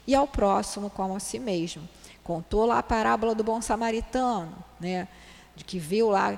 e 0.06 0.14
ao 0.14 0.28
próximo 0.28 0.90
como 0.90 1.16
a 1.16 1.20
si 1.20 1.40
mesmo. 1.40 1.88
Contou 2.24 2.66
lá 2.66 2.80
a 2.80 2.84
parábola 2.84 3.34
do 3.34 3.44
bom 3.44 3.62
samaritano, 3.62 4.54
né? 4.80 5.08
De 5.56 5.64
que 5.64 5.80
viu 5.80 6.10
lá 6.10 6.38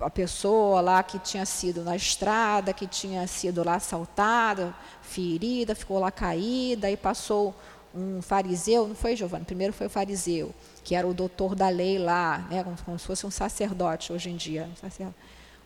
a 0.00 0.10
pessoa 0.10 0.80
lá 0.80 1.02
que 1.02 1.18
tinha 1.18 1.44
sido 1.44 1.82
na 1.82 1.96
estrada, 1.96 2.72
que 2.72 2.86
tinha 2.86 3.26
sido 3.26 3.64
lá 3.64 3.76
assaltada, 3.76 4.74
ferida, 5.02 5.74
ficou 5.74 5.98
lá 5.98 6.10
caída, 6.10 6.90
e 6.90 6.96
passou 6.96 7.54
um 7.94 8.22
fariseu, 8.22 8.88
não 8.88 8.94
foi 8.94 9.14
Giovanni? 9.14 9.44
Primeiro 9.44 9.72
foi 9.72 9.86
o 9.86 9.90
fariseu, 9.90 10.54
que 10.82 10.94
era 10.94 11.06
o 11.06 11.12
doutor 11.12 11.54
da 11.54 11.68
lei 11.68 11.98
lá, 11.98 12.38
né, 12.50 12.64
como, 12.64 12.76
como 12.84 12.98
se 12.98 13.06
fosse 13.06 13.26
um 13.26 13.30
sacerdote 13.30 14.12
hoje 14.12 14.30
em 14.30 14.36
dia. 14.36 14.68
Um. 15.00 15.12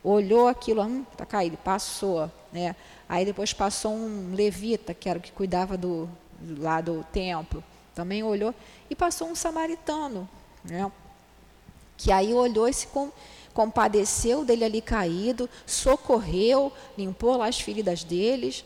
Olhou 0.03 0.47
aquilo, 0.47 0.81
hum, 0.83 1.05
está 1.11 1.25
caído, 1.25 1.57
passou. 1.57 2.31
Né? 2.51 2.75
Aí 3.07 3.25
depois 3.25 3.53
passou 3.53 3.93
um 3.93 4.33
levita, 4.33 4.93
que 4.93 5.09
era 5.09 5.19
o 5.19 5.21
que 5.21 5.31
cuidava 5.31 5.77
do, 5.77 6.09
lá 6.57 6.81
do 6.81 7.05
templo, 7.11 7.63
também 7.95 8.23
olhou, 8.23 8.53
e 8.89 8.95
passou 8.95 9.29
um 9.29 9.35
samaritano, 9.35 10.29
né? 10.63 10.89
que 11.97 12.11
aí 12.11 12.33
olhou 12.33 12.67
e 12.67 12.73
se 12.73 12.87
compadeceu 13.57 14.45
dele 14.45 14.63
ali 14.63 14.81
caído, 14.81 15.49
socorreu, 15.65 16.71
limpou 16.95 17.37
lá 17.37 17.47
as 17.47 17.59
feridas 17.59 18.03
deles, 18.03 18.63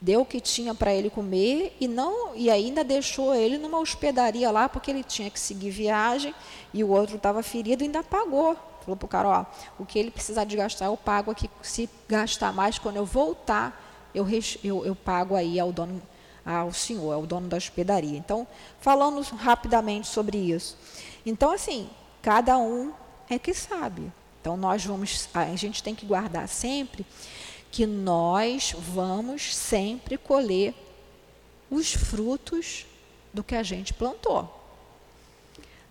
deu 0.00 0.22
o 0.22 0.26
que 0.26 0.40
tinha 0.40 0.74
para 0.74 0.92
ele 0.92 1.08
comer 1.08 1.76
e 1.80 1.86
não 1.86 2.34
e 2.34 2.50
ainda 2.50 2.82
deixou 2.82 3.32
ele 3.32 3.56
numa 3.56 3.78
hospedaria 3.78 4.50
lá 4.50 4.68
porque 4.68 4.90
ele 4.90 5.04
tinha 5.04 5.30
que 5.30 5.38
seguir 5.38 5.70
viagem 5.70 6.34
e 6.74 6.82
o 6.82 6.90
outro 6.90 7.18
estava 7.18 7.40
ferido 7.40 7.84
e 7.84 7.86
ainda 7.86 8.02
pagou. 8.02 8.56
Falou 8.80 8.96
para 8.96 9.06
o 9.06 9.08
cara, 9.08 9.28
ó, 9.28 9.44
o 9.78 9.86
que 9.86 9.96
ele 9.96 10.10
precisar 10.10 10.42
de 10.42 10.56
gastar 10.56 10.86
eu 10.86 10.96
pago 10.96 11.30
aqui, 11.30 11.48
se 11.62 11.88
gastar 12.08 12.52
mais 12.52 12.80
quando 12.80 12.96
eu 12.96 13.06
voltar 13.06 14.10
eu, 14.12 14.26
eu, 14.64 14.84
eu 14.84 14.96
pago 14.96 15.36
aí 15.36 15.60
ao 15.60 15.72
dono 15.72 16.02
ao 16.44 16.72
senhor, 16.72 17.12
ao 17.12 17.24
dono 17.24 17.46
da 17.46 17.56
hospedaria. 17.56 18.18
Então, 18.18 18.44
falando 18.80 19.22
rapidamente 19.36 20.08
sobre 20.08 20.36
isso. 20.36 20.76
Então, 21.24 21.52
assim, 21.52 21.88
cada 22.20 22.58
um 22.58 22.92
é 23.30 23.38
que 23.38 23.54
sabe. 23.54 24.10
Então 24.42 24.56
nós 24.56 24.84
vamos, 24.84 25.28
a 25.32 25.54
gente 25.54 25.84
tem 25.84 25.94
que 25.94 26.04
guardar 26.04 26.48
sempre 26.48 27.06
que 27.70 27.86
nós 27.86 28.74
vamos 28.76 29.54
sempre 29.54 30.18
colher 30.18 30.74
os 31.70 31.94
frutos 31.94 32.84
do 33.32 33.44
que 33.44 33.54
a 33.54 33.62
gente 33.62 33.94
plantou. 33.94 34.52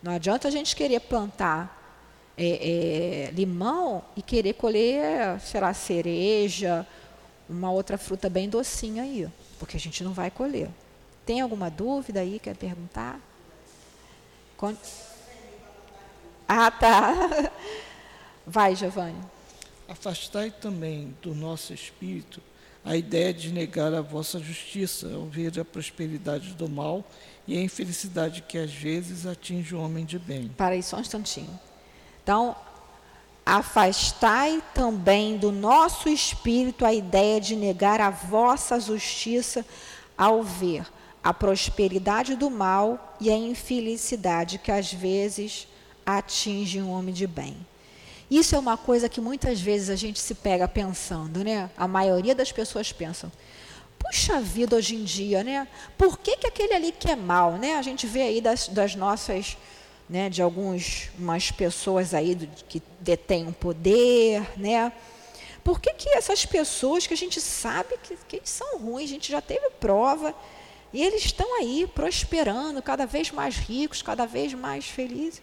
Não 0.03 0.11
adianta 0.11 0.49
a 0.49 0.51
gente 0.51 0.75
querer 0.75 0.99
plantar 0.99 1.79
é, 2.37 3.29
é, 3.29 3.31
limão 3.31 4.03
e 4.17 4.21
querer 4.21 4.53
colher, 4.53 5.39
sei 5.39 5.61
lá, 5.61 5.73
cereja, 5.73 6.85
uma 7.47 7.71
outra 7.71 7.97
fruta 7.97 8.29
bem 8.29 8.49
docinha 8.49 9.03
aí, 9.03 9.29
porque 9.57 9.77
a 9.77 9.79
gente 9.79 10.03
não 10.03 10.11
vai 10.11 10.29
colher. 10.29 10.69
Tem 11.25 11.39
alguma 11.39 11.69
dúvida 11.69 12.19
aí? 12.19 12.37
Quer 12.37 12.57
perguntar? 12.57 13.17
Ah, 16.45 16.69
tá. 16.69 17.13
Vai, 18.45 18.75
Giovanni. 18.75 19.19
Afastai 19.87 20.51
também 20.51 21.15
do 21.21 21.35
nosso 21.35 21.73
espírito 21.73 22.41
a 22.83 22.95
ideia 22.95 23.33
de 23.33 23.51
negar 23.51 23.93
a 23.93 24.01
vossa 24.01 24.39
justiça 24.39 25.13
ao 25.13 25.25
ver 25.25 25.59
a 25.59 25.65
prosperidade 25.65 26.53
do 26.53 26.67
mal 26.67 27.03
e 27.47 27.57
a 27.57 27.61
infelicidade 27.61 28.41
que 28.41 28.57
às 28.57 28.73
vezes 28.73 29.25
atinge 29.25 29.75
o 29.75 29.81
homem 29.81 30.05
de 30.05 30.17
bem. 30.17 30.49
Para 30.57 30.73
aí 30.73 30.81
só 30.81 30.97
um 30.97 31.01
instantinho. 31.01 31.59
Então, 32.23 32.55
afastai 33.45 34.63
também 34.73 35.37
do 35.37 35.51
nosso 35.51 36.09
espírito 36.09 36.85
a 36.85 36.93
ideia 36.93 37.39
de 37.39 37.55
negar 37.55 38.01
a 38.01 38.09
vossa 38.09 38.79
justiça 38.79 39.65
ao 40.17 40.43
ver 40.43 40.85
a 41.23 41.33
prosperidade 41.33 42.35
do 42.35 42.49
mal 42.49 43.15
e 43.19 43.29
a 43.29 43.35
infelicidade 43.35 44.57
que 44.57 44.71
às 44.71 44.91
vezes 44.91 45.67
atinge 46.05 46.81
um 46.81 46.89
homem 46.89 47.13
de 47.13 47.27
bem. 47.27 47.55
Isso 48.31 48.55
é 48.55 48.59
uma 48.59 48.77
coisa 48.77 49.09
que 49.09 49.19
muitas 49.19 49.59
vezes 49.59 49.89
a 49.89 49.95
gente 49.97 50.17
se 50.17 50.33
pega 50.33 50.65
pensando, 50.65 51.43
né? 51.43 51.69
A 51.75 51.85
maioria 51.85 52.33
das 52.33 52.49
pessoas 52.49 52.89
pensam. 52.93 53.29
Puxa 53.99 54.39
vida, 54.39 54.77
hoje 54.77 54.95
em 54.95 55.03
dia, 55.03 55.43
né? 55.43 55.67
Por 55.97 56.17
que, 56.17 56.37
que 56.37 56.47
aquele 56.47 56.73
ali 56.73 56.93
que 56.93 57.11
é 57.11 57.15
mal, 57.17 57.57
né? 57.57 57.75
A 57.75 57.81
gente 57.81 58.07
vê 58.07 58.21
aí 58.21 58.39
das, 58.39 58.69
das 58.69 58.95
nossas, 58.95 59.57
né? 60.09 60.29
De 60.29 60.41
algumas 60.41 61.51
pessoas 61.57 62.13
aí 62.13 62.33
do, 62.33 62.47
que 62.69 62.81
detêm 63.01 63.49
o 63.49 63.51
poder, 63.51 64.49
né? 64.57 64.93
Por 65.61 65.81
que, 65.81 65.93
que 65.93 66.07
essas 66.11 66.45
pessoas 66.45 67.05
que 67.05 67.13
a 67.13 67.17
gente 67.17 67.41
sabe 67.41 67.95
que, 68.01 68.15
que 68.39 68.49
são 68.49 68.79
ruins, 68.79 69.09
a 69.09 69.13
gente 69.13 69.29
já 69.29 69.41
teve 69.41 69.69
prova, 69.71 70.33
e 70.93 71.03
eles 71.03 71.25
estão 71.25 71.59
aí 71.59 71.85
prosperando, 71.93 72.81
cada 72.81 73.05
vez 73.05 73.29
mais 73.29 73.57
ricos, 73.57 74.01
cada 74.01 74.25
vez 74.25 74.53
mais 74.53 74.85
felizes. 74.85 75.41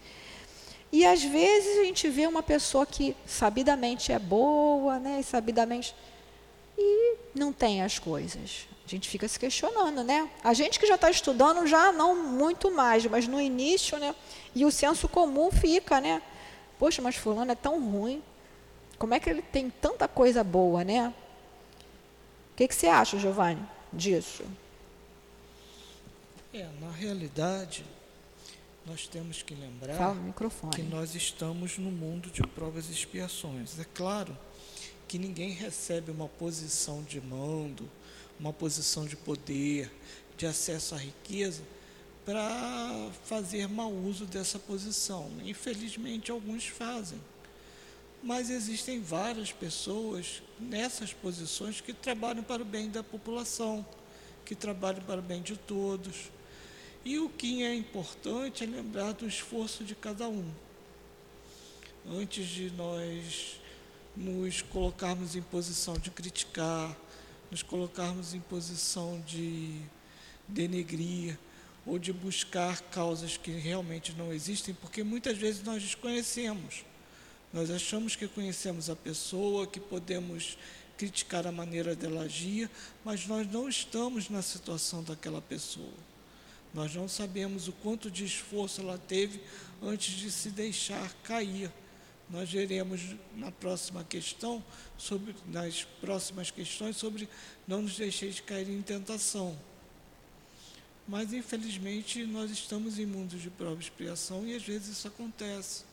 E 0.91 1.05
às 1.05 1.23
vezes 1.23 1.79
a 1.79 1.83
gente 1.83 2.09
vê 2.09 2.25
uma 2.25 2.41
pessoa 2.41 2.85
que 2.85 3.15
sabidamente 3.25 4.11
é 4.11 4.19
boa, 4.19 4.99
né, 4.99 5.19
e 5.19 5.23
sabidamente 5.23 5.93
e 6.77 7.17
não 7.35 7.51
tem 7.51 7.83
as 7.83 7.99
coisas. 7.99 8.67
A 8.85 8.89
gente 8.89 9.07
fica 9.07 9.27
se 9.27 9.37
questionando, 9.37 10.03
né? 10.03 10.27
A 10.43 10.53
gente 10.53 10.79
que 10.79 10.87
já 10.87 10.95
está 10.95 11.11
estudando 11.11 11.67
já 11.67 11.91
não 11.91 12.15
muito 12.15 12.71
mais, 12.71 13.05
mas 13.05 13.27
no 13.27 13.39
início, 13.39 13.99
né? 13.99 14.15
E 14.55 14.65
o 14.65 14.71
senso 14.71 15.07
comum 15.07 15.51
fica, 15.51 16.01
né? 16.01 16.21
Poxa, 16.79 17.01
mas 17.01 17.15
fulano 17.15 17.51
é 17.51 17.55
tão 17.55 17.79
ruim. 17.79 18.23
Como 18.97 19.13
é 19.13 19.19
que 19.19 19.29
ele 19.29 19.41
tem 19.41 19.69
tanta 19.69 20.07
coisa 20.07 20.43
boa, 20.43 20.83
né? 20.83 21.13
O 22.53 22.55
que, 22.55 22.67
que 22.67 22.73
você 22.73 22.87
acha, 22.87 23.19
Giovanni, 23.19 23.61
disso? 23.93 24.43
É, 26.53 26.65
na 26.81 26.89
realidade, 26.89 27.85
nós 28.89 29.07
temos 29.07 29.43
que 29.43 29.53
lembrar 29.53 30.15
que 30.73 30.81
nós 30.81 31.13
estamos 31.13 31.77
no 31.77 31.91
mundo 31.91 32.31
de 32.31 32.41
provas 32.41 32.89
e 32.89 32.91
expiações. 32.91 33.77
É 33.77 33.85
claro 33.93 34.35
que 35.07 35.19
ninguém 35.19 35.51
recebe 35.51 36.09
uma 36.09 36.27
posição 36.27 37.03
de 37.03 37.21
mando, 37.21 37.87
uma 38.39 38.51
posição 38.51 39.05
de 39.05 39.15
poder, 39.15 39.91
de 40.35 40.47
acesso 40.47 40.95
à 40.95 40.97
riqueza, 40.97 41.61
para 42.25 43.11
fazer 43.25 43.67
mau 43.67 43.93
uso 43.93 44.25
dessa 44.25 44.57
posição. 44.57 45.29
Infelizmente, 45.45 46.31
alguns 46.31 46.65
fazem. 46.65 47.21
Mas 48.23 48.49
existem 48.49 48.99
várias 48.99 49.51
pessoas 49.51 50.41
nessas 50.59 51.13
posições 51.13 51.79
que 51.79 51.93
trabalham 51.93 52.43
para 52.43 52.63
o 52.63 52.65
bem 52.65 52.89
da 52.89 53.03
população, 53.03 53.85
que 54.43 54.55
trabalhe 54.55 54.99
para 55.01 55.19
o 55.19 55.23
bem 55.23 55.43
de 55.43 55.55
todos. 55.55 56.31
E 57.05 57.17
o 57.17 57.29
que 57.29 57.63
é 57.63 57.73
importante 57.73 58.63
é 58.63 58.67
lembrar 58.67 59.13
do 59.13 59.25
esforço 59.27 59.83
de 59.83 59.95
cada 59.95 60.27
um. 60.27 60.49
Antes 62.05 62.47
de 62.47 62.69
nós 62.71 63.59
nos 64.15 64.61
colocarmos 64.61 65.35
em 65.35 65.41
posição 65.41 65.93
de 65.93 66.11
criticar, 66.11 66.95
nos 67.49 67.63
colocarmos 67.63 68.33
em 68.33 68.39
posição 68.41 69.21
de 69.25 69.81
denegrir 70.47 71.37
ou 71.85 71.97
de 71.97 72.11
buscar 72.11 72.81
causas 72.81 73.37
que 73.37 73.51
realmente 73.51 74.13
não 74.13 74.33
existem, 74.33 74.73
porque 74.73 75.03
muitas 75.03 75.37
vezes 75.37 75.63
nós 75.63 75.81
desconhecemos. 75.81 76.83
Nós 77.53 77.71
achamos 77.71 78.15
que 78.15 78.27
conhecemos 78.27 78.89
a 78.89 78.95
pessoa, 78.95 79.65
que 79.65 79.79
podemos 79.79 80.57
criticar 80.97 81.47
a 81.47 81.51
maneira 81.51 81.95
dela 81.95 82.23
agir, 82.23 82.69
mas 83.05 83.25
nós 83.25 83.49
não 83.49 83.69
estamos 83.69 84.29
na 84.29 84.41
situação 84.41 85.01
daquela 85.01 85.41
pessoa. 85.41 86.08
Nós 86.73 86.93
não 86.93 87.07
sabemos 87.07 87.67
o 87.67 87.71
quanto 87.71 88.11
de 88.11 88.25
esforço 88.25 88.81
ela 88.81 88.97
teve 88.97 89.41
antes 89.81 90.15
de 90.15 90.31
se 90.31 90.49
deixar 90.49 91.13
cair. 91.23 91.71
Nós 92.29 92.51
veremos 92.51 93.01
na 93.35 93.51
próxima 93.51 94.03
questão, 94.03 94.63
sobre, 94.97 95.35
nas 95.47 95.83
próximas 95.99 96.51
questões, 96.51 96.95
sobre 96.95 97.27
não 97.67 97.81
nos 97.81 97.97
deixar 97.97 98.27
de 98.27 98.43
cair 98.43 98.69
em 98.69 98.81
tentação. 98.83 99.57
Mas, 101.07 101.33
infelizmente, 101.33 102.23
nós 102.25 102.51
estamos 102.51 102.99
em 102.99 103.05
mundos 103.05 103.41
de 103.41 103.49
prova 103.49 103.77
e 103.77 103.79
expiação 103.79 104.45
e 104.45 104.55
às 104.55 104.61
vezes 104.61 104.89
isso 104.89 105.07
acontece. 105.07 105.83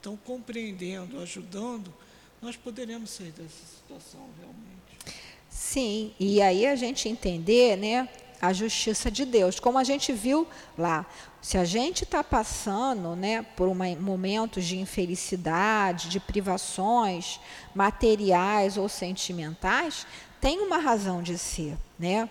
Então, 0.00 0.16
compreendendo, 0.24 1.20
ajudando, 1.20 1.92
nós 2.40 2.56
poderemos 2.56 3.10
sair 3.10 3.32
dessa 3.32 3.66
situação 3.66 4.30
realmente. 4.40 5.20
Sim, 5.50 6.14
e 6.18 6.40
aí 6.40 6.64
a 6.64 6.74
gente 6.74 7.06
entender, 7.06 7.76
né, 7.76 8.08
a 8.40 8.52
justiça 8.52 9.10
de 9.10 9.24
Deus, 9.24 9.60
como 9.60 9.78
a 9.78 9.84
gente 9.84 10.12
viu 10.12 10.46
lá. 10.76 11.04
Se 11.42 11.58
a 11.58 11.64
gente 11.64 12.04
está 12.04 12.22
passando, 12.24 13.14
né, 13.14 13.44
por 13.56 13.68
uma, 13.68 13.86
momentos 13.96 14.64
de 14.64 14.78
infelicidade, 14.78 16.08
de 16.08 16.20
privações 16.20 17.40
materiais 17.74 18.76
ou 18.76 18.88
sentimentais, 18.88 20.06
tem 20.40 20.60
uma 20.60 20.78
razão 20.78 21.22
de 21.22 21.36
ser, 21.36 21.76
né? 21.98 22.28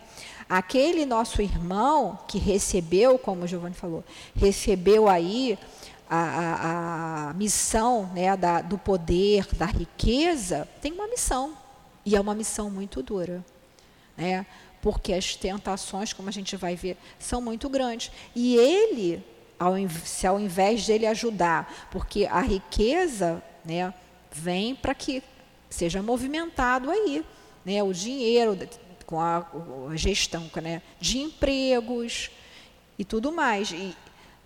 Aquele 0.49 1.05
nosso 1.05 1.43
irmão 1.43 2.17
que 2.27 2.39
recebeu, 2.39 3.19
como 3.19 3.43
o 3.43 3.47
Giovanni 3.47 3.75
falou, 3.75 4.03
recebeu 4.35 5.07
aí 5.07 5.59
a, 6.09 6.17
a, 6.17 7.29
a 7.29 7.33
missão 7.33 8.09
né, 8.15 8.35
da, 8.35 8.61
do 8.61 8.75
poder, 8.75 9.45
da 9.55 9.67
riqueza, 9.67 10.67
tem 10.81 10.91
uma 10.91 11.07
missão. 11.07 11.55
E 12.03 12.15
é 12.15 12.19
uma 12.19 12.33
missão 12.33 12.71
muito 12.71 13.03
dura. 13.03 13.45
Né? 14.17 14.43
Porque 14.81 15.13
as 15.13 15.35
tentações, 15.35 16.13
como 16.13 16.29
a 16.29 16.31
gente 16.31 16.55
vai 16.55 16.75
ver, 16.75 16.97
são 17.17 17.41
muito 17.41 17.69
grandes. 17.69 18.11
E 18.35 18.55
ele, 18.55 19.23
ao, 19.57 19.73
se 20.05 20.25
ao 20.25 20.39
invés 20.39 20.85
dele 20.85 21.05
ajudar, 21.05 21.89
porque 21.91 22.25
a 22.25 22.39
riqueza 22.39 23.43
né, 23.63 23.93
vem 24.31 24.75
para 24.75 24.93
que 24.93 25.21
seja 25.69 26.01
movimentado 26.01 26.89
aí 26.89 27.23
né, 27.65 27.83
o 27.83 27.93
dinheiro 27.93 28.57
com 29.05 29.19
a, 29.19 29.45
a 29.89 29.95
gestão 29.95 30.49
né, 30.61 30.81
de 30.99 31.19
empregos 31.19 32.31
e 32.97 33.03
tudo 33.03 33.31
mais. 33.31 33.71
E, 33.71 33.95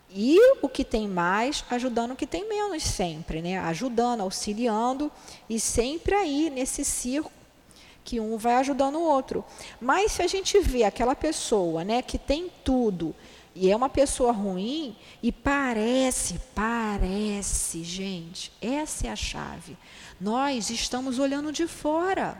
e 0.09 0.39
o 0.61 0.69
que 0.69 0.83
tem 0.83 1.07
mais, 1.07 1.65
ajudando 1.69 2.11
o 2.11 2.15
que 2.15 2.27
tem 2.27 2.47
menos 2.47 2.83
sempre, 2.83 3.41
né? 3.41 3.57
Ajudando, 3.57 4.21
auxiliando 4.21 5.11
e 5.49 5.59
sempre 5.59 6.13
aí 6.13 6.51
nesse 6.51 6.85
circo 6.85 7.31
que 8.03 8.19
um 8.19 8.37
vai 8.37 8.55
ajudando 8.55 8.95
o 8.95 9.03
outro. 9.03 9.43
Mas 9.79 10.13
se 10.13 10.21
a 10.21 10.27
gente 10.27 10.59
vê 10.59 10.83
aquela 10.83 11.15
pessoa, 11.15 11.83
né, 11.83 12.01
que 12.01 12.17
tem 12.17 12.51
tudo 12.63 13.15
e 13.55 13.69
é 13.69 13.75
uma 13.75 13.89
pessoa 13.89 14.31
ruim 14.31 14.95
e 15.21 15.31
parece, 15.31 16.39
parece, 16.55 17.83
gente, 17.83 18.51
essa 18.61 19.07
é 19.07 19.09
a 19.11 19.15
chave. 19.15 19.77
Nós 20.19 20.69
estamos 20.69 21.19
olhando 21.19 21.51
de 21.51 21.67
fora. 21.67 22.37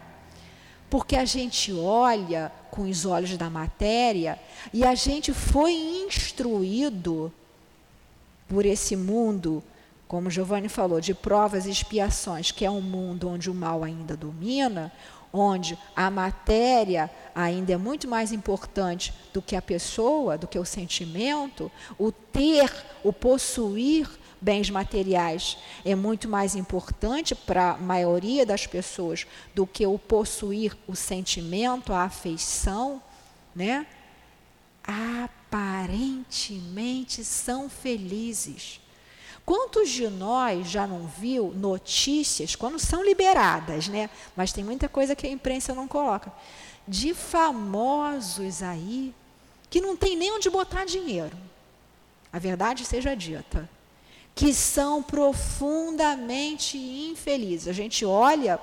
Porque 0.89 1.16
a 1.16 1.26
gente 1.26 1.74
olha 1.74 2.51
com 2.70 2.84
os 2.84 3.03
olhos 3.03 3.36
da 3.36 3.49
matéria 3.49 4.39
e 4.72 4.84
a 4.84 4.93
gente 4.93 5.34
foi 5.34 5.74
instruído 5.74 7.34
por 8.47 8.64
esse 8.64 8.95
mundo, 8.95 9.64
como 10.07 10.30
Giovanni 10.30 10.70
falou, 10.70 11.01
de 11.01 11.16
provas 11.16 11.66
e 11.66 11.72
expiações, 11.72 12.51
que 12.51 12.64
é 12.64 12.70
um 12.70 12.82
mundo 12.82 13.28
onde 13.28 13.49
o 13.49 13.55
mal 13.55 13.84
ainda 13.84 14.16
domina, 14.16 14.91
onde 15.34 15.77
a 15.95 16.11
matéria 16.11 17.09
ainda 17.34 17.73
é 17.73 17.77
muito 17.77 18.07
mais 18.07 18.31
importante 18.31 19.11
do 19.34 19.41
que 19.41 19.55
a 19.55 19.61
pessoa, 19.61 20.38
do 20.38 20.47
que 20.47 20.59
o 20.59 20.65
sentimento, 20.65 21.71
o 21.97 22.11
ter, 22.11 22.71
o 23.03 23.11
possuir 23.11 24.07
bens 24.39 24.69
materiais 24.69 25.57
é 25.84 25.95
muito 25.95 26.27
mais 26.27 26.55
importante 26.55 27.34
para 27.34 27.71
a 27.71 27.77
maioria 27.77 28.45
das 28.45 28.67
pessoas 28.67 29.25
do 29.55 29.65
que 29.65 29.88
o 29.88 29.97
possuir 29.97 30.77
o 30.86 30.95
sentimento, 30.95 31.91
a 31.93 32.03
afeição, 32.03 33.01
né? 33.55 33.88
Aparentemente 34.84 37.23
são 37.23 37.69
felizes. 37.69 38.82
Quantos 39.45 39.89
de 39.89 40.07
nós 40.07 40.69
já 40.69 40.87
não 40.87 41.05
viu 41.05 41.53
notícias, 41.53 42.55
quando 42.55 42.79
são 42.79 43.03
liberadas, 43.03 43.87
né? 43.87 44.09
Mas 44.35 44.53
tem 44.53 44.63
muita 44.63 44.87
coisa 44.87 45.15
que 45.15 45.27
a 45.27 45.29
imprensa 45.29 45.73
não 45.73 45.87
coloca, 45.87 46.31
de 46.87 47.13
famosos 47.13 48.63
aí 48.63 49.13
que 49.69 49.81
não 49.81 49.97
tem 49.97 50.15
nem 50.15 50.31
onde 50.31 50.49
botar 50.49 50.85
dinheiro. 50.85 51.35
A 52.31 52.39
verdade 52.39 52.85
seja 52.85 53.15
dita 53.15 53.69
que 54.35 54.53
são 54.53 55.03
profundamente 55.03 56.77
infelizes. 56.77 57.67
A 57.67 57.73
gente 57.73 58.03
olha 58.03 58.59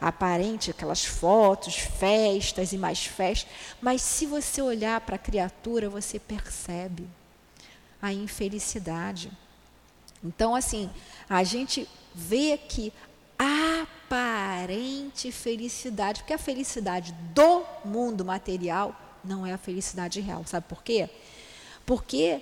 aparente 0.00 0.70
aquelas 0.70 1.04
fotos, 1.04 1.76
festas 1.76 2.72
e 2.72 2.78
mais 2.78 3.04
festas, 3.04 3.48
mas 3.80 4.02
se 4.02 4.26
você 4.26 4.60
olhar 4.60 5.00
para 5.02 5.16
a 5.16 5.18
criatura, 5.18 5.88
você 5.88 6.18
percebe 6.18 7.08
a 8.00 8.12
infelicidade. 8.12 9.30
Então, 10.22 10.54
assim, 10.54 10.88
a 11.28 11.42
gente 11.42 11.88
vê 12.14 12.56
que 12.56 12.92
aparente 13.38 15.32
felicidade, 15.32 16.20
porque 16.20 16.32
a 16.32 16.38
felicidade 16.38 17.12
do 17.34 17.64
mundo 17.84 18.24
material 18.24 18.94
não 19.24 19.46
é 19.46 19.52
a 19.52 19.58
felicidade 19.58 20.20
real. 20.20 20.44
Sabe 20.46 20.66
por 20.68 20.82
quê? 20.82 21.08
Porque 21.84 22.40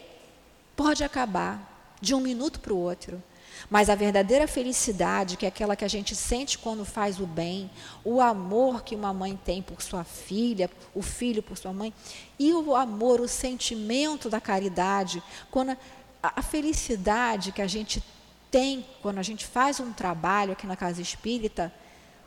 pode 0.76 1.05
acabar 1.05 1.97
de 2.01 2.14
um 2.14 2.20
minuto 2.20 2.61
para 2.61 2.72
o 2.72 2.78
outro. 2.78 3.22
Mas 3.68 3.91
a 3.91 3.95
verdadeira 3.95 4.47
felicidade, 4.49 5.37
que 5.37 5.45
é 5.45 5.49
aquela 5.49 5.76
que 5.76 5.85
a 5.85 5.89
gente 5.89 6.16
sente 6.16 6.57
quando 6.57 6.85
faz 6.85 7.20
o 7.20 7.26
bem, 7.26 7.70
o 8.05 8.20
amor 8.20 8.83
que 8.83 8.95
uma 8.95 9.12
mãe 9.12 9.39
tem 9.45 9.61
por 9.61 9.83
sua 9.83 10.03
filha, 10.03 10.70
o 10.95 11.03
filho 11.03 11.43
por 11.43 11.59
sua 11.59 11.72
mãe, 11.72 11.93
e 12.39 12.53
o 12.53 12.74
amor, 12.74 13.20
o 13.20 13.28
sentimento 13.28 14.31
da 14.31 14.41
caridade, 14.41 15.22
quando 15.51 15.76
a, 16.23 16.43
felicidade 16.43 17.53
que 17.53 17.62
a 17.62 17.66
gente 17.66 18.03
tem 18.51 18.85
quando 19.01 19.18
a 19.18 19.23
gente 19.23 19.47
faz 19.47 19.81
um 19.81 19.93
trabalho 19.93 20.53
aqui 20.53 20.66
na 20.66 20.77
casa 20.77 21.01
espírita, 21.01 21.73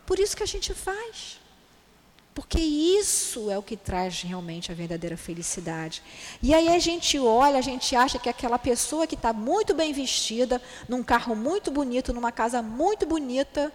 por 0.06 0.18
isso 0.18 0.36
que 0.36 0.42
a 0.42 0.46
gente 0.46 0.72
faz. 0.74 1.40
Porque 2.34 2.58
isso 2.58 3.48
é 3.48 3.56
o 3.56 3.62
que 3.62 3.76
traz 3.76 4.22
realmente 4.22 4.72
a 4.72 4.74
verdadeira 4.74 5.16
felicidade. 5.16 6.02
E 6.42 6.52
aí 6.52 6.68
a 6.68 6.80
gente 6.80 7.16
olha, 7.16 7.58
a 7.58 7.62
gente 7.62 7.94
acha 7.94 8.18
que 8.18 8.28
aquela 8.28 8.58
pessoa 8.58 9.06
que 9.06 9.14
está 9.14 9.32
muito 9.32 9.72
bem 9.72 9.92
vestida, 9.92 10.60
num 10.88 11.02
carro 11.02 11.36
muito 11.36 11.70
bonito, 11.70 12.12
numa 12.12 12.32
casa 12.32 12.60
muito 12.60 13.06
bonita, 13.06 13.72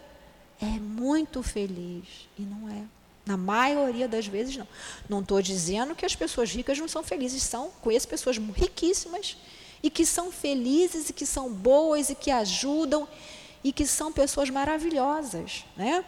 é 0.61 0.65
muito 0.65 1.41
feliz. 1.41 2.27
E 2.37 2.41
não 2.41 2.69
é. 2.69 2.83
Na 3.25 3.37
maioria 3.37 4.09
das 4.09 4.27
vezes, 4.27 4.57
não. 4.57 4.67
Não 5.07 5.21
estou 5.21 5.41
dizendo 5.41 5.95
que 5.95 6.05
as 6.05 6.15
pessoas 6.15 6.51
ricas 6.51 6.77
não 6.77 6.87
são 6.89 7.01
felizes. 7.01 7.43
São, 7.43 7.71
conheço 7.81 8.09
pessoas 8.09 8.37
riquíssimas 8.37 9.37
e 9.81 9.89
que 9.89 10.05
são 10.05 10.31
felizes 10.31 11.09
e 11.09 11.13
que 11.13 11.25
são 11.25 11.51
boas 11.51 12.09
e 12.09 12.15
que 12.15 12.31
ajudam 12.31 13.07
e 13.63 13.71
que 13.71 13.85
são 13.85 14.11
pessoas 14.11 14.49
maravilhosas. 14.49 15.65
Né? 15.75 16.03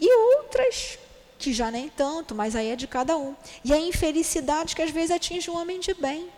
E 0.00 0.12
outras 0.36 0.98
que 1.38 1.52
já 1.52 1.70
nem 1.70 1.88
tanto, 1.88 2.34
mas 2.34 2.56
aí 2.56 2.68
é 2.68 2.76
de 2.76 2.86
cada 2.86 3.16
um. 3.16 3.34
E 3.64 3.72
a 3.72 3.78
infelicidade 3.78 4.74
que 4.74 4.82
às 4.82 4.90
vezes 4.90 5.10
atinge 5.10 5.50
um 5.50 5.56
homem 5.56 5.78
de 5.80 5.94
bem, 5.94 6.28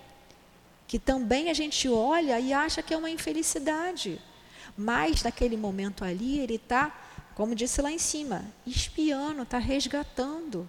que 0.86 0.98
também 0.98 1.50
a 1.50 1.54
gente 1.54 1.88
olha 1.88 2.40
e 2.40 2.52
acha 2.52 2.82
que 2.82 2.92
é 2.92 2.96
uma 2.96 3.10
infelicidade. 3.10 4.20
Mas 4.76 5.22
naquele 5.22 5.56
momento 5.56 6.04
ali, 6.04 6.38
ele 6.38 6.56
está, 6.56 6.96
como 7.34 7.54
disse 7.54 7.80
lá 7.80 7.92
em 7.92 7.98
cima, 7.98 8.44
espiando, 8.66 9.42
está 9.42 9.58
resgatando 9.58 10.68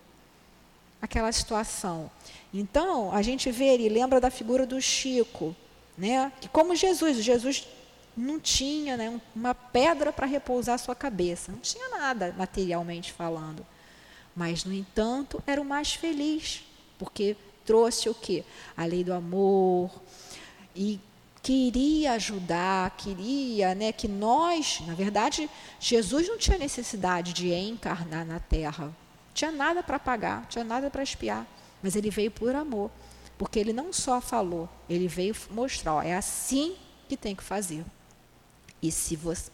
aquela 1.02 1.32
situação. 1.32 2.10
Então, 2.54 3.12
a 3.14 3.22
gente 3.22 3.52
vê 3.52 3.78
e 3.78 3.90
lembra 3.90 4.20
da 4.20 4.30
figura 4.30 4.66
do 4.66 4.82
Chico, 4.82 5.56
né? 5.98 6.32
que 6.42 6.50
como 6.50 6.76
Jesus, 6.76 7.18
Jesus 7.24 7.68
não 8.16 8.40
tinha 8.40 8.98
né, 8.98 9.22
uma 9.36 9.54
pedra 9.54 10.12
para 10.12 10.26
repousar 10.26 10.78
sua 10.78 10.96
cabeça, 10.96 11.52
não 11.52 11.60
tinha 11.60 11.90
nada 11.90 12.34
materialmente 12.38 13.14
falando. 13.14 13.66
Mas, 14.36 14.64
no 14.64 14.74
entanto, 14.74 15.42
era 15.46 15.62
o 15.62 15.66
mais 15.66 15.94
feliz. 15.94 16.64
porque 16.98 17.36
trouxe 17.66 18.10
o 18.10 18.16
quê? 18.16 18.44
A 18.76 18.84
lei 18.86 19.04
do 19.04 19.14
amor 19.14 19.92
e 20.76 21.00
queria 21.42 22.14
ajudar, 22.14 22.92
queria, 22.98 23.76
né, 23.76 23.92
que 23.92 24.08
nós, 24.08 24.82
na 24.88 24.94
verdade, 24.96 25.50
Jesus 25.80 26.28
não 26.28 26.38
tinha 26.38 26.58
necessidade 26.58 27.32
de 27.32 27.54
encarnar 27.54 28.26
na 28.26 28.40
terra. 28.40 28.92
Tinha 29.40 29.54
nada 29.54 29.82
para 29.82 29.98
pagar, 29.98 30.46
tinha 30.50 30.66
nada 30.66 30.90
para 30.90 31.02
espiar, 31.02 31.48
mas 31.82 31.96
ele 31.96 32.10
veio 32.10 32.30
por 32.30 32.54
amor, 32.54 32.92
porque 33.38 33.58
ele 33.58 33.72
não 33.72 33.94
só 33.94 34.20
falou, 34.20 34.68
ele 34.90 35.08
veio 35.08 35.34
mostrar, 35.50 35.94
ó, 35.94 36.02
é 36.02 36.14
assim 36.14 36.76
que 37.08 37.16
tem 37.16 37.34
que 37.34 37.42
fazer. 37.42 37.86
E 38.82 38.92
se 38.92 39.16
você, 39.16 39.50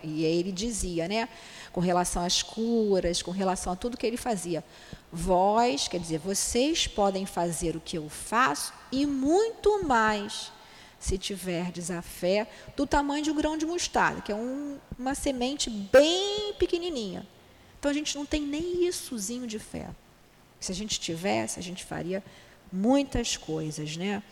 e 0.00 0.24
ele 0.24 0.52
dizia, 0.52 1.08
né, 1.08 1.28
com 1.72 1.80
relação 1.80 2.24
às 2.24 2.40
curas, 2.40 3.20
com 3.20 3.32
relação 3.32 3.72
a 3.72 3.74
tudo 3.74 3.96
que 3.96 4.06
ele 4.06 4.16
fazia, 4.16 4.62
vós, 5.10 5.88
quer 5.88 5.98
dizer, 5.98 6.20
vocês 6.20 6.86
podem 6.86 7.26
fazer 7.26 7.74
o 7.74 7.80
que 7.80 7.98
eu 7.98 8.08
faço 8.08 8.72
e 8.92 9.04
muito 9.06 9.82
mais, 9.84 10.52
se 11.00 11.18
tiverdes 11.18 11.90
a 11.90 12.00
fé 12.00 12.48
do 12.76 12.86
tamanho 12.86 13.24
de 13.24 13.32
um 13.32 13.34
grão 13.34 13.58
de 13.58 13.66
mostarda, 13.66 14.20
que 14.20 14.30
é 14.30 14.36
um, 14.36 14.78
uma 14.96 15.16
semente 15.16 15.68
bem 15.68 16.54
pequenininha. 16.60 17.26
Então 17.78 17.90
a 17.90 17.94
gente 17.94 18.16
não 18.16 18.26
tem 18.26 18.42
nem 18.42 18.86
issozinho 18.86 19.46
de 19.46 19.58
fé. 19.58 19.88
Se 20.60 20.72
a 20.72 20.74
gente 20.74 20.98
tivesse, 20.98 21.58
a 21.58 21.62
gente 21.62 21.84
faria 21.84 22.22
muitas 22.72 23.36
coisas, 23.36 23.96
né? 23.96 24.22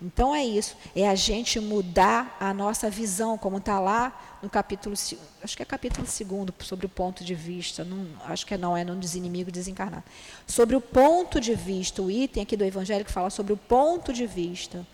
Então 0.00 0.34
é 0.34 0.44
isso, 0.44 0.76
é 0.94 1.08
a 1.08 1.14
gente 1.14 1.58
mudar 1.58 2.36
a 2.38 2.52
nossa 2.52 2.90
visão, 2.90 3.38
como 3.38 3.56
está 3.56 3.80
lá 3.80 4.38
no 4.42 4.50
capítulo, 4.50 4.94
acho 5.42 5.56
que 5.56 5.62
é 5.62 5.64
capítulo 5.64 6.06
2, 6.06 6.66
sobre 6.66 6.84
o 6.84 6.88
ponto 6.88 7.24
de 7.24 7.34
vista, 7.34 7.82
não, 7.82 8.06
acho 8.26 8.44
que 8.44 8.54
não, 8.58 8.76
é 8.76 8.84
no 8.84 8.94
desinimigo 8.94 9.50
desencarnado. 9.50 10.04
Sobre 10.46 10.76
o 10.76 10.82
ponto 10.82 11.40
de 11.40 11.54
vista, 11.54 12.02
o 12.02 12.10
item 12.10 12.42
aqui 12.42 12.58
do 12.58 12.64
Evangelho 12.64 13.06
que 13.06 13.10
fala 13.10 13.30
sobre 13.30 13.54
o 13.54 13.56
ponto 13.56 14.12
de 14.12 14.26
vista. 14.26 14.86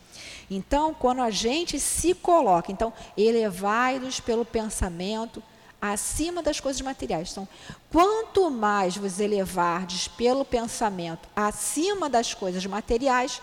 Então, 0.49 0.95
quando 0.95 1.21
a 1.21 1.31
gente 1.31 1.81
se 1.81 2.15
coloca, 2.15 2.71
então, 2.71 2.93
elevai-nos 3.17 4.21
pelo 4.21 4.45
pensamento 4.45 5.43
acima 5.83 6.41
das 6.45 6.61
coisas 6.61 6.81
materiais. 6.81 7.33
Então, 7.33 7.49
quanto 7.91 8.49
mais 8.49 8.97
vos 8.97 9.19
elevardes 9.19 10.07
pelo 10.07 10.45
pensamento 10.45 11.29
acima 11.35 12.09
das 12.09 12.33
coisas 12.33 12.65
materiais, 12.65 13.43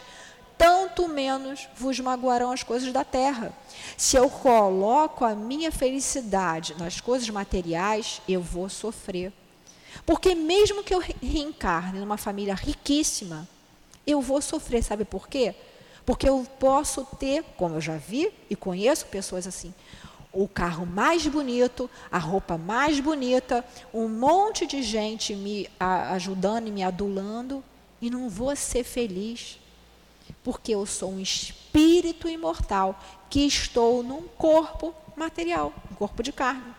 tanto 0.57 1.09
menos 1.09 1.67
vos 1.75 1.99
magoarão 1.99 2.51
as 2.53 2.63
coisas 2.63 2.93
da 2.93 3.03
terra. 3.03 3.53
Se 3.97 4.15
eu 4.15 4.29
coloco 4.29 5.25
a 5.25 5.35
minha 5.35 5.69
felicidade 5.69 6.75
nas 6.79 7.01
coisas 7.01 7.29
materiais, 7.29 8.21
eu 8.27 8.41
vou 8.41 8.69
sofrer. 8.69 9.33
Porque 10.05 10.33
mesmo 10.33 10.81
que 10.81 10.93
eu 10.93 11.03
reencarne 11.21 11.99
numa 11.99 12.17
família 12.17 12.55
riquíssima, 12.55 13.47
eu 14.07 14.21
vou 14.21 14.41
sofrer, 14.41 14.81
sabe 14.81 15.03
por 15.03 15.27
quê? 15.27 15.53
Porque 16.05 16.27
eu 16.27 16.45
posso 16.57 17.05
ter, 17.19 17.43
como 17.57 17.75
eu 17.75 17.81
já 17.81 17.97
vi 17.97 18.31
e 18.49 18.55
conheço 18.55 19.05
pessoas 19.07 19.45
assim, 19.45 19.73
o 20.31 20.47
carro 20.47 20.85
mais 20.85 21.25
bonito, 21.27 21.89
a 22.11 22.17
roupa 22.17 22.57
mais 22.57 22.99
bonita, 22.99 23.65
um 23.93 24.07
monte 24.07 24.67
de 24.67 24.83
gente 24.83 25.35
me 25.35 25.69
ajudando 25.79 26.67
e 26.67 26.71
me 26.71 26.83
adulando, 26.83 27.63
e 28.01 28.09
não 28.09 28.29
vou 28.29 28.55
ser 28.55 28.83
feliz 28.83 29.59
porque 30.43 30.73
eu 30.73 30.85
sou 30.85 31.11
um 31.11 31.19
espírito 31.19 32.27
imortal 32.27 32.99
que 33.29 33.45
estou 33.45 34.03
num 34.03 34.27
corpo 34.27 34.93
material, 35.15 35.73
um 35.91 35.95
corpo 35.95 36.23
de 36.23 36.31
carne. 36.31 36.73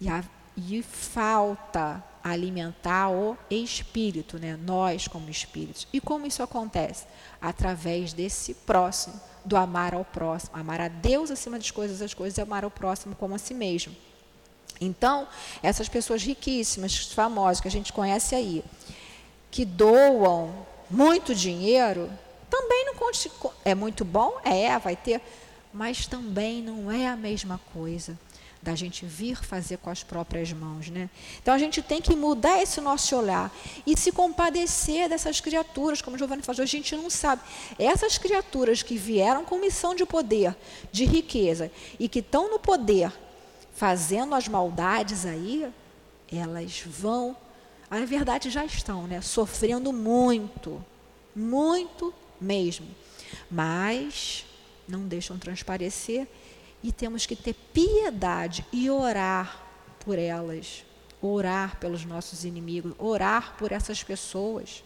E, 0.00 0.08
a, 0.08 0.24
e 0.56 0.82
falta 0.82 2.04
alimentar 2.22 3.10
o 3.10 3.38
espírito, 3.48 4.38
né? 4.38 4.56
nós 4.56 5.06
como 5.06 5.30
espíritos. 5.30 5.86
E 5.92 6.00
como 6.00 6.26
isso 6.26 6.42
acontece? 6.42 7.06
Através 7.40 8.12
desse 8.12 8.52
próximo, 8.52 9.18
do 9.46 9.56
amar 9.56 9.94
ao 9.94 10.04
próximo. 10.04 10.52
Amar 10.54 10.80
a 10.80 10.88
Deus 10.88 11.30
acima 11.30 11.56
das 11.56 11.70
coisas, 11.70 12.02
as 12.02 12.12
coisas, 12.12 12.36
e 12.36 12.40
amar 12.40 12.64
ao 12.64 12.70
próximo 12.70 13.14
como 13.14 13.34
a 13.34 13.38
si 13.38 13.54
mesmo. 13.54 13.94
Então, 14.80 15.26
essas 15.62 15.88
pessoas 15.88 16.22
riquíssimas, 16.22 17.06
famosas, 17.12 17.60
que 17.60 17.68
a 17.68 17.70
gente 17.70 17.92
conhece 17.92 18.34
aí, 18.34 18.62
que 19.50 19.64
doam 19.64 20.66
muito 20.90 21.34
dinheiro, 21.34 22.10
também 22.50 22.84
não 22.84 22.94
é 23.64 23.74
muito 23.74 24.04
bom, 24.04 24.38
é, 24.44 24.78
vai 24.78 24.96
ter, 24.96 25.22
mas 25.72 26.06
também 26.06 26.60
não 26.60 26.90
é 26.90 27.06
a 27.06 27.16
mesma 27.16 27.58
coisa 27.72 28.18
da 28.66 28.74
gente 28.74 29.06
vir 29.06 29.36
fazer 29.36 29.78
com 29.78 29.88
as 29.88 30.02
próprias 30.02 30.52
mãos, 30.52 30.90
né? 30.90 31.08
Então 31.40 31.54
a 31.54 31.58
gente 31.58 31.80
tem 31.80 32.02
que 32.02 32.16
mudar 32.16 32.60
esse 32.60 32.80
nosso 32.80 33.16
olhar 33.16 33.54
e 33.86 33.96
se 33.96 34.10
compadecer 34.10 35.08
dessas 35.08 35.40
criaturas, 35.40 36.02
como 36.02 36.18
Giovanni 36.18 36.42
falou, 36.42 36.62
a 36.62 36.66
gente 36.66 36.96
não 36.96 37.08
sabe. 37.08 37.42
Essas 37.78 38.18
criaturas 38.18 38.82
que 38.82 38.96
vieram 38.96 39.44
com 39.44 39.56
missão 39.56 39.94
de 39.94 40.04
poder, 40.04 40.54
de 40.90 41.04
riqueza 41.04 41.70
e 41.98 42.08
que 42.08 42.18
estão 42.18 42.50
no 42.50 42.58
poder 42.58 43.12
fazendo 43.72 44.34
as 44.34 44.48
maldades 44.48 45.24
aí, 45.24 45.72
elas 46.30 46.82
vão 46.84 47.36
na 47.88 48.04
verdade 48.04 48.50
já 48.50 48.64
estão, 48.64 49.06
né, 49.06 49.20
sofrendo 49.20 49.92
muito, 49.92 50.84
muito 51.36 52.12
mesmo. 52.40 52.88
Mas 53.48 54.44
não 54.88 55.06
deixam 55.06 55.38
transparecer 55.38 56.26
e 56.82 56.92
temos 56.92 57.26
que 57.26 57.34
ter 57.34 57.54
piedade 57.54 58.64
e 58.72 58.90
orar 58.90 59.64
por 60.00 60.18
elas, 60.18 60.84
orar 61.20 61.78
pelos 61.78 62.04
nossos 62.04 62.44
inimigos, 62.44 62.94
orar 62.98 63.56
por 63.56 63.72
essas 63.72 64.02
pessoas. 64.02 64.84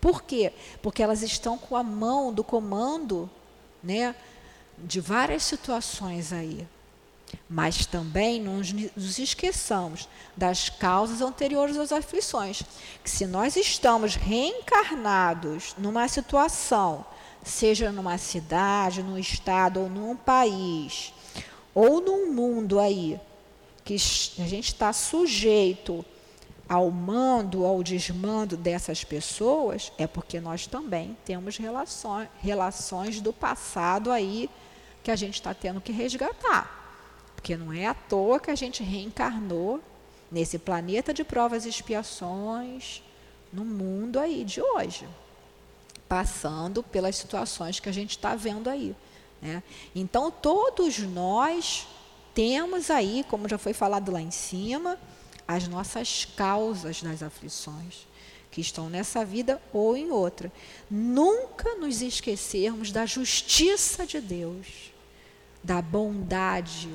Por 0.00 0.22
quê? 0.22 0.52
Porque 0.82 1.02
elas 1.02 1.22
estão 1.22 1.56
com 1.56 1.76
a 1.76 1.82
mão 1.82 2.32
do 2.32 2.42
comando, 2.42 3.30
né, 3.82 4.16
de 4.76 5.00
várias 5.00 5.44
situações 5.44 6.32
aí. 6.32 6.66
Mas 7.48 7.86
também 7.86 8.40
não 8.40 8.56
nos 8.56 9.18
esqueçamos 9.18 10.08
das 10.36 10.68
causas 10.68 11.20
anteriores 11.20 11.76
às 11.78 11.92
aflições. 11.92 12.62
Que 13.02 13.08
se 13.08 13.26
nós 13.26 13.56
estamos 13.56 14.16
reencarnados 14.16 15.74
numa 15.78 16.08
situação, 16.08 17.06
seja 17.42 17.90
numa 17.90 18.18
cidade, 18.18 19.02
num 19.02 19.18
estado 19.18 19.80
ou 19.80 19.88
num 19.88 20.16
país, 20.16 21.12
ou 21.74 22.00
num 22.00 22.32
mundo 22.32 22.78
aí, 22.78 23.20
que 23.84 23.94
a 23.94 24.46
gente 24.46 24.68
está 24.68 24.92
sujeito 24.92 26.04
ao 26.68 26.90
mando, 26.90 27.66
ao 27.66 27.82
desmando 27.82 28.56
dessas 28.56 29.04
pessoas, 29.04 29.92
é 29.98 30.06
porque 30.06 30.40
nós 30.40 30.66
também 30.66 31.16
temos 31.24 31.56
relações, 31.56 32.28
relações 32.40 33.20
do 33.20 33.32
passado 33.32 34.10
aí 34.10 34.48
que 35.02 35.10
a 35.10 35.16
gente 35.16 35.34
está 35.34 35.52
tendo 35.52 35.80
que 35.80 35.92
resgatar. 35.92 36.80
Porque 37.34 37.56
não 37.56 37.72
é 37.72 37.86
à 37.86 37.94
toa 37.94 38.38
que 38.38 38.50
a 38.50 38.54
gente 38.54 38.82
reencarnou 38.82 39.80
nesse 40.30 40.58
planeta 40.58 41.12
de 41.12 41.24
provas 41.24 41.66
e 41.66 41.68
expiações, 41.68 43.02
no 43.52 43.64
mundo 43.64 44.18
aí 44.18 44.44
de 44.44 44.62
hoje, 44.62 45.06
passando 46.12 46.82
pelas 46.82 47.16
situações 47.16 47.80
que 47.80 47.88
a 47.88 47.92
gente 47.92 48.10
está 48.10 48.36
vendo 48.36 48.68
aí. 48.68 48.94
Né? 49.40 49.62
Então, 49.94 50.30
todos 50.30 50.98
nós 50.98 51.88
temos 52.34 52.90
aí, 52.90 53.24
como 53.30 53.48
já 53.48 53.56
foi 53.56 53.72
falado 53.72 54.12
lá 54.12 54.20
em 54.20 54.30
cima, 54.30 54.98
as 55.48 55.66
nossas 55.68 56.26
causas 56.36 57.02
das 57.02 57.22
aflições 57.22 58.06
que 58.50 58.60
estão 58.60 58.90
nessa 58.90 59.24
vida 59.24 59.58
ou 59.72 59.96
em 59.96 60.10
outra. 60.10 60.52
Nunca 60.90 61.76
nos 61.76 62.02
esquecermos 62.02 62.92
da 62.92 63.06
justiça 63.06 64.04
de 64.04 64.20
Deus, 64.20 64.92
da 65.64 65.80
bondade 65.80 66.90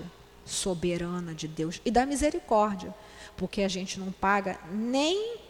soberana 0.45 1.33
de 1.33 1.47
Deus 1.47 1.81
e 1.83 1.89
da 1.89 2.05
misericórdia, 2.05 2.93
porque 3.35 3.63
a 3.63 3.67
gente 3.67 3.99
não 3.99 4.11
paga 4.11 4.59
nem 4.71 5.46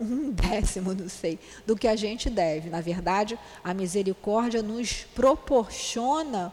um 0.00 0.30
décimo, 0.32 0.94
não 0.94 1.08
sei, 1.08 1.38
do 1.66 1.76
que 1.76 1.88
a 1.88 1.96
gente 1.96 2.30
deve. 2.30 2.70
Na 2.70 2.80
verdade, 2.80 3.38
a 3.62 3.74
misericórdia 3.74 4.62
nos 4.62 5.04
proporciona 5.14 6.52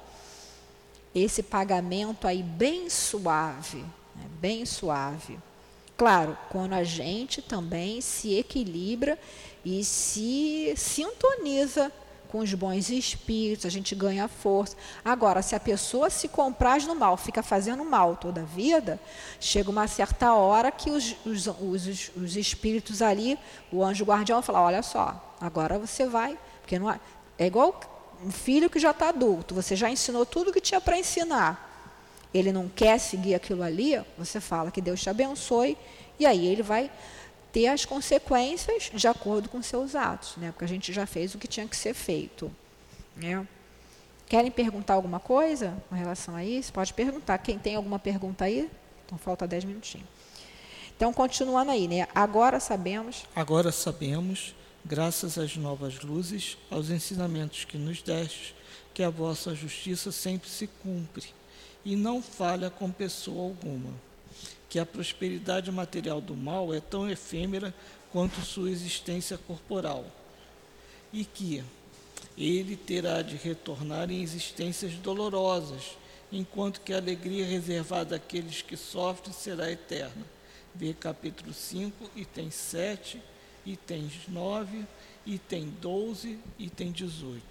esse 1.14 1.42
pagamento 1.42 2.28
aí 2.28 2.44
bem 2.44 2.90
suave, 2.90 3.80
né? 4.16 4.26
bem 4.40 4.66
suave. 4.66 5.40
Claro, 5.98 6.38
quando 6.50 6.74
a 6.74 6.84
gente 6.84 7.42
também 7.42 8.02
se 8.02 8.36
equilibra 8.36 9.18
e 9.64 9.84
se 9.84 10.74
sintoniza 10.76 11.92
com 12.26 12.40
os 12.40 12.54
bons 12.54 12.90
espíritos, 12.90 13.66
a 13.66 13.70
gente 13.70 13.96
ganha 13.96 14.28
força. 14.28 14.76
Agora, 15.04 15.42
se 15.42 15.56
a 15.56 15.60
pessoa 15.60 16.10
se 16.10 16.28
compraz 16.28 16.86
no 16.86 16.96
mal, 16.96 17.16
fica 17.18 17.42
fazendo 17.42 17.84
mal 17.84 18.16
toda 18.16 18.42
a 18.42 18.44
vida, 18.46 19.00
chega 19.40 19.70
uma 19.70 19.88
certa 19.88 20.34
hora 20.34 20.72
que 20.72 20.90
os, 20.90 21.16
os, 21.26 21.48
os, 21.48 22.12
os 22.16 22.36
espíritos 22.36 23.02
ali, 23.02 23.38
o 23.72 23.84
anjo 23.84 24.04
guardião, 24.04 24.42
fala: 24.42 24.62
olha 24.62 24.82
só, 24.82 25.36
agora 25.40 25.80
você 25.80 26.08
vai. 26.08 26.38
Porque 26.62 26.80
não 26.80 26.90
é, 26.92 27.00
é 27.38 27.46
igual 27.46 27.80
um 28.24 28.32
filho 28.32 28.70
que 28.70 28.80
já 28.80 28.92
está 28.92 29.10
adulto, 29.10 29.54
você 29.54 29.76
já 29.76 29.90
ensinou 29.90 30.26
tudo 30.26 30.52
que 30.52 30.62
tinha 30.62 30.82
para 30.82 30.98
ensinar. 30.98 31.72
Ele 32.34 32.52
não 32.52 32.68
quer 32.68 33.00
seguir 33.00 33.36
aquilo 33.36 33.64
ali, 33.64 34.02
você 34.18 34.40
fala 34.40 34.72
que 34.72 34.82
Deus 34.82 35.02
te 35.02 35.10
abençoe, 35.10 35.78
e 36.20 36.26
aí 36.26 36.46
ele 36.46 36.64
vai 36.64 36.92
ter 37.56 37.68
as 37.68 37.86
consequências 37.86 38.92
de 38.94 39.08
acordo 39.08 39.48
com 39.48 39.64
seus 39.64 39.96
atos, 39.96 40.36
né? 40.36 40.52
Porque 40.52 40.66
a 40.66 40.68
gente 40.68 40.92
já 40.92 41.06
fez 41.06 41.34
o 41.34 41.38
que 41.38 41.48
tinha 41.48 41.66
que 41.66 41.78
ser 41.78 41.94
feito, 41.94 42.52
né? 43.16 43.48
Querem 44.28 44.52
perguntar 44.52 44.96
alguma 44.96 45.22
coisa 45.22 45.74
com 45.88 45.96
relação 45.96 46.36
a 46.36 46.44
isso? 46.44 46.74
Pode 46.74 46.94
perguntar. 46.94 47.38
Quem 47.38 47.58
tem 47.58 47.76
alguma 47.76 47.98
pergunta 47.98 48.44
aí? 48.44 48.70
Então 49.06 49.18
falta 49.18 49.48
10 49.48 49.64
minutinhos. 49.64 50.06
Então, 50.98 51.14
continuando 51.14 51.72
aí, 51.72 51.88
né? 51.88 52.10
Agora 52.14 52.60
sabemos. 52.60 53.24
Agora 53.34 53.72
sabemos, 53.72 54.54
graças 54.84 55.38
às 55.38 55.56
novas 55.56 56.02
luzes, 56.02 56.58
aos 56.70 56.90
ensinamentos 56.90 57.64
que 57.64 57.78
nos 57.78 58.02
deste, 58.02 58.54
que 58.94 59.02
a 59.02 59.10
vossa 59.10 59.56
justiça 59.56 60.12
sempre 60.12 60.50
se 60.50 60.68
cumpre 60.84 61.28
e 61.86 61.96
não 61.96 62.22
falha 62.22 62.70
com 62.70 62.92
pessoa 62.92 63.44
alguma. 63.44 63.94
Que 64.76 64.80
a 64.80 64.86
prosperidade 64.86 65.72
material 65.72 66.20
do 66.20 66.36
mal 66.36 66.74
é 66.74 66.82
tão 66.82 67.10
efêmera 67.10 67.74
quanto 68.12 68.42
sua 68.42 68.70
existência 68.70 69.38
corporal. 69.38 70.04
E 71.14 71.24
que 71.24 71.64
ele 72.38 72.76
terá 72.76 73.22
de 73.22 73.38
retornar 73.38 74.12
em 74.12 74.22
existências 74.22 74.92
dolorosas, 74.96 75.98
enquanto 76.30 76.82
que 76.82 76.92
a 76.92 76.98
alegria 76.98 77.46
reservada 77.46 78.18
àqueles 78.18 78.62
que 78.62 78.76
sofrem 78.76 79.32
será 79.32 79.72
eterna 79.72 80.26
Vê 80.74 80.94
capítulo 80.94 81.54
5, 81.54 82.12
item 82.18 82.52
7, 82.52 83.24
itens 83.66 84.12
9, 84.28 84.86
item 85.26 85.74
12, 85.80 86.38
item 86.60 86.92
18. 86.92 87.42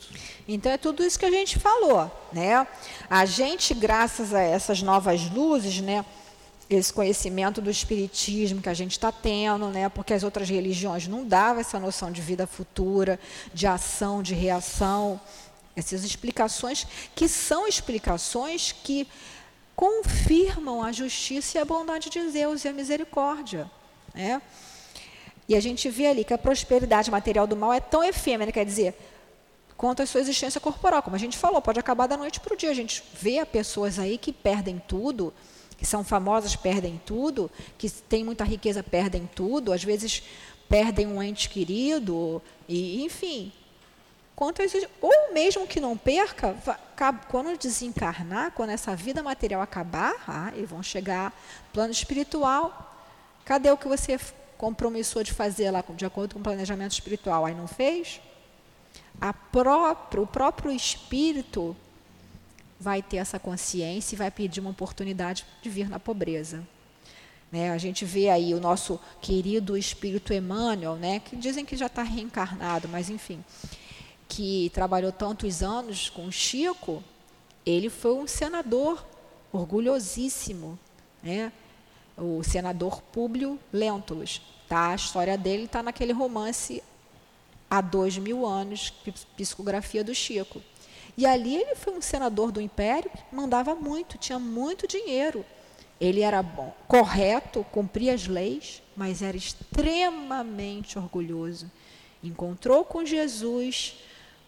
Então 0.46 0.70
é 0.70 0.76
tudo 0.76 1.02
isso 1.02 1.18
que 1.18 1.24
a 1.24 1.30
gente 1.30 1.58
falou, 1.58 2.10
né? 2.30 2.66
A 3.08 3.24
gente, 3.24 3.72
graças 3.72 4.34
a 4.34 4.42
essas 4.42 4.82
novas 4.82 5.30
luzes, 5.30 5.80
né? 5.80 6.04
Esse 6.68 6.92
conhecimento 6.92 7.60
do 7.60 7.70
espiritismo 7.70 8.62
que 8.62 8.68
a 8.68 8.74
gente 8.74 8.92
está 8.92 9.12
tendo, 9.12 9.68
né? 9.68 9.88
Porque 9.88 10.14
as 10.14 10.22
outras 10.22 10.48
religiões 10.48 11.06
não 11.06 11.26
davam 11.26 11.60
essa 11.60 11.78
noção 11.78 12.10
de 12.10 12.22
vida 12.22 12.46
futura, 12.46 13.20
de 13.52 13.66
ação, 13.66 14.22
de 14.22 14.34
reação, 14.34 15.20
essas 15.76 16.04
explicações 16.04 16.86
que 17.14 17.28
são 17.28 17.66
explicações 17.66 18.72
que 18.72 19.06
confirmam 19.76 20.82
a 20.82 20.92
justiça 20.92 21.58
e 21.58 21.60
a 21.60 21.64
bondade 21.64 22.08
de 22.08 22.20
Deus 22.30 22.64
e 22.64 22.68
a 22.68 22.72
misericórdia. 22.72 23.70
Né? 24.14 24.40
E 25.48 25.54
a 25.54 25.60
gente 25.60 25.90
vê 25.90 26.06
ali 26.06 26.24
que 26.24 26.32
a 26.32 26.38
prosperidade 26.38 27.10
material 27.10 27.46
do 27.46 27.56
mal 27.56 27.72
é 27.72 27.80
tão 27.80 28.02
efêmera, 28.02 28.50
quer 28.50 28.64
dizer, 28.64 28.94
quanto 29.76 30.02
a 30.02 30.06
sua 30.06 30.20
existência 30.20 30.60
corporal. 30.60 31.02
Como 31.02 31.16
a 31.16 31.18
gente 31.18 31.36
falou, 31.36 31.60
pode 31.60 31.78
acabar 31.78 32.06
da 32.06 32.16
noite 32.16 32.40
para 32.40 32.54
o 32.54 32.56
dia. 32.56 32.70
A 32.70 32.74
gente 32.74 33.02
vê 33.12 33.44
pessoas 33.44 33.98
aí 33.98 34.16
que 34.16 34.32
perdem 34.32 34.80
tudo, 34.86 35.34
que 35.76 35.86
são 35.86 36.04
famosas, 36.04 36.56
perdem 36.56 37.00
tudo, 37.04 37.50
que 37.76 37.90
têm 37.90 38.24
muita 38.24 38.44
riqueza, 38.44 38.82
perdem 38.82 39.28
tudo, 39.34 39.72
às 39.72 39.84
vezes 39.84 40.22
perdem 40.68 41.06
um 41.06 41.22
ente 41.22 41.48
querido, 41.48 42.40
e 42.68 43.02
enfim, 43.04 43.52
isso, 44.64 44.88
ou 45.00 45.32
mesmo 45.32 45.66
que 45.66 45.80
não 45.80 45.96
perca, 45.96 46.56
quando 47.28 47.56
desencarnar, 47.56 48.50
quando 48.52 48.70
essa 48.70 48.96
vida 48.96 49.22
material 49.22 49.62
acabar, 49.62 50.14
ah, 50.26 50.52
eles 50.54 50.68
vão 50.68 50.82
chegar 50.82 51.32
plano 51.72 51.92
espiritual. 51.92 52.96
Cadê 53.44 53.70
o 53.70 53.76
que 53.76 53.86
você 53.86 54.18
compromissou 54.58 55.22
de 55.22 55.32
fazer 55.32 55.70
lá 55.70 55.84
de 55.96 56.04
acordo 56.04 56.34
com 56.34 56.40
o 56.40 56.42
planejamento 56.42 56.92
espiritual? 56.92 57.46
Aí 57.46 57.54
não 57.54 57.68
fez? 57.68 58.20
Próprio, 59.52 60.24
o 60.24 60.26
próprio 60.26 60.72
espírito 60.72 61.76
vai 62.84 63.02
ter 63.02 63.16
essa 63.16 63.38
consciência 63.38 64.14
e 64.14 64.18
vai 64.18 64.30
pedir 64.30 64.60
uma 64.60 64.70
oportunidade 64.70 65.44
de 65.62 65.68
vir 65.70 65.88
na 65.88 65.98
pobreza. 65.98 66.62
Né, 67.50 67.70
a 67.70 67.78
gente 67.78 68.04
vê 68.04 68.28
aí 68.30 68.52
o 68.52 68.60
nosso 68.60 68.98
querido 69.20 69.76
espírito 69.76 70.34
Emmanuel, 70.34 70.96
né, 70.96 71.20
que 71.20 71.36
dizem 71.36 71.64
que 71.64 71.76
já 71.76 71.86
está 71.86 72.02
reencarnado, 72.02 72.88
mas 72.88 73.08
enfim 73.08 73.44
que 74.28 74.70
trabalhou 74.70 75.12
tantos 75.12 75.62
anos 75.62 76.08
com 76.08 76.30
Chico, 76.30 77.02
ele 77.64 77.88
foi 77.88 78.14
um 78.14 78.26
senador 78.26 79.06
orgulhosíssimo, 79.52 80.78
né? 81.22 81.52
o 82.16 82.42
senador 82.42 83.00
Públio 83.00 83.58
Lentulus. 83.72 84.42
Tá? 84.68 84.88
A 84.88 84.94
história 84.94 85.38
dele 85.38 85.64
está 85.64 85.82
naquele 85.82 86.12
romance 86.12 86.82
Há 87.70 87.80
Dois 87.80 88.18
Mil 88.18 88.46
Anos, 88.46 88.92
Psicografia 89.36 90.04
do 90.04 90.14
Chico. 90.14 90.60
E 91.16 91.26
ali 91.26 91.54
ele 91.56 91.76
foi 91.76 91.92
um 91.92 92.00
senador 92.00 92.50
do 92.50 92.60
Império, 92.60 93.10
mandava 93.30 93.74
muito, 93.74 94.18
tinha 94.18 94.38
muito 94.38 94.86
dinheiro. 94.86 95.44
Ele 96.00 96.22
era 96.22 96.42
bom, 96.42 96.74
correto, 96.88 97.64
cumpria 97.70 98.14
as 98.14 98.26
leis, 98.26 98.82
mas 98.96 99.22
era 99.22 99.36
extremamente 99.36 100.98
orgulhoso. 100.98 101.70
Encontrou 102.22 102.84
com 102.84 103.04
Jesus, 103.04 103.96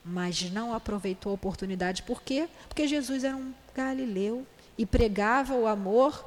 mas 0.04 0.50
não 0.50 0.74
aproveitou 0.74 1.30
a 1.30 1.34
oportunidade. 1.34 2.02
Por 2.02 2.22
quê? 2.22 2.48
Porque 2.68 2.88
Jesus 2.88 3.22
era 3.22 3.36
um 3.36 3.54
galileu 3.74 4.46
e 4.76 4.84
pregava 4.84 5.54
o 5.54 5.66
amor 5.66 6.24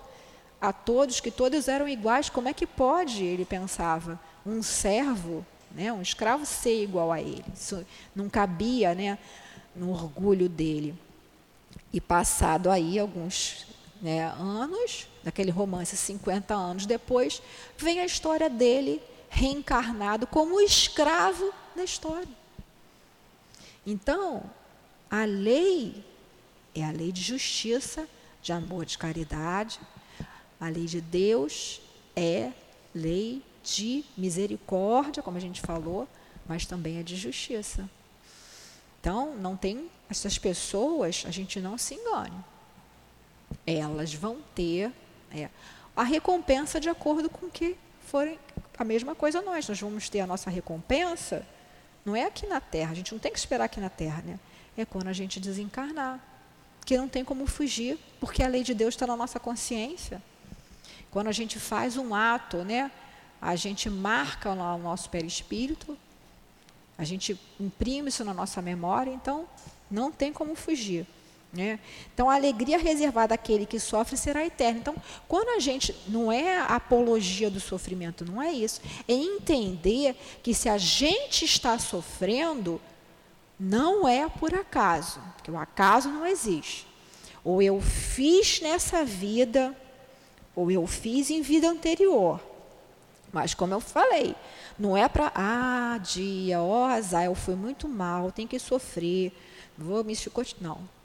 a 0.62 0.72
todos, 0.74 1.20
que 1.20 1.32
todos 1.32 1.68
eram 1.68 1.88
iguais. 1.88 2.30
Como 2.30 2.48
é 2.48 2.54
que 2.54 2.68
pode, 2.68 3.24
ele 3.24 3.46
pensava, 3.46 4.20
um 4.46 4.62
servo, 4.62 5.46
né, 5.72 5.92
um 5.92 6.02
escravo 6.02 6.46
ser 6.46 6.84
igual 6.84 7.12
a 7.12 7.22
ele? 7.22 7.46
Isso 7.54 7.86
não 8.16 8.30
cabia 8.30 8.94
né, 8.94 9.18
no 9.80 9.92
orgulho 9.92 10.50
dele. 10.50 10.94
E 11.92 12.00
passado 12.02 12.70
aí 12.70 13.00
alguns 13.00 13.66
né, 14.02 14.26
anos, 14.38 15.08
daquele 15.24 15.52
romance 15.52 15.96
50 15.96 16.54
anos 16.54 16.86
depois, 16.86 17.42
vem 17.78 18.00
a 18.00 18.06
história 18.06 18.50
dele 18.50 19.02
reencarnado 19.30 20.28
como 20.28 20.60
escravo 20.60 21.54
na 21.76 21.84
história. 21.84 22.28
Então, 23.86 24.44
a 25.10 25.26
lei 25.26 26.04
é 26.76 26.84
a 26.84 26.92
lei 26.92 27.12
de 27.12 27.22
justiça, 27.22 28.08
de 28.42 28.52
amor, 28.52 28.86
de 28.86 28.98
caridade. 28.98 29.80
A 30.60 30.68
lei 30.68 30.86
de 30.86 31.02
Deus 31.02 31.82
é 32.16 32.52
lei 32.94 33.42
de 33.64 34.04
misericórdia, 34.18 35.24
como 35.24 35.38
a 35.38 35.42
gente 35.42 35.62
falou, 35.62 36.08
mas 36.48 36.66
também 36.66 36.98
é 36.98 37.04
de 37.04 37.16
justiça. 37.16 37.90
Então, 39.00 39.36
não 39.36 39.56
tem 39.56 39.90
essas 40.10 40.38
pessoas, 40.38 41.24
a 41.26 41.32
gente 41.32 41.60
não 41.60 41.78
se 41.78 41.96
engane. 41.96 42.38
Elas 43.66 44.14
vão 44.14 44.38
ter 44.54 44.92
é, 45.32 45.50
a 45.96 46.04
recompensa 46.04 46.80
de 46.80 46.90
acordo 46.90 47.30
com 47.30 47.50
que 47.50 47.78
forem 48.06 48.40
a 48.78 48.84
mesma 48.84 49.16
coisa 49.16 49.42
nós. 49.42 49.68
Nós 49.68 49.80
vamos 49.80 50.10
ter 50.10 50.20
a 50.20 50.28
nossa 50.28 50.50
recompensa 50.50 51.46
não 52.06 52.16
é 52.16 52.26
aqui 52.26 52.48
na 52.48 52.60
Terra, 52.60 52.92
a 52.92 52.96
gente 52.96 53.12
não 53.12 53.20
tem 53.20 53.32
que 53.32 53.38
esperar 53.38 53.66
aqui 53.66 53.80
na 53.80 53.90
Terra, 53.90 54.24
né? 54.26 54.40
É 54.78 54.86
quando 54.86 55.08
a 55.08 55.14
gente 55.14 55.40
desencarnar. 55.40 56.20
Que 56.86 56.98
não 56.98 57.08
tem 57.08 57.24
como 57.24 57.46
fugir, 57.46 58.00
porque 58.20 58.42
a 58.42 58.48
lei 58.48 58.64
de 58.64 58.74
Deus 58.74 58.96
está 58.96 59.06
na 59.06 59.16
nossa 59.16 59.40
consciência. 59.40 60.22
Quando 61.12 61.28
a 61.28 61.32
gente 61.32 61.60
faz 61.60 61.98
um 61.98 62.16
ato, 62.16 62.58
né? 62.64 62.92
A 63.42 63.56
gente 63.56 63.90
marca 63.90 64.54
lá 64.54 64.74
o 64.74 64.80
nosso 64.80 65.10
perispírito, 65.10 65.98
a 67.00 67.06
gente 67.06 67.40
imprime 67.58 68.10
isso 68.10 68.26
na 68.26 68.34
nossa 68.34 68.62
memória, 68.62 69.10
então 69.10 69.48
não 69.90 70.12
tem 70.12 70.34
como 70.34 70.54
fugir. 70.54 71.08
Né? 71.52 71.80
Então, 72.14 72.30
a 72.30 72.36
alegria 72.36 72.78
reservada 72.78 73.34
àquele 73.34 73.66
que 73.66 73.80
sofre 73.80 74.18
será 74.18 74.46
eterna. 74.46 74.80
Então, 74.80 74.96
quando 75.26 75.48
a 75.56 75.60
gente. 75.60 75.96
Não 76.10 76.30
é 76.30 76.58
a 76.58 76.76
apologia 76.76 77.50
do 77.50 77.60
sofrimento, 77.60 78.26
não 78.26 78.42
é 78.42 78.52
isso. 78.52 78.82
É 79.08 79.14
entender 79.14 80.14
que 80.44 80.54
se 80.54 80.68
a 80.68 80.78
gente 80.78 81.46
está 81.46 81.80
sofrendo, 81.80 82.82
não 83.58 84.06
é 84.06 84.28
por 84.28 84.54
acaso, 84.54 85.22
porque 85.38 85.50
o 85.50 85.58
acaso 85.58 86.10
não 86.10 86.28
existe. 86.28 86.86
Ou 87.46 87.62
eu 87.62 87.80
fiz 87.80 88.60
nessa 88.60 89.06
vida, 89.06 89.74
ou 90.54 90.70
eu 90.70 90.86
fiz 90.86 91.30
em 91.30 91.42
vida 91.42 91.70
anterior. 91.70 92.42
Mas, 93.32 93.54
como 93.54 93.74
eu 93.74 93.80
falei, 93.80 94.36
não 94.80 94.96
é 94.96 95.08
para. 95.10 95.32
Ah, 95.36 96.00
dia, 96.02 96.62
ó, 96.62 96.86
azar, 96.86 97.26
eu 97.26 97.36
fui 97.36 97.56
muito 97.56 97.88
mal, 97.88 98.32
tenho 98.32 98.48
que 98.48 98.58
sofrer, 98.58 99.34
vou 99.78 100.04
me 100.04 100.16
chicotear. 100.16 100.56
Não 100.62 101.00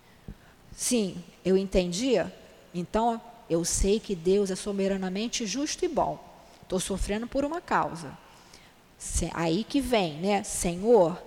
Sim, 0.76 1.22
eu 1.44 1.56
entendia. 1.56 2.34
Então, 2.72 3.20
eu 3.48 3.64
sei 3.64 4.00
que 4.00 4.14
Deus 4.14 4.50
é 4.50 4.56
soberanamente 4.56 5.46
justo 5.46 5.84
e 5.84 5.88
bom. 5.88 6.18
Estou 6.62 6.80
sofrendo 6.80 7.26
por 7.26 7.44
uma 7.44 7.60
causa. 7.60 8.16
Aí 9.34 9.64
que 9.64 9.80
vem, 9.80 10.14
né? 10.14 10.42
Senhor, 10.42 11.20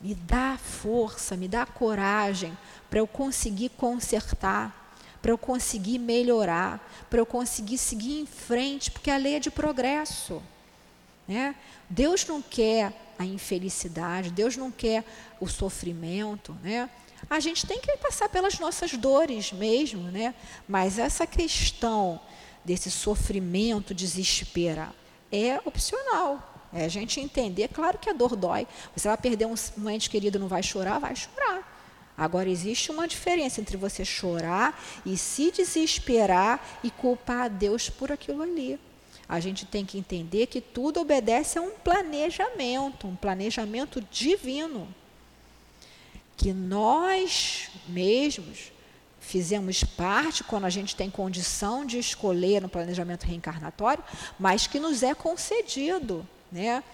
me 0.00 0.14
dá 0.14 0.58
força, 0.58 1.36
me 1.36 1.48
dá 1.48 1.64
coragem 1.64 2.56
para 2.90 2.98
eu 2.98 3.06
conseguir 3.06 3.70
consertar, 3.70 4.94
para 5.20 5.32
eu 5.32 5.38
conseguir 5.38 5.98
melhorar, 5.98 6.92
para 7.08 7.18
eu 7.18 7.26
conseguir 7.26 7.78
seguir 7.78 8.20
em 8.20 8.26
frente, 8.26 8.90
porque 8.90 9.10
a 9.10 9.16
lei 9.16 9.36
é 9.36 9.40
de 9.40 9.50
progresso. 9.50 10.42
Né? 11.26 11.54
Deus 11.88 12.26
não 12.26 12.42
quer 12.42 12.92
a 13.18 13.24
infelicidade, 13.24 14.30
Deus 14.30 14.56
não 14.56 14.70
quer 14.70 15.04
o 15.40 15.46
sofrimento, 15.46 16.56
né? 16.62 16.90
A 17.30 17.40
gente 17.40 17.66
tem 17.66 17.80
que 17.80 17.96
passar 17.96 18.28
pelas 18.28 18.58
nossas 18.58 18.92
dores 18.92 19.52
mesmo, 19.52 20.10
né? 20.10 20.34
Mas 20.68 20.98
essa 20.98 21.26
questão 21.26 22.20
desse 22.64 22.90
sofrimento 22.90 23.94
desespera 23.94 24.92
é 25.32 25.60
opcional. 25.64 26.50
É 26.72 26.84
a 26.84 26.88
gente 26.88 27.20
entender, 27.20 27.68
claro 27.68 27.98
que 27.98 28.10
a 28.10 28.12
dor 28.12 28.36
dói. 28.36 28.66
Você 28.94 29.08
vai 29.08 29.16
perder 29.16 29.46
um, 29.46 29.54
um 29.78 29.88
ente 29.88 30.10
querido, 30.10 30.38
não 30.38 30.48
vai 30.48 30.62
chorar? 30.62 30.98
Vai 30.98 31.14
chorar. 31.14 31.72
Agora, 32.16 32.48
existe 32.48 32.90
uma 32.90 33.08
diferença 33.08 33.60
entre 33.60 33.76
você 33.76 34.04
chorar 34.04 34.80
e 35.04 35.16
se 35.16 35.50
desesperar 35.50 36.60
e 36.82 36.90
culpar 36.90 37.44
a 37.44 37.48
Deus 37.48 37.88
por 37.88 38.12
aquilo 38.12 38.42
ali. 38.42 38.78
A 39.28 39.40
gente 39.40 39.64
tem 39.64 39.84
que 39.84 39.98
entender 39.98 40.46
que 40.46 40.60
tudo 40.60 41.00
obedece 41.00 41.58
a 41.58 41.62
um 41.62 41.70
planejamento, 41.70 43.06
um 43.06 43.16
planejamento 43.16 44.00
divino. 44.10 44.86
Que 46.36 46.52
nós 46.52 47.70
mesmos 47.88 48.72
fizemos 49.20 49.82
parte 49.82 50.44
quando 50.44 50.64
a 50.66 50.70
gente 50.70 50.94
tem 50.94 51.08
condição 51.10 51.86
de 51.86 51.98
escolher 51.98 52.60
no 52.60 52.68
planejamento 52.68 53.24
reencarnatório, 53.24 54.04
mas 54.38 54.66
que 54.66 54.78
nos 54.78 55.02
é 55.02 55.14
concedido, 55.14 56.26
né? 56.52 56.84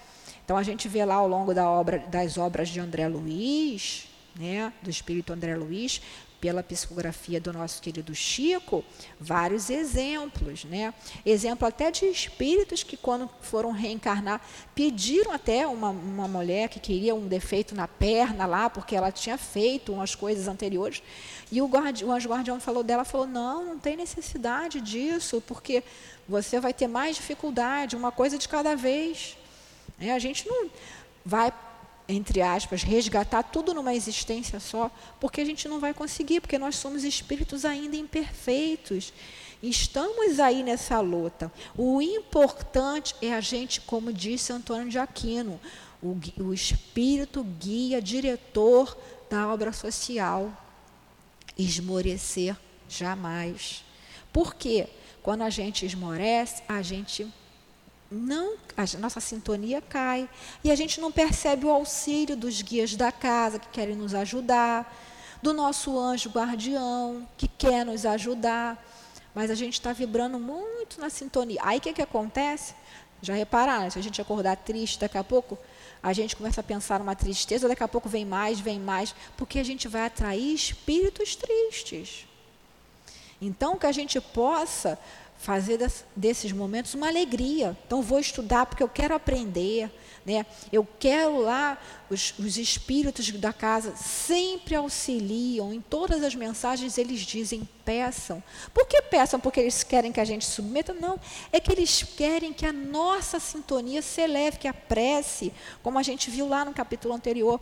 Então 0.43 0.57
a 0.57 0.63
gente 0.63 0.87
vê 0.87 1.03
lá 1.03 1.15
ao 1.15 1.27
longo 1.27 1.53
da 1.53 1.69
obra, 1.69 1.99
das 1.99 2.37
obras 2.37 2.69
de 2.69 2.79
André 2.79 3.07
Luiz, 3.07 4.07
né, 4.35 4.71
do 4.81 4.89
espírito 4.89 5.33
André 5.33 5.55
Luiz, 5.55 6.01
pela 6.41 6.63
psicografia 6.63 7.39
do 7.39 7.53
nosso 7.53 7.79
querido 7.79 8.15
Chico, 8.15 8.83
vários 9.19 9.69
exemplos, 9.69 10.65
né? 10.65 10.91
Exemplo 11.23 11.67
até 11.67 11.91
de 11.91 12.05
espíritos 12.05 12.81
que, 12.81 12.97
quando 12.97 13.29
foram 13.41 13.71
reencarnar, 13.71 14.41
pediram 14.73 15.31
até 15.31 15.67
uma, 15.67 15.89
uma 15.89 16.27
mulher 16.27 16.67
que 16.67 16.79
queria 16.79 17.13
um 17.13 17.27
defeito 17.27 17.75
na 17.75 17.87
perna 17.87 18.47
lá, 18.47 18.71
porque 18.71 18.95
ela 18.95 19.11
tinha 19.11 19.37
feito 19.37 19.93
umas 19.93 20.15
coisas 20.15 20.47
anteriores, 20.47 21.03
e 21.51 21.61
o, 21.61 21.67
guardi, 21.67 22.03
o 22.03 22.11
anjo 22.11 22.27
guardião 22.27 22.59
falou 22.59 22.81
dela, 22.81 23.05
falou, 23.05 23.27
não, 23.27 23.63
não 23.63 23.79
tem 23.79 23.95
necessidade 23.95 24.81
disso, 24.81 25.43
porque 25.45 25.83
você 26.27 26.59
vai 26.59 26.73
ter 26.73 26.87
mais 26.87 27.17
dificuldade, 27.17 27.95
uma 27.95 28.11
coisa 28.11 28.37
de 28.37 28.49
cada 28.49 28.75
vez. 28.75 29.37
É, 29.99 30.11
a 30.11 30.17
gente 30.17 30.47
não 30.47 30.71
vai 31.23 31.53
entre 32.11 32.41
aspas, 32.41 32.83
resgatar 32.83 33.43
tudo 33.43 33.73
numa 33.73 33.93
existência 33.93 34.59
só, 34.59 34.91
porque 35.19 35.41
a 35.41 35.45
gente 35.45 35.67
não 35.67 35.79
vai 35.79 35.93
conseguir, 35.93 36.41
porque 36.41 36.57
nós 36.57 36.75
somos 36.75 37.03
espíritos 37.03 37.65
ainda 37.65 37.95
imperfeitos. 37.95 39.13
Estamos 39.61 40.39
aí 40.39 40.63
nessa 40.63 40.99
luta. 40.99 41.51
O 41.77 42.01
importante 42.01 43.15
é 43.21 43.33
a 43.33 43.41
gente, 43.41 43.81
como 43.81 44.11
disse 44.11 44.51
Antônio 44.51 44.89
de 44.89 44.97
Aquino, 44.97 45.59
o, 46.01 46.17
o 46.39 46.53
espírito 46.53 47.43
guia, 47.43 48.01
diretor 48.01 48.97
da 49.29 49.47
obra 49.47 49.71
social. 49.71 50.51
Esmorecer 51.57 52.55
jamais. 52.89 53.83
Por 54.33 54.55
quê? 54.55 54.87
Quando 55.21 55.43
a 55.43 55.49
gente 55.49 55.85
esmorece, 55.85 56.63
a 56.67 56.81
gente 56.81 57.31
não, 58.11 58.55
a 58.75 58.97
nossa 58.99 59.21
sintonia 59.21 59.81
cai 59.81 60.29
e 60.61 60.69
a 60.69 60.75
gente 60.75 60.99
não 60.99 61.13
percebe 61.13 61.65
o 61.65 61.69
auxílio 61.69 62.35
dos 62.35 62.61
guias 62.61 62.93
da 62.93 63.09
casa 63.09 63.57
que 63.57 63.69
querem 63.69 63.95
nos 63.95 64.13
ajudar, 64.13 64.93
do 65.41 65.53
nosso 65.53 65.97
anjo 65.97 66.29
guardião 66.29 67.27
que 67.37 67.47
quer 67.47 67.85
nos 67.85 68.05
ajudar, 68.05 68.77
mas 69.33 69.49
a 69.49 69.55
gente 69.55 69.75
está 69.75 69.93
vibrando 69.93 70.37
muito 70.37 70.99
na 70.99 71.09
sintonia. 71.09 71.61
Aí 71.63 71.77
o 71.77 71.81
que, 71.81 71.93
que 71.93 72.01
acontece? 72.01 72.75
Já 73.21 73.33
repararam? 73.33 73.89
Se 73.89 73.97
a 73.97 74.03
gente 74.03 74.21
acordar 74.21 74.57
triste 74.57 74.99
daqui 74.99 75.17
a 75.17 75.23
pouco, 75.23 75.57
a 76.03 76.11
gente 76.11 76.35
começa 76.35 76.59
a 76.59 76.63
pensar 76.63 76.99
numa 76.99 77.15
tristeza, 77.15 77.67
daqui 77.67 77.83
a 77.83 77.87
pouco 77.87 78.09
vem 78.09 78.25
mais, 78.25 78.59
vem 78.59 78.79
mais, 78.79 79.15
porque 79.37 79.57
a 79.57 79.63
gente 79.63 79.87
vai 79.87 80.05
atrair 80.05 80.53
espíritos 80.53 81.35
tristes. 81.35 82.27
Então, 83.41 83.77
que 83.77 83.87
a 83.87 83.91
gente 83.91 84.19
possa 84.19 84.99
fazer 85.41 85.79
desses 86.15 86.51
momentos 86.51 86.93
uma 86.93 87.07
alegria. 87.07 87.75
Então, 87.87 88.01
vou 88.01 88.19
estudar 88.19 88.67
porque 88.67 88.83
eu 88.83 88.87
quero 88.87 89.15
aprender. 89.15 89.91
Né? 90.23 90.45
Eu 90.71 90.87
quero 90.99 91.39
lá, 91.39 91.81
os, 92.07 92.37
os 92.37 92.57
espíritos 92.57 93.31
da 93.31 93.51
casa 93.51 93.95
sempre 93.95 94.75
auxiliam, 94.75 95.73
em 95.73 95.81
todas 95.81 96.23
as 96.23 96.35
mensagens 96.35 96.95
eles 96.99 97.21
dizem 97.21 97.67
peçam. 97.83 98.43
Por 98.71 98.85
que 98.85 99.01
peçam? 99.01 99.39
Porque 99.39 99.59
eles 99.59 99.81
querem 99.81 100.11
que 100.11 100.19
a 100.19 100.25
gente 100.25 100.45
submeta? 100.45 100.93
Não, 100.93 101.19
é 101.51 101.59
que 101.59 101.71
eles 101.71 102.03
querem 102.03 102.53
que 102.53 102.67
a 102.67 102.71
nossa 102.71 103.39
sintonia 103.39 104.03
se 104.03 104.21
eleve, 104.21 104.59
que 104.59 104.67
a 104.67 104.73
prece, 104.75 105.51
como 105.81 105.97
a 105.97 106.03
gente 106.03 106.29
viu 106.29 106.47
lá 106.47 106.63
no 106.63 106.71
capítulo 106.71 107.15
anterior, 107.15 107.59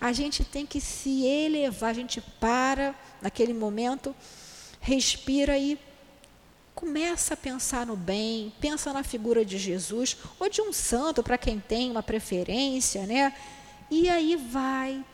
a 0.00 0.10
gente 0.14 0.44
tem 0.44 0.64
que 0.64 0.80
se 0.80 1.26
elevar, 1.26 1.90
a 1.90 1.92
gente 1.92 2.22
para 2.40 2.94
naquele 3.20 3.52
momento, 3.52 4.16
respira 4.80 5.58
e 5.58 5.78
começa 6.78 7.34
a 7.34 7.36
pensar 7.36 7.84
no 7.84 7.96
bem, 7.96 8.52
pensa 8.60 8.92
na 8.92 9.02
figura 9.02 9.44
de 9.44 9.58
Jesus 9.58 10.16
ou 10.38 10.48
de 10.48 10.62
um 10.62 10.72
santo 10.72 11.24
para 11.24 11.36
quem 11.36 11.58
tem 11.58 11.90
uma 11.90 12.04
preferência, 12.04 13.04
né? 13.04 13.34
E 13.90 14.08
aí 14.08 14.36
vai 14.36 15.04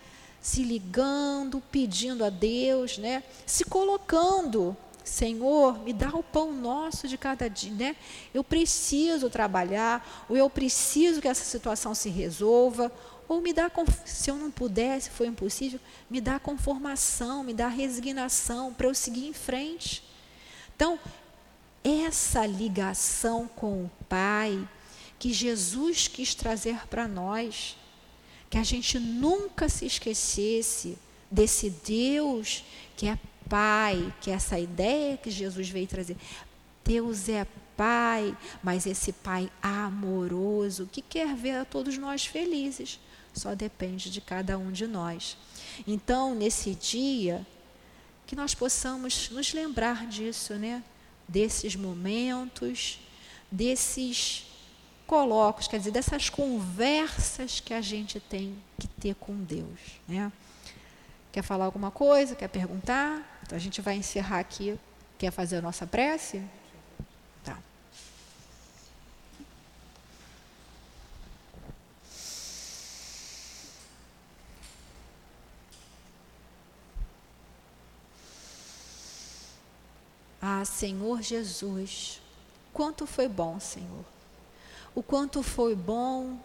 se 0.43 0.63
ligando, 0.63 1.63
pedindo 1.73 2.23
a 2.23 2.29
Deus, 2.29 2.99
né? 2.99 3.23
Se 3.47 3.65
colocando, 3.65 4.77
Senhor, 5.03 5.79
me 5.79 5.95
dá 5.95 6.11
o 6.11 6.23
pão 6.23 6.53
nosso 6.53 7.09
de 7.09 7.17
cada 7.17 7.49
dia, 7.49 7.73
né? 7.73 7.97
Eu 8.35 8.45
preciso 8.45 9.31
trabalhar, 9.31 10.27
ou 10.29 10.37
eu 10.37 10.51
preciso 10.51 11.23
que 11.23 11.29
essa 11.29 11.45
situação 11.45 11.95
se 11.95 12.11
resolva, 12.11 12.93
ou 13.27 13.41
me 13.41 13.55
dá, 13.55 13.71
se 14.05 14.31
eu 14.31 14.37
não 14.37 14.51
puder, 14.51 15.01
se 15.01 15.09
for 15.09 15.27
impossível, 15.27 15.81
me 16.11 16.21
dá 16.21 16.39
conformação, 16.39 17.43
me 17.43 17.55
dá 17.55 17.69
resignação 17.69 18.75
para 18.75 18.87
eu 18.87 18.95
seguir 18.95 19.27
em 19.27 19.33
frente. 19.33 20.05
Então, 20.77 20.99
essa 21.85 22.47
ligação 22.47 23.47
com 23.47 23.85
o 23.85 23.91
Pai 24.09 24.67
que 25.19 25.33
Jesus 25.33 26.09
quis 26.09 26.35
trazer 26.35 26.87
para 26.89 27.07
nós, 27.07 27.77
que 28.49 28.59
a 28.59 28.63
gente 28.63 28.99
nunca 28.99 29.69
se 29.69 29.87
esquecesse 29.87 30.99
desse 31.31 31.71
Deus 31.71 32.65
que 32.97 33.07
é 33.07 33.19
Pai, 33.49 34.15
que 34.21 34.31
é 34.31 34.35
essa 34.35 34.59
ideia 34.59 35.19
que 35.19 35.31
Jesus 35.31 35.69
veio 35.69 35.87
trazer. 35.87 36.17
Deus 36.85 37.29
é 37.29 37.47
Pai, 37.77 38.37
mas 38.63 38.87
esse 38.87 39.13
Pai 39.13 39.51
amoroso 39.61 40.89
que 40.91 41.03
quer 41.03 41.35
ver 41.35 41.57
a 41.57 41.65
todos 41.65 41.99
nós 41.99 42.25
felizes. 42.25 42.99
Só 43.35 43.55
depende 43.55 44.11
de 44.11 44.21
cada 44.21 44.57
um 44.57 44.71
de 44.71 44.87
nós. 44.87 45.37
Então, 45.87 46.35
nesse 46.35 46.75
dia, 46.75 47.45
que 48.27 48.37
nós 48.37 48.55
possamos 48.55 49.29
nos 49.31 49.53
lembrar 49.53 50.07
disso, 50.07 50.55
né? 50.55 50.83
Desses 51.29 51.77
momentos, 51.77 53.01
desses 53.51 54.47
colocos, 55.07 55.69
quer 55.69 55.79
dizer, 55.79 55.91
dessas 55.91 56.29
conversas 56.31 57.61
que 57.61 57.75
a 57.75 57.81
gente 57.81 58.19
tem 58.19 58.57
que 58.79 58.89
ter 58.89 59.15
com 59.15 59.35
Deus. 59.37 60.01
Né? 60.09 60.33
Quer 61.31 61.43
falar 61.43 61.65
alguma 61.65 61.91
coisa? 61.91 62.35
Quer 62.35 62.49
perguntar? 62.49 63.41
Então 63.43 63.57
a 63.57 63.61
gente 63.61 63.81
vai 63.81 63.97
encerrar 63.97 64.39
aqui. 64.39 64.79
Quer 65.19 65.31
fazer 65.31 65.57
a 65.57 65.63
nossa 65.63 65.87
prece? 65.87 66.43
Ah, 80.47 80.63
Senhor 80.63 81.23
Jesus, 81.23 82.21
quanto 82.71 83.07
foi 83.07 83.27
bom, 83.27 83.59
Senhor. 83.59 84.05
O 84.95 85.03
quanto 85.03 85.43
foi 85.43 85.75
bom 85.75 86.39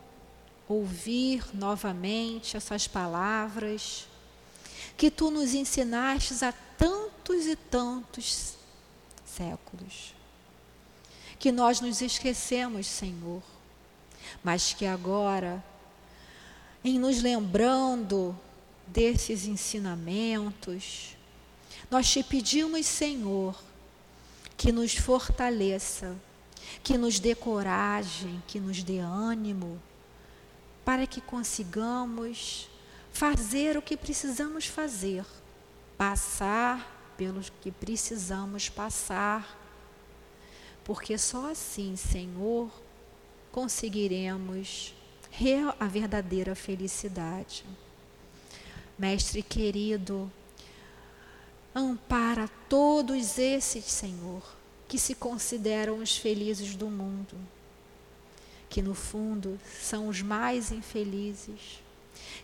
ouvir 0.70 1.43
novamente 1.54 2.56
essas 2.56 2.88
palavras 2.88 4.08
que 4.95 5.12
tu 5.12 5.30
nos 5.30 5.54
ensinastes 5.54 6.41
há 6.41 6.54
tantos 6.78 7.45
e 7.45 7.58
tantos 7.58 8.54
séculos. 9.26 10.16
Que 11.38 11.52
nós 11.52 11.82
nos 11.82 12.02
esquecemos, 12.02 12.88
Senhor, 12.88 13.43
mas 14.41 14.72
que 14.72 14.86
agora, 14.86 15.62
em 16.86 16.97
nos 16.97 17.22
lembrando 17.22 18.34
desses 18.88 19.45
ensinamentos, 19.45 21.18
nós 21.91 22.10
te 22.10 22.24
pedimos, 22.24 22.86
Senhor, 22.86 23.68
que 24.60 24.74
nos 24.74 24.93
fortaleça, 24.93 26.18
que 26.84 26.97
nos 26.97 27.18
dê 27.18 27.34
coragem, 27.34 28.43
que 28.45 28.60
nos 28.60 28.84
dê 28.84 28.99
ânimo, 28.99 29.82
para 30.84 31.07
que 31.07 31.22
consigamos 31.22 32.70
fazer 33.10 33.78
o 33.78 33.82
que 33.82 33.95
precisamos 33.95 34.66
fazer, 34.66 35.26
passar 35.97 37.14
pelos 37.16 37.49
que 37.62 37.72
precisamos 37.72 38.68
passar, 38.68 39.57
porque 40.84 41.18
só 41.18 41.51
assim, 41.51 41.95
Senhor, 41.95 42.70
conseguiremos 43.53 44.93
a 45.80 45.86
verdadeira 45.88 46.53
felicidade. 46.53 47.64
Mestre 48.97 49.41
querido, 49.41 50.30
Ampara 51.74 52.50
todos 52.68 53.38
esses, 53.38 53.86
Senhor, 53.86 54.44
que 54.88 54.98
se 54.98 55.14
consideram 55.14 56.00
os 56.00 56.18
felizes 56.18 56.76
do 56.76 56.90
mundo. 56.90 57.38
que 58.70 58.82
no 58.84 58.94
fundo 58.94 59.60
são 59.82 60.08
os 60.08 60.22
mais 60.22 60.72
infelizes. 60.72 61.82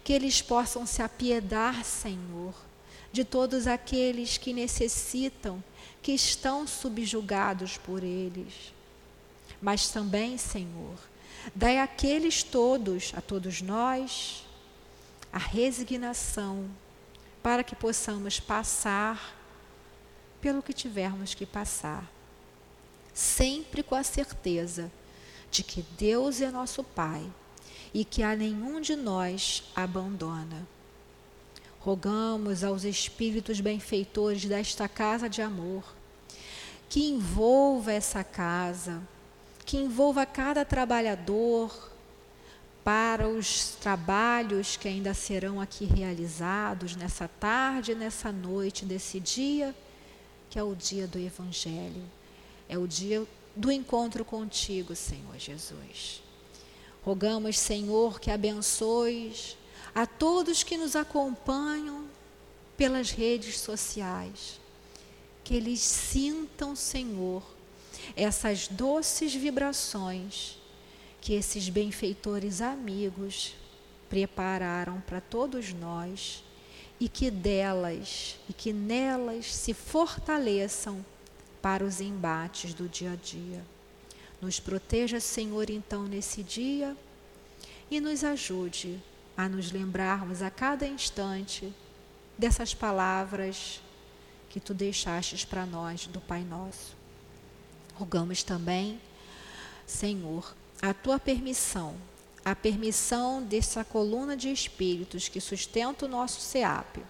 Que 0.04 0.12
eles 0.14 0.42
possam 0.42 0.86
se 0.86 1.02
apiedar, 1.02 1.86
Senhor, 1.86 2.54
de 3.12 3.24
todos 3.24 3.68
aqueles 3.68 4.38
que 4.38 4.52
necessitam, 4.52 5.64
que 6.02 6.12
estão 6.14 6.66
subjugados 6.66 7.78
por 7.78 8.04
eles. 8.04 8.74
Mas 9.62 9.90
também, 9.90 10.38
Senhor, 10.38 10.98
dai 11.54 11.80
àqueles 11.80 12.42
todos, 12.44 13.12
a 13.16 13.22
todos 13.22 13.62
nós, 13.62 14.44
a 15.32 15.38
resignação 15.38 16.68
para 17.46 17.64
que 17.64 17.76
possamos 17.76 18.40
passar 18.40 19.38
pelo 20.42 20.64
que 20.64 20.74
tivermos 20.74 21.36
que 21.36 21.46
passar, 21.46 22.12
sempre 23.14 23.84
com 23.84 23.94
a 23.94 24.02
certeza 24.02 24.92
de 25.52 25.62
que 25.62 25.84
Deus 25.96 26.42
é 26.42 26.50
nosso 26.50 26.84
Pai 26.84 27.32
e 27.94 28.04
que 28.04 28.24
a 28.24 28.36
nenhum 28.36 28.82
de 28.82 28.96
nós 28.96 29.66
abandona. 29.76 30.68
Rogamos 31.80 32.64
aos 32.64 32.84
espíritos 32.84 33.60
benfeitores 33.60 34.46
desta 34.46 34.90
casa 34.90 35.30
de 35.30 35.44
amor 35.44 35.84
que 36.90 37.10
envolva 37.10 37.94
essa 37.94 38.24
casa, 38.24 39.04
que 39.64 39.78
envolva 39.78 40.26
cada 40.26 40.66
trabalhador 40.66 41.92
para 42.86 43.28
os 43.28 43.70
trabalhos 43.82 44.78
que 44.78 44.88
ainda 44.88 45.12
serão 45.16 45.60
aqui 45.60 45.86
realizados 45.86 46.96
nessa 46.96 47.28
tarde, 47.28 47.96
nessa 47.96 48.32
noite, 48.32 48.86
desse 48.86 49.20
dia, 49.20 49.74
que 50.52 50.60
é 50.60 50.64
o 50.64 50.76
dia 50.76 51.08
do 51.08 51.18
Evangelho, 51.18 52.04
é 52.70 52.78
o 52.78 52.88
dia 52.88 53.26
do 53.56 53.72
encontro 53.72 54.24
contigo, 54.24 54.96
Senhor 54.96 55.36
Jesus. 55.40 56.22
Rogamos, 57.04 57.58
Senhor, 57.58 58.20
que 58.20 58.30
abençoes 58.30 59.58
a 59.96 60.06
todos 60.06 60.62
que 60.62 60.78
nos 60.78 60.96
acompanham 60.96 62.06
pelas 62.78 63.10
redes 63.10 63.60
sociais. 63.60 64.60
Que 65.44 65.56
eles 65.56 65.80
sintam, 65.80 66.76
Senhor, 66.76 67.42
essas 68.16 68.68
doces 68.68 69.34
vibrações 69.34 70.60
que 71.26 71.34
esses 71.34 71.70
benfeitores 71.70 72.62
amigos 72.62 73.56
prepararam 74.08 75.02
para 75.02 75.20
todos 75.20 75.74
nós 75.74 76.44
e 77.00 77.10
que 77.10 77.32
delas 77.32 78.38
e 78.48 78.54
que 78.54 78.72
nelas 78.72 79.52
se 79.52 79.74
fortaleçam 79.74 81.04
para 81.64 81.84
os 81.84 82.00
embates 82.00 82.76
do 82.76 82.88
dia 82.88 83.14
a 83.14 83.16
dia. 83.16 83.66
Nos 84.40 84.60
proteja, 84.60 85.20
Senhor, 85.20 85.72
então 85.72 86.04
nesse 86.04 86.44
dia 86.44 86.96
e 87.90 88.00
nos 88.00 88.24
ajude 88.24 89.02
a 89.36 89.50
nos 89.50 89.72
lembrarmos 89.72 90.44
a 90.44 90.52
cada 90.52 90.86
instante 90.86 91.74
dessas 92.38 92.76
palavras 92.76 93.82
que 94.48 94.60
tu 94.60 94.76
deixastes 94.76 95.44
para 95.44 95.66
nós 95.66 96.06
do 96.06 96.22
Pai 96.22 96.44
Nosso. 96.44 96.96
Rogamos 97.96 98.44
também, 98.44 99.02
Senhor, 99.88 100.54
a 100.82 100.94
tua 100.94 101.20
permissão, 101.20 101.96
a 102.44 102.56
permissão 102.56 103.42
dessa 103.42 103.84
coluna 103.84 104.38
de 104.38 104.52
espíritos 104.52 105.28
que 105.28 105.42
sustenta 105.42 106.06
o 106.06 106.10
nosso 106.10 106.42
SEAP, 106.42 107.04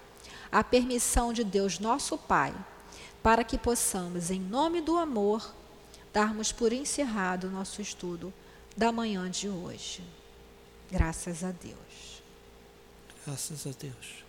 a 0.51 0.63
permissão 0.63 1.33
de 1.33 1.43
Deus, 1.43 1.79
nosso 1.79 2.17
Pai, 2.17 2.55
para 3.21 3.43
que 3.43 3.57
possamos, 3.57 4.31
em 4.31 4.39
nome 4.39 4.81
do 4.81 4.97
amor, 4.97 5.53
darmos 6.13 6.51
por 6.51 6.71
encerrado 6.71 7.47
o 7.47 7.51
nosso 7.51 7.81
estudo 7.81 8.33
da 8.77 8.91
manhã 8.91 9.29
de 9.29 9.49
hoje. 9.49 10.03
Graças 10.91 11.43
a 11.43 11.51
Deus. 11.51 12.21
Graças 13.25 13.65
a 13.67 13.71
Deus. 13.71 14.24